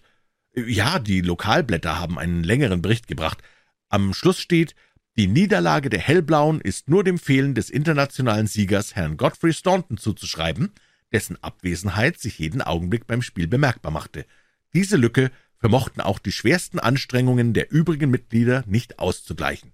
Ja, 0.66 0.98
die 0.98 1.20
Lokalblätter 1.20 1.98
haben 1.98 2.18
einen 2.18 2.42
längeren 2.42 2.82
Bericht 2.82 3.06
gebracht. 3.06 3.42
Am 3.88 4.14
Schluss 4.14 4.38
steht, 4.38 4.74
die 5.16 5.26
Niederlage 5.26 5.90
der 5.90 6.00
Hellblauen 6.00 6.60
ist 6.60 6.88
nur 6.88 7.04
dem 7.04 7.18
Fehlen 7.18 7.54
des 7.54 7.70
internationalen 7.70 8.46
Siegers 8.46 8.94
Herrn 8.94 9.16
Godfrey 9.16 9.52
Staunton 9.52 9.96
zuzuschreiben, 9.98 10.70
dessen 11.12 11.42
Abwesenheit 11.42 12.20
sich 12.20 12.38
jeden 12.38 12.62
Augenblick 12.62 13.06
beim 13.06 13.22
Spiel 13.22 13.48
bemerkbar 13.48 13.90
machte. 13.90 14.26
Diese 14.74 14.96
Lücke 14.96 15.30
vermochten 15.58 16.00
auch 16.00 16.18
die 16.18 16.32
schwersten 16.32 16.78
Anstrengungen 16.78 17.52
der 17.52 17.72
übrigen 17.72 18.10
Mitglieder 18.10 18.62
nicht 18.66 18.98
auszugleichen. 18.98 19.72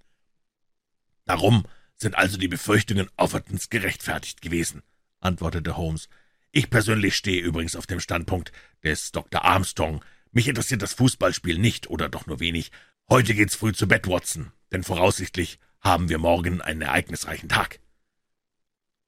Darum 1.25 1.65
sind 1.97 2.17
also 2.17 2.39
die 2.39 2.49
Befürchtungen 2.49 3.09
Offertons 3.17 3.71
gerechtfertigt 3.71 4.41
gewesen, 4.41 4.83
antwortete 5.21 5.77
Holmes. 5.77 6.09
Ich 6.53 6.71
persönlich 6.71 7.17
stehe 7.17 7.43
übrigens 7.43 7.77
auf 7.77 7.87
dem 7.87 8.01
Standpunkt 8.01 8.53
des 8.83 9.13
Dr. 9.13 9.45
Armstrong. 9.45 10.05
Mich 10.35 10.49
interessiert 10.49 10.83
das 10.83 10.95
Fußballspiel 10.95 11.59
nicht 11.59 11.89
oder 11.89 12.09
doch 12.09 12.27
nur 12.27 12.41
wenig. 12.41 12.73
Heute 13.09 13.35
geht's 13.35 13.55
früh 13.55 13.73
zu 13.73 13.87
Bett, 13.87 14.09
Watson, 14.09 14.51
denn 14.73 14.83
voraussichtlich 14.83 15.61
haben 15.81 16.09
wir 16.09 16.19
morgen 16.19 16.61
einen 16.61 16.83
ereignisreichen 16.83 17.49
Tag. 17.49 17.79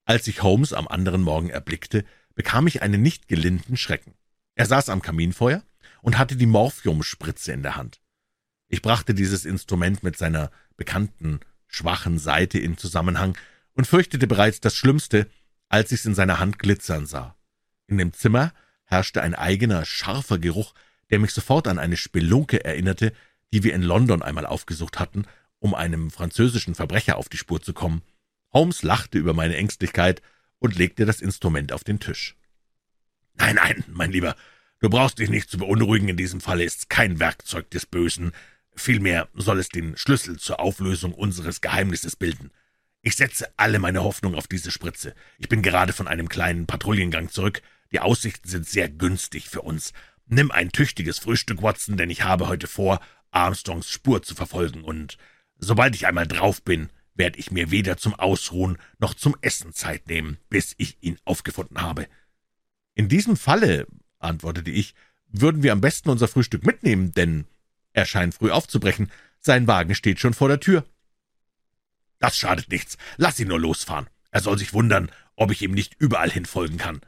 Als 0.04 0.28
ich 0.28 0.44
Holmes 0.44 0.72
am 0.72 0.86
anderen 0.86 1.22
Morgen 1.22 1.50
erblickte, 1.50 2.04
bekam 2.36 2.68
ich 2.68 2.80
einen 2.80 3.02
nicht 3.02 3.26
gelinden 3.26 3.76
Schrecken. 3.76 4.14
Er 4.54 4.66
saß 4.66 4.88
am 4.88 5.02
Kaminfeuer 5.02 5.64
und 6.00 6.16
hatte 6.16 6.36
die 6.36 6.46
Morphiumspritze 6.46 7.52
in 7.52 7.64
der 7.64 7.74
Hand. 7.74 8.00
Ich 8.68 8.80
brachte 8.80 9.12
dieses 9.12 9.44
Instrument 9.44 10.04
mit 10.04 10.16
seiner 10.16 10.52
bekannten 10.76 11.40
schwachen 11.66 12.20
Seite 12.20 12.60
in 12.60 12.78
Zusammenhang 12.78 13.36
und 13.72 13.88
fürchtete 13.88 14.28
bereits 14.28 14.60
das 14.60 14.76
Schlimmste, 14.76 15.28
als 15.68 15.90
ich's 15.90 16.06
in 16.06 16.14
seiner 16.14 16.38
Hand 16.38 16.60
glitzern 16.60 17.04
sah. 17.06 17.34
In 17.88 17.98
dem 17.98 18.12
Zimmer 18.12 18.52
herrschte 18.84 19.22
ein 19.22 19.34
eigener, 19.34 19.84
scharfer 19.84 20.38
Geruch, 20.38 20.72
der 21.10 21.18
mich 21.18 21.32
sofort 21.32 21.68
an 21.68 21.78
eine 21.78 21.96
Spelunke 21.96 22.64
erinnerte, 22.64 23.12
die 23.52 23.62
wir 23.62 23.74
in 23.74 23.82
London 23.82 24.22
einmal 24.22 24.46
aufgesucht 24.46 24.98
hatten, 24.98 25.24
um 25.58 25.74
einem 25.74 26.10
französischen 26.10 26.74
Verbrecher 26.74 27.16
auf 27.16 27.28
die 27.28 27.36
Spur 27.38 27.60
zu 27.60 27.72
kommen. 27.72 28.02
Holmes 28.52 28.82
lachte 28.82 29.18
über 29.18 29.34
meine 29.34 29.56
Ängstlichkeit 29.56 30.22
und 30.58 30.76
legte 30.76 31.04
das 31.04 31.20
Instrument 31.20 31.72
auf 31.72 31.84
den 31.84 32.00
Tisch. 32.00 32.36
Nein, 33.34 33.56
nein, 33.56 33.84
mein 33.88 34.12
Lieber, 34.12 34.34
du 34.80 34.88
brauchst 34.88 35.18
dich 35.18 35.30
nicht 35.30 35.50
zu 35.50 35.58
beunruhigen, 35.58 36.08
in 36.08 36.16
diesem 36.16 36.40
Falle 36.40 36.64
ist's 36.64 36.88
kein 36.88 37.20
Werkzeug 37.20 37.70
des 37.70 37.86
Bösen, 37.86 38.32
vielmehr 38.74 39.28
soll 39.34 39.58
es 39.58 39.68
den 39.68 39.96
Schlüssel 39.96 40.38
zur 40.38 40.60
Auflösung 40.60 41.12
unseres 41.12 41.60
Geheimnisses 41.60 42.16
bilden. 42.16 42.50
Ich 43.02 43.16
setze 43.16 43.48
alle 43.56 43.78
meine 43.78 44.02
Hoffnung 44.02 44.34
auf 44.34 44.48
diese 44.48 44.70
Spritze. 44.70 45.14
Ich 45.38 45.48
bin 45.48 45.62
gerade 45.62 45.92
von 45.92 46.08
einem 46.08 46.28
kleinen 46.28 46.66
Patrouillengang 46.66 47.30
zurück. 47.30 47.62
Die 47.92 48.00
Aussichten 48.00 48.48
sind 48.48 48.66
sehr 48.66 48.88
günstig 48.88 49.48
für 49.48 49.62
uns. 49.62 49.92
Nimm 50.26 50.50
ein 50.50 50.72
tüchtiges 50.72 51.18
Frühstück, 51.18 51.62
Watson, 51.62 51.96
denn 51.96 52.10
ich 52.10 52.24
habe 52.24 52.48
heute 52.48 52.66
vor, 52.66 53.00
Armstrongs 53.30 53.88
Spur 53.88 54.22
zu 54.22 54.34
verfolgen, 54.34 54.82
und 54.82 55.18
sobald 55.58 55.94
ich 55.94 56.06
einmal 56.06 56.26
drauf 56.26 56.62
bin, 56.62 56.90
werde 57.14 57.38
ich 57.38 57.50
mir 57.50 57.70
weder 57.70 57.96
zum 57.96 58.14
Ausruhen 58.14 58.78
noch 58.98 59.14
zum 59.14 59.36
Essen 59.40 59.72
Zeit 59.72 60.08
nehmen, 60.08 60.38
bis 60.48 60.74
ich 60.78 60.98
ihn 61.00 61.18
aufgefunden 61.24 61.80
habe. 61.80 62.08
In 62.94 63.08
diesem 63.08 63.36
Falle, 63.36 63.86
antwortete 64.18 64.70
ich, 64.70 64.94
würden 65.28 65.62
wir 65.62 65.72
am 65.72 65.80
besten 65.80 66.10
unser 66.10 66.28
Frühstück 66.28 66.64
mitnehmen, 66.64 67.12
denn 67.12 67.46
er 67.92 68.04
scheint 68.04 68.34
früh 68.34 68.50
aufzubrechen. 68.50 69.10
Sein 69.38 69.66
Wagen 69.66 69.94
steht 69.94 70.20
schon 70.20 70.34
vor 70.34 70.48
der 70.48 70.60
Tür. 70.60 70.84
Das 72.18 72.36
schadet 72.36 72.70
nichts. 72.70 72.96
Lass 73.16 73.38
ihn 73.38 73.48
nur 73.48 73.60
losfahren. 73.60 74.08
Er 74.30 74.40
soll 74.40 74.58
sich 74.58 74.72
wundern, 74.72 75.10
ob 75.34 75.50
ich 75.50 75.62
ihm 75.62 75.72
nicht 75.72 75.94
überall 75.98 76.30
hin 76.30 76.46
folgen 76.46 76.78
kann. 76.78 77.00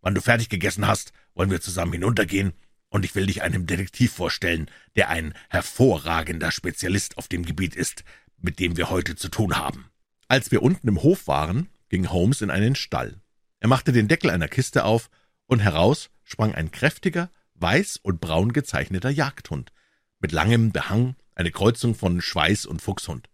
Wann 0.00 0.14
du 0.14 0.20
fertig 0.20 0.48
gegessen 0.48 0.86
hast, 0.86 1.12
wollen 1.34 1.50
wir 1.50 1.60
zusammen 1.60 1.92
hinuntergehen, 1.92 2.52
und 2.94 3.04
ich 3.04 3.16
will 3.16 3.26
dich 3.26 3.42
einem 3.42 3.66
Detektiv 3.66 4.12
vorstellen, 4.12 4.70
der 4.94 5.08
ein 5.08 5.34
hervorragender 5.50 6.52
Spezialist 6.52 7.18
auf 7.18 7.26
dem 7.26 7.44
Gebiet 7.44 7.74
ist, 7.74 8.04
mit 8.40 8.60
dem 8.60 8.76
wir 8.76 8.88
heute 8.88 9.16
zu 9.16 9.28
tun 9.28 9.56
haben. 9.56 9.90
Als 10.28 10.52
wir 10.52 10.62
unten 10.62 10.86
im 10.86 11.02
Hof 11.02 11.26
waren, 11.26 11.68
ging 11.88 12.08
Holmes 12.08 12.40
in 12.40 12.50
einen 12.50 12.76
Stall. 12.76 13.20
Er 13.58 13.66
machte 13.66 13.90
den 13.90 14.06
Deckel 14.06 14.30
einer 14.30 14.46
Kiste 14.46 14.84
auf, 14.84 15.10
und 15.46 15.58
heraus 15.58 16.08
sprang 16.22 16.54
ein 16.54 16.70
kräftiger, 16.70 17.32
weiß 17.54 17.96
und 17.96 18.20
braun 18.20 18.52
gezeichneter 18.52 19.10
Jagdhund, 19.10 19.72
mit 20.20 20.30
langem 20.30 20.70
Behang, 20.70 21.16
eine 21.34 21.50
Kreuzung 21.50 21.96
von 21.96 22.22
Schweiß 22.22 22.64
und 22.64 22.80
Fuchshund. 22.80 23.28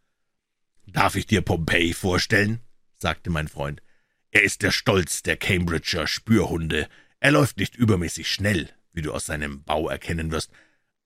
»Darf 0.86 1.16
ich 1.16 1.26
dir 1.26 1.42
Pompey 1.42 1.92
vorstellen?« 1.92 2.60
sagte 2.96 3.28
mein 3.28 3.48
Freund. 3.48 3.82
»Er 4.30 4.42
ist 4.42 4.62
der 4.62 4.70
Stolz 4.70 5.22
der 5.22 5.36
Cambridger 5.36 6.06
Spürhunde. 6.06 6.88
Er 7.18 7.32
läuft 7.32 7.58
nicht 7.58 7.76
übermäßig 7.76 8.30
schnell, 8.30 8.70
wie 8.92 9.02
du 9.02 9.12
aus 9.12 9.26
seinem 9.26 9.62
Bau 9.64 9.88
erkennen 9.88 10.30
wirst, 10.30 10.50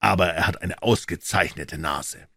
aber 0.00 0.28
er 0.28 0.46
hat 0.46 0.62
eine 0.62 0.82
ausgezeichnete 0.82 1.78
Nase. 1.78 2.28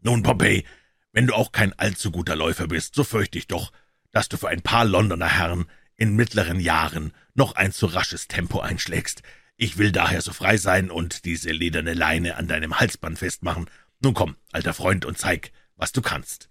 Nun, 0.00 0.22
Pompey, 0.22 0.64
wenn 1.12 1.26
du 1.26 1.34
auch 1.34 1.52
kein 1.52 1.72
allzu 1.78 2.10
guter 2.10 2.36
Läufer 2.36 2.66
bist, 2.66 2.94
so 2.94 3.04
fürchte 3.04 3.38
ich 3.38 3.46
doch, 3.46 3.72
dass 4.10 4.28
du 4.28 4.36
für 4.36 4.48
ein 4.48 4.62
paar 4.62 4.84
Londoner 4.84 5.28
Herren 5.28 5.66
in 5.96 6.16
mittleren 6.16 6.60
Jahren 6.60 7.12
noch 7.34 7.54
ein 7.54 7.72
zu 7.72 7.86
rasches 7.86 8.28
Tempo 8.28 8.60
einschlägst. 8.60 9.22
Ich 9.56 9.78
will 9.78 9.92
daher 9.92 10.20
so 10.20 10.32
frei 10.32 10.56
sein 10.56 10.90
und 10.90 11.24
diese 11.24 11.52
lederne 11.52 11.94
Leine 11.94 12.36
an 12.36 12.48
deinem 12.48 12.80
Halsband 12.80 13.18
festmachen. 13.18 13.70
Nun 14.00 14.14
komm, 14.14 14.36
alter 14.52 14.74
Freund, 14.74 15.04
und 15.04 15.16
zeig, 15.16 15.52
was 15.76 15.92
du 15.92 16.02
kannst. 16.02 16.50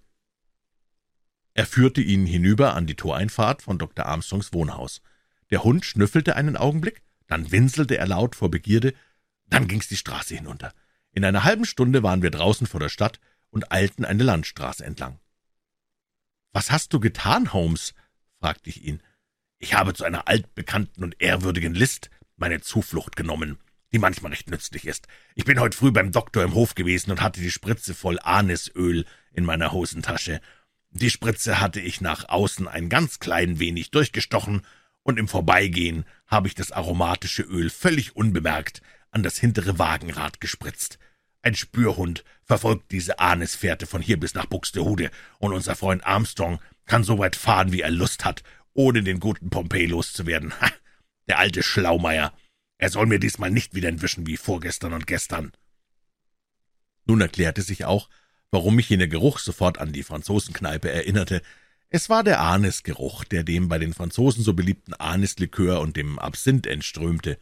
Er 1.54 1.66
führte 1.66 2.02
ihn 2.02 2.26
hinüber 2.26 2.74
an 2.74 2.88
die 2.88 2.96
Toreinfahrt 2.96 3.62
von 3.62 3.78
Dr. 3.78 4.06
Armstrongs 4.06 4.54
Wohnhaus. 4.54 5.02
Der 5.52 5.64
Hund 5.64 5.86
schnüffelte 5.86 6.36
einen 6.36 6.58
Augenblick, 6.58 7.04
dann 7.28 7.52
winselte 7.52 7.98
er 7.98 8.08
laut 8.08 8.36
vor 8.36 8.50
Begierde, 8.52 8.94
dann 9.48 9.68
ging's 9.68 9.88
die 9.88 9.98
Straße 9.98 10.36
hinunter. 10.36 10.74
In 11.12 11.26
einer 11.26 11.44
halben 11.44 11.66
Stunde 11.66 12.04
waren 12.04 12.22
wir 12.22 12.32
draußen 12.32 12.68
vor 12.68 12.80
der 12.80 12.90
Stadt 12.90 13.20
und 13.50 13.72
eilten 13.72 14.06
eine 14.06 14.24
Landstraße 14.24 14.84
entlang. 14.84 15.20
»Was 16.52 16.72
hast 16.72 16.94
du 16.94 17.00
getan, 17.00 17.54
Holmes?« 17.54 17.94
fragte 18.40 18.70
ich 18.70 18.84
ihn. 18.84 19.02
»Ich 19.60 19.76
habe 19.76 19.94
zu 19.94 20.04
einer 20.04 20.28
altbekannten 20.28 21.04
und 21.04 21.16
ehrwürdigen 21.20 21.74
List 21.74 22.10
meine 22.36 22.62
Zuflucht 22.62 23.16
genommen, 23.16 23.60
die 23.92 24.00
manchmal 24.00 24.32
recht 24.32 24.50
nützlich 24.50 24.86
ist. 24.86 25.08
Ich 25.36 25.46
bin 25.46 25.60
heute 25.60 25.78
früh 25.78 25.92
beim 25.92 26.12
Doktor 26.12 26.44
im 26.44 26.56
Hof 26.56 26.76
gewesen 26.76 27.12
und 27.12 27.22
hatte 27.22 27.40
die 27.40 27.52
Spritze 27.52 27.94
voll 27.94 28.20
Anisöl 28.22 29.06
in 29.32 29.46
meiner 29.46 29.72
Hosentasche. 29.72 30.42
Die 30.90 31.10
Spritze 31.10 31.60
hatte 31.60 31.80
ich 31.80 32.02
nach 32.02 32.28
außen 32.28 32.68
ein 32.68 32.90
ganz 32.90 33.20
klein 33.20 33.60
wenig 33.60 33.92
durchgestochen, 33.92 34.64
und 35.04 35.20
im 35.20 35.28
Vorbeigehen 35.28 36.06
habe 36.34 36.50
ich 36.50 36.56
das 36.56 36.74
aromatische 36.74 37.44
Öl 37.44 37.70
völlig 37.70 38.18
unbemerkt 38.18 38.82
an 39.12 39.24
das 39.24 39.38
hintere 39.38 39.80
Wagenrad 39.80 40.42
gespritzt. 40.42 41.00
Ein 41.44 41.56
Spürhund 41.56 42.26
verfolgt 42.44 42.92
diese 42.92 43.20
Anisfährte 43.20 43.86
von 43.86 44.02
hier 44.02 44.20
bis 44.20 44.34
nach 44.34 44.48
Buxtehude, 44.48 45.12
und 45.40 45.54
unser 45.54 45.76
Freund 45.76 46.06
Armstrong 46.06 46.60
kann 46.86 47.04
so 47.04 47.20
weit 47.20 47.36
fahren, 47.36 47.72
wie 47.72 47.82
er 47.82 47.92
Lust 47.92 48.26
hat, 48.26 48.44
ohne 48.74 49.04
den 49.04 49.20
guten 49.20 49.50
Pompey 49.50 49.86
loszuwerden. 49.86 50.60
Ha! 50.60 50.70
Der 51.28 51.40
alte 51.40 51.64
Schlaumeier. 51.64 52.34
Er 52.78 52.90
soll 52.90 53.06
mir 53.06 53.20
diesmal 53.20 53.52
nicht 53.52 53.76
wieder 53.76 53.88
entwischen 53.88 54.28
wie 54.28 54.36
vorgestern 54.36 54.94
und 54.94 55.08
gestern. 55.08 55.54
Nun 57.06 57.22
erklärte 57.22 57.62
sich 57.62 57.86
auch, 57.86 58.10
warum 58.52 58.76
mich 58.76 58.90
jener 58.90 59.08
Geruch 59.08 59.40
sofort 59.40 59.78
an 59.78 59.94
die 59.94 60.04
Franzosenkneipe 60.04 60.92
erinnerte. 60.92 61.42
Es 61.96 62.10
war 62.10 62.24
der 62.24 62.42
Anisgeruch, 62.42 63.24
der 63.24 63.44
dem 63.44 63.70
bei 63.70 63.78
den 63.78 63.94
Franzosen 63.94 64.44
so 64.44 64.56
beliebten 64.56 64.96
Anislikör 64.96 65.80
und 65.80 65.96
dem 65.96 66.18
Absinth 66.18 66.66
entströmte. 66.66 67.38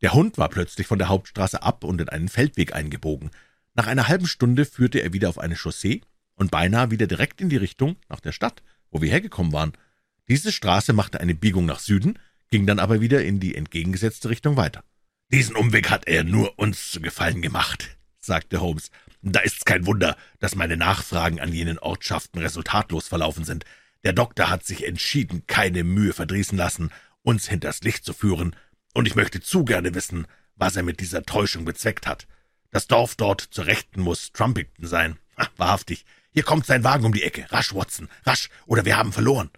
Der 0.00 0.14
Hund 0.14 0.38
war 0.38 0.48
plötzlich 0.48 0.86
von 0.86 0.98
der 0.98 1.10
Hauptstraße 1.10 1.62
ab 1.62 1.84
und 1.84 2.00
in 2.00 2.08
einen 2.08 2.30
Feldweg 2.30 2.74
eingebogen. 2.74 3.30
Nach 3.74 3.86
einer 3.86 4.08
halben 4.08 4.26
Stunde 4.26 4.64
führte 4.64 5.02
er 5.02 5.12
wieder 5.12 5.28
auf 5.28 5.36
eine 5.38 5.56
Chaussee 5.56 6.00
und 6.36 6.50
beinahe 6.50 6.90
wieder 6.90 7.06
direkt 7.06 7.42
in 7.42 7.50
die 7.50 7.58
Richtung 7.58 7.96
nach 8.08 8.20
der 8.20 8.32
Stadt, 8.32 8.62
wo 8.90 9.02
wir 9.02 9.10
hergekommen 9.10 9.52
waren. 9.52 9.72
Diese 10.26 10.52
Straße 10.52 10.94
machte 10.94 11.20
eine 11.20 11.34
Biegung 11.34 11.66
nach 11.66 11.80
Süden, 11.80 12.18
ging 12.50 12.64
dann 12.64 12.78
aber 12.78 13.02
wieder 13.02 13.22
in 13.22 13.40
die 13.40 13.56
entgegengesetzte 13.56 14.30
Richtung 14.30 14.56
weiter. 14.56 14.84
Diesen 15.30 15.54
Umweg 15.54 15.90
hat 15.90 16.08
er 16.08 16.24
nur 16.24 16.58
uns 16.58 16.92
zu 16.92 17.02
Gefallen 17.02 17.42
gemacht, 17.42 17.98
sagte 18.20 18.62
Holmes. 18.62 18.90
Da 19.22 19.40
ist's 19.40 19.64
kein 19.64 19.86
Wunder, 19.86 20.16
dass 20.38 20.54
meine 20.54 20.76
Nachfragen 20.76 21.40
an 21.40 21.52
jenen 21.52 21.78
Ortschaften 21.78 22.40
resultatlos 22.40 23.08
verlaufen 23.08 23.44
sind. 23.44 23.64
Der 24.02 24.12
Doktor 24.12 24.48
hat 24.48 24.64
sich 24.64 24.86
entschieden 24.86 25.46
keine 25.46 25.84
Mühe 25.84 26.12
verdrießen 26.12 26.56
lassen, 26.56 26.90
uns 27.22 27.48
hinters 27.48 27.82
Licht 27.82 28.04
zu 28.04 28.14
führen, 28.14 28.56
und 28.94 29.06
ich 29.06 29.14
möchte 29.14 29.40
zu 29.40 29.64
gerne 29.64 29.94
wissen, 29.94 30.26
was 30.56 30.76
er 30.76 30.82
mit 30.82 31.00
dieser 31.00 31.22
Täuschung 31.22 31.64
bezweckt 31.64 32.06
hat. 32.06 32.26
Das 32.70 32.86
Dorf 32.86 33.14
dort 33.14 33.40
zur 33.40 33.66
Rechten 33.66 34.00
muss 34.00 34.32
Trumpington 34.32 34.86
sein. 34.86 35.18
Ha, 35.36 35.48
wahrhaftig. 35.56 36.04
Hier 36.32 36.42
kommt 36.42 36.66
sein 36.66 36.84
Wagen 36.84 37.04
um 37.04 37.12
die 37.12 37.22
Ecke. 37.22 37.50
Rasch, 37.50 37.74
Watson, 37.74 38.08
rasch, 38.24 38.48
oder 38.66 38.84
wir 38.84 38.96
haben 38.96 39.12
verloren. 39.12 39.50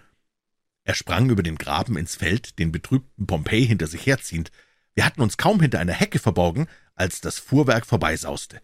Er 0.85 0.95
sprang 0.95 1.31
über 1.31 1.43
den 1.43 1.59
Graben 1.59 1.97
ins 1.97 2.17
Feld, 2.17 2.59
den 2.59 2.73
betrübten 2.73 3.27
Pompey 3.27 3.67
hinter 3.67 3.87
sich 3.87 4.07
herziehend. 4.07 4.51
Wir 4.95 5.05
hatten 5.05 5.23
uns 5.23 5.37
kaum 5.37 5.61
hinter 5.61 5.79
einer 5.79 5.93
Hecke 5.93 6.19
verborgen, 6.19 6.67
als 6.95 7.21
das 7.21 7.39
Fuhrwerk 7.39 7.87
vorbeisauste. 7.87 8.61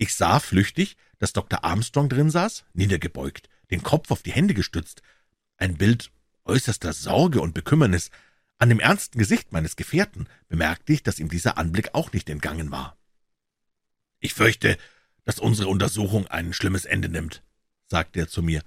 Ich 0.00 0.14
sah 0.14 0.38
flüchtig, 0.38 0.96
dass 1.18 1.32
Dr. 1.32 1.64
Armstrong 1.64 2.08
drin 2.08 2.30
saß, 2.30 2.64
niedergebeugt, 2.72 3.50
den 3.72 3.82
Kopf 3.82 4.12
auf 4.12 4.22
die 4.22 4.32
Hände 4.32 4.54
gestützt. 4.54 5.02
Ein 5.56 5.76
Bild 5.76 6.12
äußerster 6.44 6.92
Sorge 6.92 7.40
und 7.40 7.52
Bekümmernis, 7.52 8.10
an 8.58 8.68
dem 8.68 8.78
ernsten 8.78 9.18
Gesicht 9.18 9.52
meines 9.52 9.74
Gefährten 9.74 10.28
bemerkte 10.48 10.92
ich, 10.92 11.02
dass 11.02 11.18
ihm 11.18 11.28
dieser 11.28 11.58
Anblick 11.58 11.94
auch 11.94 12.12
nicht 12.12 12.30
entgangen 12.30 12.70
war. 12.70 12.96
»Ich 14.20 14.34
fürchte, 14.34 14.78
dass 15.24 15.40
unsere 15.40 15.68
Untersuchung 15.68 16.28
ein 16.28 16.52
schlimmes 16.52 16.84
Ende 16.84 17.08
nimmt«, 17.08 17.42
sagte 17.88 18.20
er 18.20 18.28
zu 18.28 18.40
mir. 18.40 18.62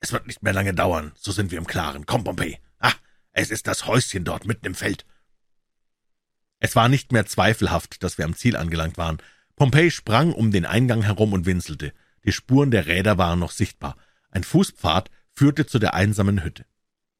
»Es 0.00 0.12
wird 0.12 0.26
nicht 0.26 0.42
mehr 0.42 0.54
lange 0.54 0.72
dauern, 0.72 1.12
so 1.14 1.30
sind 1.30 1.50
wir 1.50 1.58
im 1.58 1.66
Klaren. 1.66 2.06
Komm, 2.06 2.24
Pompey. 2.24 2.58
Ah, 2.78 2.94
es 3.32 3.50
ist 3.50 3.66
das 3.66 3.86
Häuschen 3.86 4.24
dort 4.24 4.46
mitten 4.46 4.64
im 4.64 4.74
Feld.« 4.74 5.04
Es 6.58 6.74
war 6.74 6.88
nicht 6.88 7.12
mehr 7.12 7.26
zweifelhaft, 7.26 8.02
dass 8.02 8.16
wir 8.16 8.24
am 8.24 8.34
Ziel 8.34 8.56
angelangt 8.56 8.96
waren. 8.96 9.18
Pompey 9.60 9.90
sprang 9.90 10.32
um 10.32 10.52
den 10.52 10.64
Eingang 10.64 11.02
herum 11.02 11.34
und 11.34 11.44
winselte. 11.44 11.92
Die 12.24 12.32
Spuren 12.32 12.70
der 12.70 12.86
Räder 12.86 13.18
waren 13.18 13.38
noch 13.38 13.50
sichtbar. 13.50 13.98
Ein 14.30 14.42
Fußpfad 14.42 15.10
führte 15.34 15.66
zu 15.66 15.78
der 15.78 15.92
einsamen 15.92 16.42
Hütte. 16.42 16.64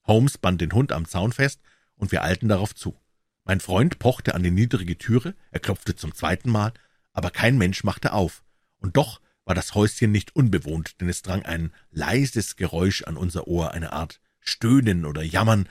Holmes 0.07 0.39
band 0.39 0.63
den 0.63 0.73
Hund 0.73 0.91
am 0.91 1.07
Zaun 1.07 1.33
fest 1.33 1.61
und 1.97 2.13
wir 2.13 2.25
eilten 2.25 2.49
darauf 2.49 2.75
zu. 2.75 2.99
Mein 3.45 3.61
Freund 3.61 3.99
pochte 3.99 4.35
an 4.35 4.43
die 4.43 4.51
niedrige 4.51 4.97
Türe, 4.97 5.35
er 5.51 5.61
klopfte 5.61 5.97
zum 5.97 6.15
zweiten 6.15 6.49
Mal, 6.49 6.73
aber 7.13 7.31
kein 7.31 7.59
Mensch 7.59 7.85
machte 7.85 8.15
auf, 8.15 8.43
und 8.79 8.97
doch 8.97 9.21
war 9.45 9.55
das 9.55 9.75
Häuschen 9.75 10.11
nicht 10.11 10.35
unbewohnt, 10.35 10.99
denn 11.03 11.11
es 11.11 11.21
drang 11.21 11.43
ein 11.43 11.75
leises 11.91 12.57
Geräusch 12.57 13.03
an 13.03 13.19
unser 13.19 13.49
Ohr, 13.49 13.73
eine 13.73 13.93
Art 13.93 14.19
Stöhnen 14.41 15.05
oder 15.05 15.23
Jammern. 15.23 15.69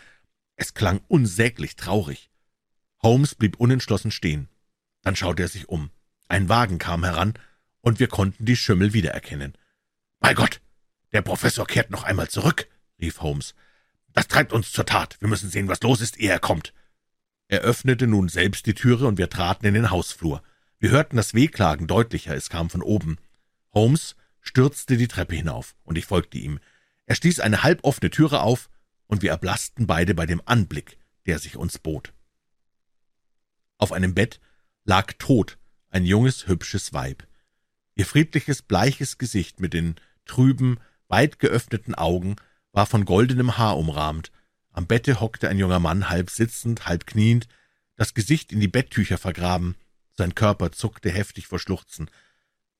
Es 0.55 0.75
klang 0.75 1.01
unsäglich 1.07 1.77
traurig. 1.77 2.29
Holmes 3.01 3.33
blieb 3.33 3.59
unentschlossen 3.59 4.11
stehen. 4.11 4.49
Dann 5.01 5.15
schaute 5.15 5.41
er 5.41 5.49
sich 5.49 5.67
um. 5.67 5.89
Ein 6.29 6.47
Wagen 6.47 6.77
kam 6.77 7.03
heran, 7.03 7.33
und 7.81 7.99
wir 7.99 8.07
konnten 8.07 8.45
die 8.45 8.55
Schimmel 8.55 8.93
wiedererkennen. 8.93 9.57
»Bei 10.19 10.35
Gott, 10.35 10.61
der 11.11 11.23
Professor 11.23 11.65
kehrt 11.65 11.89
noch 11.89 12.03
einmal 12.03 12.29
zurück«, 12.29 12.69
rief 13.01 13.21
Holmes. 13.21 13.55
Das 14.13 14.27
treibt 14.27 14.53
uns 14.53 14.71
zur 14.71 14.85
Tat. 14.85 15.17
Wir 15.21 15.27
müssen 15.27 15.49
sehen, 15.49 15.67
was 15.67 15.81
los 15.81 16.01
ist, 16.01 16.19
ehe 16.19 16.29
er 16.29 16.39
kommt. 16.39 16.73
Er 17.47 17.61
öffnete 17.61 18.05
nun 18.05 18.29
selbst 18.29 18.67
die 18.67 18.75
Türe, 18.75 19.07
und 19.07 19.17
wir 19.17 19.29
traten 19.29 19.65
in 19.65 19.73
den 19.73 19.89
Hausflur. 19.89 20.43
Wir 20.77 20.91
hörten 20.91 21.17
das 21.17 21.33
Wehklagen 21.33 21.87
deutlicher, 21.87 22.35
es 22.35 22.49
kam 22.49 22.69
von 22.69 22.83
oben. 22.83 23.17
Holmes 23.73 24.15
stürzte 24.39 24.97
die 24.97 25.07
Treppe 25.07 25.35
hinauf, 25.35 25.75
und 25.83 25.97
ich 25.97 26.05
folgte 26.05 26.37
ihm. 26.37 26.59
Er 27.07 27.15
stieß 27.15 27.39
eine 27.39 27.63
halboffene 27.63 28.11
Türe 28.11 28.41
auf, 28.41 28.69
und 29.07 29.23
wir 29.23 29.31
erblaßten 29.31 29.87
beide 29.87 30.13
bei 30.13 30.27
dem 30.27 30.43
Anblick, 30.45 30.99
der 31.25 31.39
sich 31.39 31.57
uns 31.57 31.79
bot. 31.79 32.13
Auf 33.79 33.91
einem 33.91 34.13
Bett 34.13 34.39
lag 34.83 35.13
tot 35.17 35.58
ein 35.89 36.05
junges, 36.05 36.47
hübsches 36.47 36.93
Weib. 36.93 37.27
Ihr 37.95 38.05
friedliches, 38.05 38.61
bleiches 38.61 39.17
Gesicht 39.17 39.59
mit 39.59 39.73
den 39.73 39.95
trüben, 40.25 40.79
weit 41.07 41.39
geöffneten 41.39 41.95
Augen 41.95 42.35
war 42.71 42.85
von 42.85 43.05
goldenem 43.05 43.57
Haar 43.57 43.77
umrahmt. 43.77 44.31
Am 44.71 44.87
Bette 44.87 45.19
hockte 45.19 45.49
ein 45.49 45.57
junger 45.57 45.79
Mann, 45.79 46.09
halb 46.09 46.29
sitzend, 46.29 46.85
halb 46.85 47.07
kniend, 47.07 47.47
das 47.95 48.13
Gesicht 48.13 48.51
in 48.51 48.59
die 48.59 48.67
Betttücher 48.67 49.17
vergraben. 49.17 49.75
Sein 50.15 50.35
Körper 50.35 50.71
zuckte 50.71 51.09
heftig 51.09 51.47
vor 51.47 51.59
Schluchzen. 51.59 52.09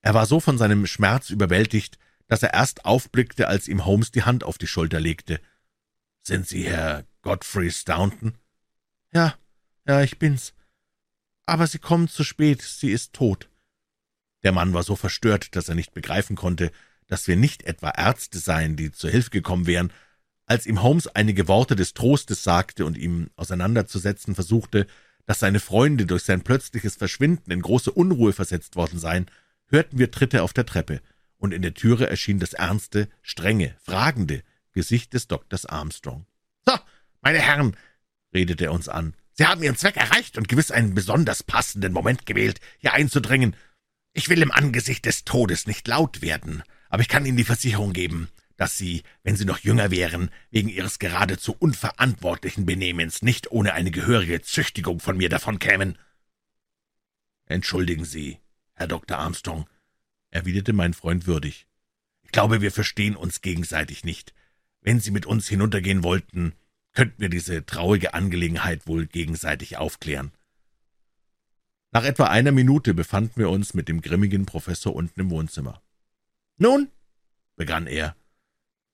Er 0.02 0.14
war 0.14 0.26
so 0.26 0.40
von 0.40 0.58
seinem 0.58 0.86
Schmerz 0.88 1.30
überwältigt, 1.30 1.98
dass 2.28 2.44
er 2.44 2.54
erst 2.54 2.86
aufblickte, 2.86 3.48
als 3.48 3.68
ihm 3.68 3.86
Holmes 3.86 4.12
die 4.12 4.24
Hand 4.24 4.44
auf 4.44 4.58
die 4.58 4.68
Schulter 4.68 5.00
legte. 5.00 5.42
»Sind 6.22 6.48
Sie 6.48 6.64
Herr 6.64 7.06
Godfrey 7.22 7.72
Staunton?« 7.72 8.38
»Ja, 9.12 9.36
ja, 9.88 10.02
ich 10.02 10.20
bin's. 10.20 10.54
Aber 11.50 11.66
Sie 11.66 11.80
kommen 11.80 12.08
zu 12.08 12.24
spät, 12.24 12.62
sie 12.62 12.92
ist 12.92 13.14
tot.« 13.14 13.50
Der 14.44 14.52
Mann 14.52 14.74
war 14.76 14.84
so 14.84 14.96
verstört, 14.96 15.56
dass 15.56 15.68
er 15.68 15.74
nicht 15.74 15.96
begreifen 15.96 16.36
konnte, 16.36 16.72
dass 17.08 17.28
wir 17.28 17.36
nicht 17.36 17.64
etwa 17.64 17.90
Ärzte 17.90 18.38
seien, 18.38 18.76
die 18.76 18.92
zur 18.92 19.10
Hilfe 19.10 19.32
gekommen 19.32 19.66
wären, 19.66 19.92
als 20.46 20.68
ihm 20.68 20.84
Holmes 20.84 21.08
einige 21.08 21.48
Worte 21.48 21.76
des 21.76 21.96
Trostes 21.96 22.44
sagte 22.44 22.86
und 22.86 23.00
ihm 23.00 23.32
auseinanderzusetzen 23.36 24.36
versuchte, 24.36 24.86
dass 25.26 25.40
seine 25.40 25.60
Freunde 25.60 26.06
durch 26.06 26.22
sein 26.22 26.44
plötzliches 26.44 26.96
Verschwinden 26.96 27.50
in 27.50 27.64
große 27.64 27.92
Unruhe 27.92 28.32
versetzt 28.32 28.76
worden 28.76 29.00
seien, 29.00 29.26
hörten 29.66 29.98
wir 29.98 30.12
Tritte 30.12 30.44
auf 30.44 30.54
der 30.54 30.68
Treppe, 30.68 31.02
und 31.38 31.52
in 31.52 31.64
der 31.64 31.74
Türe 31.74 32.08
erschien 32.08 32.38
das 32.38 32.54
ernste, 32.54 33.10
strenge, 33.24 33.76
fragende 33.82 34.44
Gesicht 34.72 35.16
des 35.16 35.28
Doktors 35.28 35.66
Armstrong. 35.66 36.28
»So, 36.68 36.78
Meine 37.22 37.40
Herren, 37.40 37.76
redete 38.36 38.66
er 38.66 38.72
uns 38.72 38.88
an, 38.88 39.16
Sie 39.40 39.48
haben 39.48 39.64
Ihren 39.64 39.78
Zweck 39.78 39.96
erreicht 39.96 40.38
und 40.38 40.50
gewiss 40.50 40.70
einen 40.70 40.94
besonders 40.94 41.44
passenden 41.44 41.94
Moment 41.94 42.26
gewählt, 42.26 42.60
hier 42.78 42.92
einzudringen. 42.92 43.56
Ich 44.12 44.28
will 44.28 44.42
im 44.42 44.52
Angesicht 44.52 45.06
des 45.06 45.24
Todes 45.24 45.66
nicht 45.66 45.88
laut 45.88 46.22
werden, 46.22 46.62
aber 46.90 47.04
ich 47.04 47.08
kann 47.08 47.26
Ihnen 47.26 47.38
die 47.38 47.46
Versicherung 47.46 47.94
geben, 47.94 48.28
dass 48.58 48.78
Sie, 48.78 49.02
wenn 49.24 49.38
Sie 49.38 49.46
noch 49.46 49.60
jünger 49.60 49.92
wären, 49.92 50.30
wegen 50.52 50.68
Ihres 50.68 51.00
geradezu 51.00 51.56
unverantwortlichen 51.58 52.66
Benehmens 52.66 53.22
nicht 53.22 53.50
ohne 53.50 53.72
eine 53.72 53.92
gehörige 53.92 54.42
Züchtigung 54.42 55.00
von 55.00 55.16
mir 55.16 55.30
davonkämen. 55.30 55.98
Entschuldigen 57.46 58.04
Sie, 58.04 58.40
Herr 58.74 58.88
Dr. 58.88 59.20
Armstrong, 59.20 59.70
erwiderte 60.32 60.74
mein 60.74 60.94
Freund 60.94 61.28
würdig. 61.28 61.66
Ich 62.24 62.34
glaube, 62.34 62.60
wir 62.60 62.74
verstehen 62.74 63.16
uns 63.16 63.40
gegenseitig 63.40 64.04
nicht. 64.04 64.34
Wenn 64.82 65.00
Sie 65.00 65.12
mit 65.12 65.26
uns 65.26 65.48
hinuntergehen 65.48 66.04
wollten, 66.04 66.56
könnten 66.94 67.22
wir 67.22 67.30
diese 67.30 67.66
traurige 67.66 68.14
Angelegenheit 68.14 68.88
wohl 68.88 69.06
gegenseitig 69.06 69.78
aufklären. 69.78 70.32
Nach 71.92 72.04
etwa 72.04 72.26
einer 72.26 72.52
Minute 72.52 72.94
befanden 72.94 73.38
wir 73.38 73.50
uns 73.50 73.74
mit 73.74 73.88
dem 73.88 74.02
grimmigen 74.02 74.46
Professor 74.46 74.96
unten 74.96 75.20
im 75.20 75.30
Wohnzimmer. 75.32 75.82
Nun, 76.58 76.90
begann 77.56 77.88
er, 77.88 78.16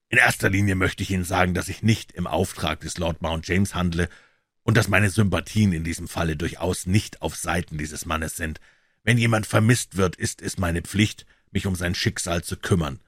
in 0.10 0.18
erster 0.18 0.50
Linie 0.50 0.76
möchte 0.76 1.04
ich 1.04 1.12
Ihnen 1.12 1.24
sagen, 1.24 1.54
dass 1.54 1.68
ich 1.68 1.84
nicht 1.84 2.12
im 2.12 2.28
Auftrag 2.28 2.80
des 2.80 2.98
Lord 2.98 3.22
Mount 3.22 3.48
James 3.48 3.76
handle 3.76 4.08
und 4.64 4.78
dass 4.78 4.88
meine 4.88 5.10
Sympathien 5.10 5.74
in 5.74 5.84
diesem 5.84 6.08
Falle 6.08 6.38
durchaus 6.38 6.86
nicht 6.86 7.22
auf 7.22 7.36
Seiten 7.36 7.78
dieses 7.78 8.06
Mannes 8.06 8.36
sind. 8.36 8.60
Wenn 9.04 9.18
jemand 9.18 9.46
vermisst 9.46 9.98
wird, 9.98 10.16
ist 10.16 10.42
es 10.42 10.58
meine 10.58 10.82
Pflicht, 10.84 11.26
mich 11.52 11.66
um 11.66 11.76
sein 11.76 11.96
Schicksal 11.96 12.44
zu 12.44 12.56
kümmern. 12.58 13.00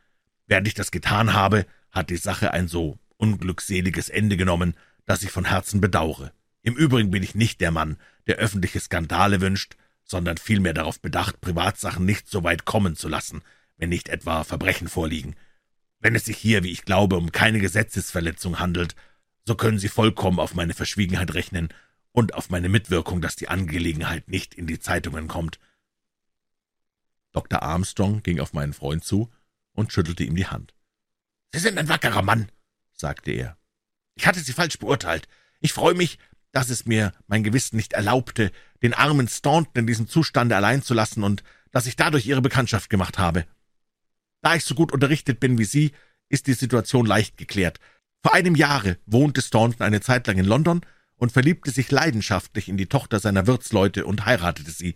Während 0.48 0.68
ich 0.68 0.74
das 0.74 0.92
getan 0.92 1.34
habe, 1.34 1.66
hat 1.92 2.10
die 2.10 2.18
Sache 2.18 2.52
ein 2.52 2.68
so 2.68 2.98
unglückseliges 3.18 4.10
Ende 4.10 4.38
genommen, 4.38 4.76
das 5.06 5.24
ich 5.24 5.32
von 5.32 5.46
Herzen 5.46 5.82
bedaure. 5.82 6.32
Im 6.62 6.76
Übrigen 6.76 7.12
bin 7.12 7.24
ich 7.24 7.36
nicht 7.36 7.62
der 7.62 7.72
Mann, 7.72 7.98
der 8.28 8.38
öffentliche 8.38 8.80
Skandale 8.80 9.42
wünscht, 9.42 9.76
sondern 10.04 10.38
vielmehr 10.38 10.74
darauf 10.74 11.02
bedacht, 11.02 11.42
Privatsachen 11.42 12.06
nicht 12.06 12.30
so 12.30 12.44
weit 12.44 12.66
kommen 12.66 12.96
zu 12.96 13.08
lassen, 13.08 13.42
wenn 13.78 13.90
nicht 13.90 14.10
etwa 14.10 14.44
Verbrechen 14.44 14.88
vorliegen. 14.88 15.36
Wenn 16.00 16.16
es 16.16 16.26
sich 16.26 16.38
hier, 16.38 16.64
wie 16.64 16.72
ich 16.72 16.86
glaube, 16.86 17.18
um 17.18 17.32
keine 17.32 17.60
Gesetzesverletzung 17.60 18.60
handelt, 18.60 18.96
so 19.46 19.56
können 19.56 19.80
Sie 19.80 19.90
vollkommen 19.90 20.40
auf 20.40 20.56
meine 20.56 20.74
Verschwiegenheit 20.74 21.34
rechnen 21.34 21.70
und 22.12 22.34
auf 22.34 22.50
meine 22.50 22.70
Mitwirkung, 22.70 23.22
dass 23.22 23.36
die 23.36 23.48
Angelegenheit 23.48 24.28
nicht 24.28 24.54
in 24.54 24.68
die 24.68 24.80
Zeitungen 24.80 25.28
kommt. 25.28 25.60
Dr. 27.32 27.62
Armstrong 27.62 28.24
ging 28.24 28.40
auf 28.40 28.54
meinen 28.54 28.74
Freund 28.74 29.04
zu 29.04 29.30
und 29.74 29.94
schüttelte 29.94 30.24
ihm 30.24 30.36
die 30.36 30.48
Hand. 30.48 30.74
Sie 31.54 31.60
sind 31.60 31.78
ein 31.78 31.88
wackerer 31.88 32.24
Mann, 32.24 32.50
sagte 33.00 33.32
er. 33.32 33.58
Ich 34.16 34.28
hatte 34.28 34.40
Sie 34.40 34.54
falsch 34.54 34.80
beurteilt. 34.80 35.28
Ich 35.60 35.74
freue 35.74 35.94
mich, 35.94 36.20
dass 36.52 36.70
es 36.70 36.86
mir 36.86 37.14
mein 37.28 37.44
Gewissen 37.44 37.76
nicht 37.76 37.94
erlaubte, 37.94 38.52
den 38.82 38.94
armen 38.94 39.28
Staunton 39.28 39.82
in 39.82 39.88
diesem 39.88 40.08
Zustande 40.08 40.56
allein 40.56 40.82
zu 40.82 40.94
lassen 40.94 41.24
und 41.24 41.44
dass 41.72 41.86
ich 41.86 41.96
dadurch 41.96 42.26
Ihre 42.26 42.42
Bekanntschaft 42.42 42.90
gemacht 42.90 43.18
habe. 43.18 43.46
Da 44.42 44.56
ich 44.56 44.64
so 44.64 44.76
gut 44.76 44.92
unterrichtet 44.92 45.40
bin 45.40 45.58
wie 45.58 45.66
Sie, 45.66 45.92
ist 46.30 46.48
die 46.48 46.54
Situation 46.54 47.06
leicht 47.06 47.38
geklärt. 47.38 47.80
Vor 48.22 48.34
einem 48.34 48.56
Jahre 48.56 48.98
wohnte 49.06 49.42
Staunton 49.42 49.86
eine 49.86 50.02
Zeit 50.02 50.28
lang 50.28 50.38
in 50.38 50.46
London 50.46 50.82
und 51.16 51.32
verliebte 51.32 51.72
sich 51.72 51.92
leidenschaftlich 51.92 52.70
in 52.70 52.78
die 52.78 52.88
Tochter 52.88 53.20
seiner 53.20 53.48
Wirtsleute 53.48 54.06
und 54.06 54.26
heiratete 54.26 54.72
sie. 54.72 54.96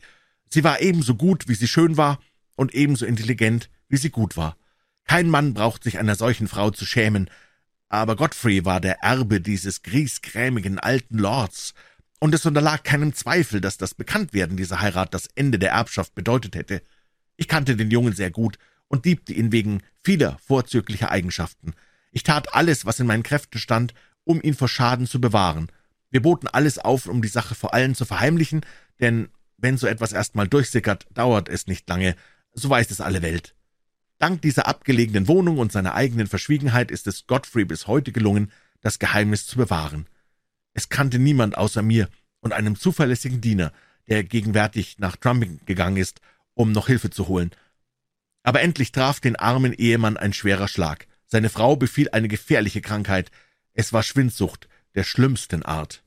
Sie 0.50 0.64
war 0.64 0.82
ebenso 0.82 1.16
gut, 1.16 1.48
wie 1.48 1.56
sie 1.56 1.68
schön 1.68 1.98
war, 1.98 2.20
und 2.56 2.74
ebenso 2.74 3.06
intelligent, 3.06 3.70
wie 3.88 3.98
sie 3.98 4.10
gut 4.10 4.38
war. 4.38 4.58
Kein 5.06 5.30
Mann 5.30 5.54
braucht 5.54 5.84
sich 5.84 5.98
einer 5.98 6.16
solchen 6.16 6.48
Frau 6.48 6.70
zu 6.70 6.86
schämen, 6.86 7.30
aber 7.92 8.16
Godfrey 8.16 8.64
war 8.64 8.80
der 8.80 9.04
Erbe 9.04 9.42
dieses 9.42 9.82
griesgrämigen 9.84 10.80
alten 10.80 11.18
Lords, 11.18 11.74
und 12.20 12.34
es 12.34 12.46
unterlag 12.46 12.84
keinem 12.86 13.14
Zweifel, 13.14 13.60
dass 13.60 13.78
das 13.78 13.96
Bekanntwerden 13.96 14.56
dieser 14.56 14.80
Heirat 14.80 15.14
das 15.14 15.28
Ende 15.36 15.60
der 15.60 15.72
Erbschaft 15.72 16.16
bedeutet 16.16 16.56
hätte. 16.56 16.84
Ich 17.36 17.48
kannte 17.48 17.76
den 17.76 17.92
Jungen 17.92 18.14
sehr 18.14 18.32
gut 18.32 18.60
und 18.88 19.06
liebte 19.06 19.34
ihn 19.34 19.52
wegen 19.52 19.82
vieler 20.04 20.38
vorzüglicher 20.46 21.12
Eigenschaften. 21.12 21.74
Ich 22.12 22.24
tat 22.24 22.54
alles, 22.54 22.86
was 22.86 23.00
in 23.00 23.08
meinen 23.08 23.24
Kräften 23.24 23.60
stand, 23.60 23.94
um 24.24 24.42
ihn 24.42 24.54
vor 24.54 24.70
Schaden 24.70 25.08
zu 25.08 25.20
bewahren. 25.20 25.70
Wir 26.12 26.22
boten 26.22 26.48
alles 26.48 26.78
auf, 26.78 27.08
um 27.08 27.22
die 27.22 27.28
Sache 27.28 27.56
vor 27.56 27.74
allen 27.74 27.96
zu 27.96 28.06
verheimlichen, 28.06 28.62
denn 29.02 29.28
wenn 29.58 29.78
so 29.78 29.88
etwas 29.88 30.14
erst 30.14 30.36
mal 30.36 30.48
durchsickert, 30.48 31.08
dauert 31.14 31.50
es 31.50 31.68
nicht 31.68 31.90
lange, 31.90 32.16
so 32.54 32.70
weiß 32.70 32.90
es 32.92 33.02
alle 33.02 33.22
Welt. 33.22 33.54
Dank 34.22 34.44
dieser 34.44 34.68
abgelegenen 34.68 35.28
Wohnung 35.28 35.58
und 35.58 35.72
seiner 35.72 35.96
eigenen 35.96 36.28
Verschwiegenheit 36.28 36.92
ist 36.92 37.08
es 37.08 37.26
Godfrey 37.26 37.66
bis 37.66 37.88
heute 37.88 38.12
gelungen, 38.12 38.52
das 38.80 39.00
Geheimnis 39.00 39.48
zu 39.48 39.58
bewahren. 39.58 40.06
Es 40.76 40.90
kannte 40.90 41.18
niemand 41.18 41.58
außer 41.58 41.82
mir 41.82 42.08
und 42.40 42.54
einem 42.54 42.76
zuverlässigen 42.76 43.42
Diener, 43.42 43.74
der 44.08 44.24
gegenwärtig 44.24 45.00
nach 45.00 45.16
Trumping 45.16 45.60
gegangen 45.66 45.98
ist, 45.98 46.22
um 46.54 46.72
noch 46.72 46.86
Hilfe 46.86 47.10
zu 47.10 47.30
holen. 47.30 47.50
Aber 48.44 48.62
endlich 48.62 48.92
traf 48.92 49.20
den 49.20 49.38
armen 49.38 49.74
Ehemann 49.74 50.18
ein 50.18 50.34
schwerer 50.34 50.68
Schlag. 50.68 51.08
Seine 51.26 51.50
Frau 51.50 51.76
befiel 51.76 52.08
eine 52.12 52.28
gefährliche 52.28 52.82
Krankheit. 52.82 53.32
Es 53.74 53.92
war 53.92 54.04
Schwindsucht 54.04 54.70
der 54.94 55.04
schlimmsten 55.04 55.64
Art. 55.64 56.04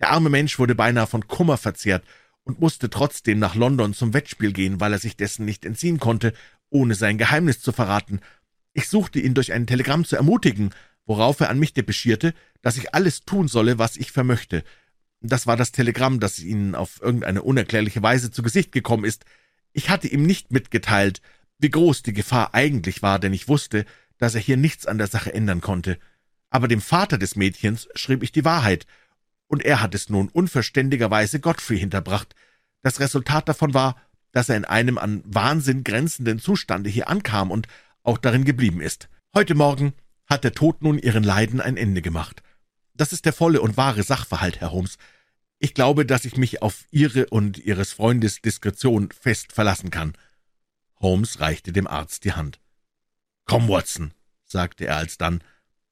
Der 0.00 0.10
arme 0.10 0.28
Mensch 0.28 0.58
wurde 0.58 0.74
beinahe 0.74 1.06
von 1.06 1.28
Kummer 1.28 1.56
verzehrt 1.56 2.04
und 2.42 2.60
musste 2.60 2.90
trotzdem 2.90 3.38
nach 3.38 3.54
London 3.54 3.94
zum 3.94 4.12
Wettspiel 4.12 4.52
gehen, 4.52 4.80
weil 4.80 4.92
er 4.92 4.98
sich 4.98 5.16
dessen 5.16 5.46
nicht 5.46 5.64
entziehen 5.64 5.98
konnte 5.98 6.34
ohne 6.74 6.96
sein 6.96 7.16
Geheimnis 7.18 7.60
zu 7.60 7.72
verraten. 7.72 8.20
Ich 8.72 8.88
suchte 8.88 9.20
ihn 9.20 9.34
durch 9.34 9.52
ein 9.52 9.66
Telegramm 9.66 10.04
zu 10.04 10.16
ermutigen, 10.16 10.70
worauf 11.06 11.38
er 11.40 11.48
an 11.48 11.58
mich 11.58 11.72
depeschierte, 11.72 12.34
dass 12.62 12.76
ich 12.76 12.94
alles 12.94 13.24
tun 13.24 13.46
solle, 13.46 13.78
was 13.78 13.96
ich 13.96 14.10
vermöchte. 14.10 14.64
Das 15.20 15.46
war 15.46 15.56
das 15.56 15.70
Telegramm, 15.70 16.18
das 16.18 16.40
Ihnen 16.40 16.74
auf 16.74 17.00
irgendeine 17.00 17.42
unerklärliche 17.42 18.02
Weise 18.02 18.30
zu 18.30 18.42
Gesicht 18.42 18.72
gekommen 18.72 19.04
ist. 19.04 19.24
Ich 19.72 19.88
hatte 19.88 20.08
ihm 20.08 20.24
nicht 20.24 20.50
mitgeteilt, 20.50 21.22
wie 21.58 21.70
groß 21.70 22.02
die 22.02 22.12
Gefahr 22.12 22.54
eigentlich 22.54 23.02
war, 23.02 23.18
denn 23.20 23.32
ich 23.32 23.48
wusste, 23.48 23.86
dass 24.18 24.34
er 24.34 24.40
hier 24.40 24.56
nichts 24.56 24.86
an 24.86 24.98
der 24.98 25.06
Sache 25.06 25.32
ändern 25.32 25.60
konnte. 25.60 25.98
Aber 26.50 26.66
dem 26.68 26.80
Vater 26.80 27.18
des 27.18 27.36
Mädchens 27.36 27.88
schrieb 27.94 28.22
ich 28.22 28.32
die 28.32 28.44
Wahrheit, 28.44 28.86
und 29.46 29.64
er 29.64 29.80
hat 29.80 29.94
es 29.94 30.08
nun 30.08 30.28
unverständigerweise 30.28 31.38
Godfrey 31.38 31.78
hinterbracht. 31.78 32.34
Das 32.82 32.98
Resultat 32.98 33.48
davon 33.48 33.74
war, 33.74 33.96
dass 34.34 34.48
er 34.48 34.56
in 34.56 34.64
einem 34.64 34.98
an 34.98 35.22
Wahnsinn 35.24 35.84
grenzenden 35.84 36.40
Zustande 36.40 36.90
hier 36.90 37.08
ankam 37.08 37.50
und 37.52 37.68
auch 38.02 38.18
darin 38.18 38.44
geblieben 38.44 38.80
ist. 38.80 39.08
Heute 39.32 39.54
Morgen 39.54 39.94
hat 40.26 40.42
der 40.42 40.52
Tod 40.52 40.82
nun 40.82 40.98
ihren 40.98 41.22
Leiden 41.22 41.60
ein 41.60 41.76
Ende 41.76 42.02
gemacht. 42.02 42.42
Das 42.94 43.12
ist 43.12 43.26
der 43.26 43.32
volle 43.32 43.60
und 43.62 43.76
wahre 43.76 44.02
Sachverhalt, 44.02 44.60
Herr 44.60 44.72
Holmes. 44.72 44.98
Ich 45.60 45.72
glaube, 45.72 46.04
dass 46.04 46.24
ich 46.24 46.36
mich 46.36 46.62
auf 46.62 46.84
Ihre 46.90 47.26
und 47.26 47.58
Ihres 47.58 47.92
Freundes 47.92 48.42
Diskretion 48.42 49.10
fest 49.12 49.52
verlassen 49.52 49.90
kann. 49.90 50.14
Holmes 51.00 51.38
reichte 51.38 51.72
dem 51.72 51.86
Arzt 51.86 52.24
die 52.24 52.32
Hand. 52.32 52.60
Komm, 53.44 53.68
Watson, 53.68 54.12
sagte 54.44 54.86
er 54.86 54.96
alsdann, 54.96 55.42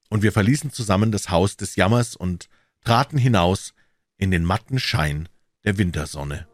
und 0.09 0.21
wir 0.21 0.33
verließen 0.33 0.71
zusammen 0.71 1.11
das 1.11 1.29
Haus 1.29 1.55
des 1.55 1.77
Jammers 1.77 2.15
und 2.15 2.49
traten 2.83 3.17
hinaus 3.17 3.73
in 4.17 4.31
den 4.31 4.43
matten 4.43 4.79
Schein 4.79 5.29
der 5.63 5.77
Wintersonne. 5.77 6.45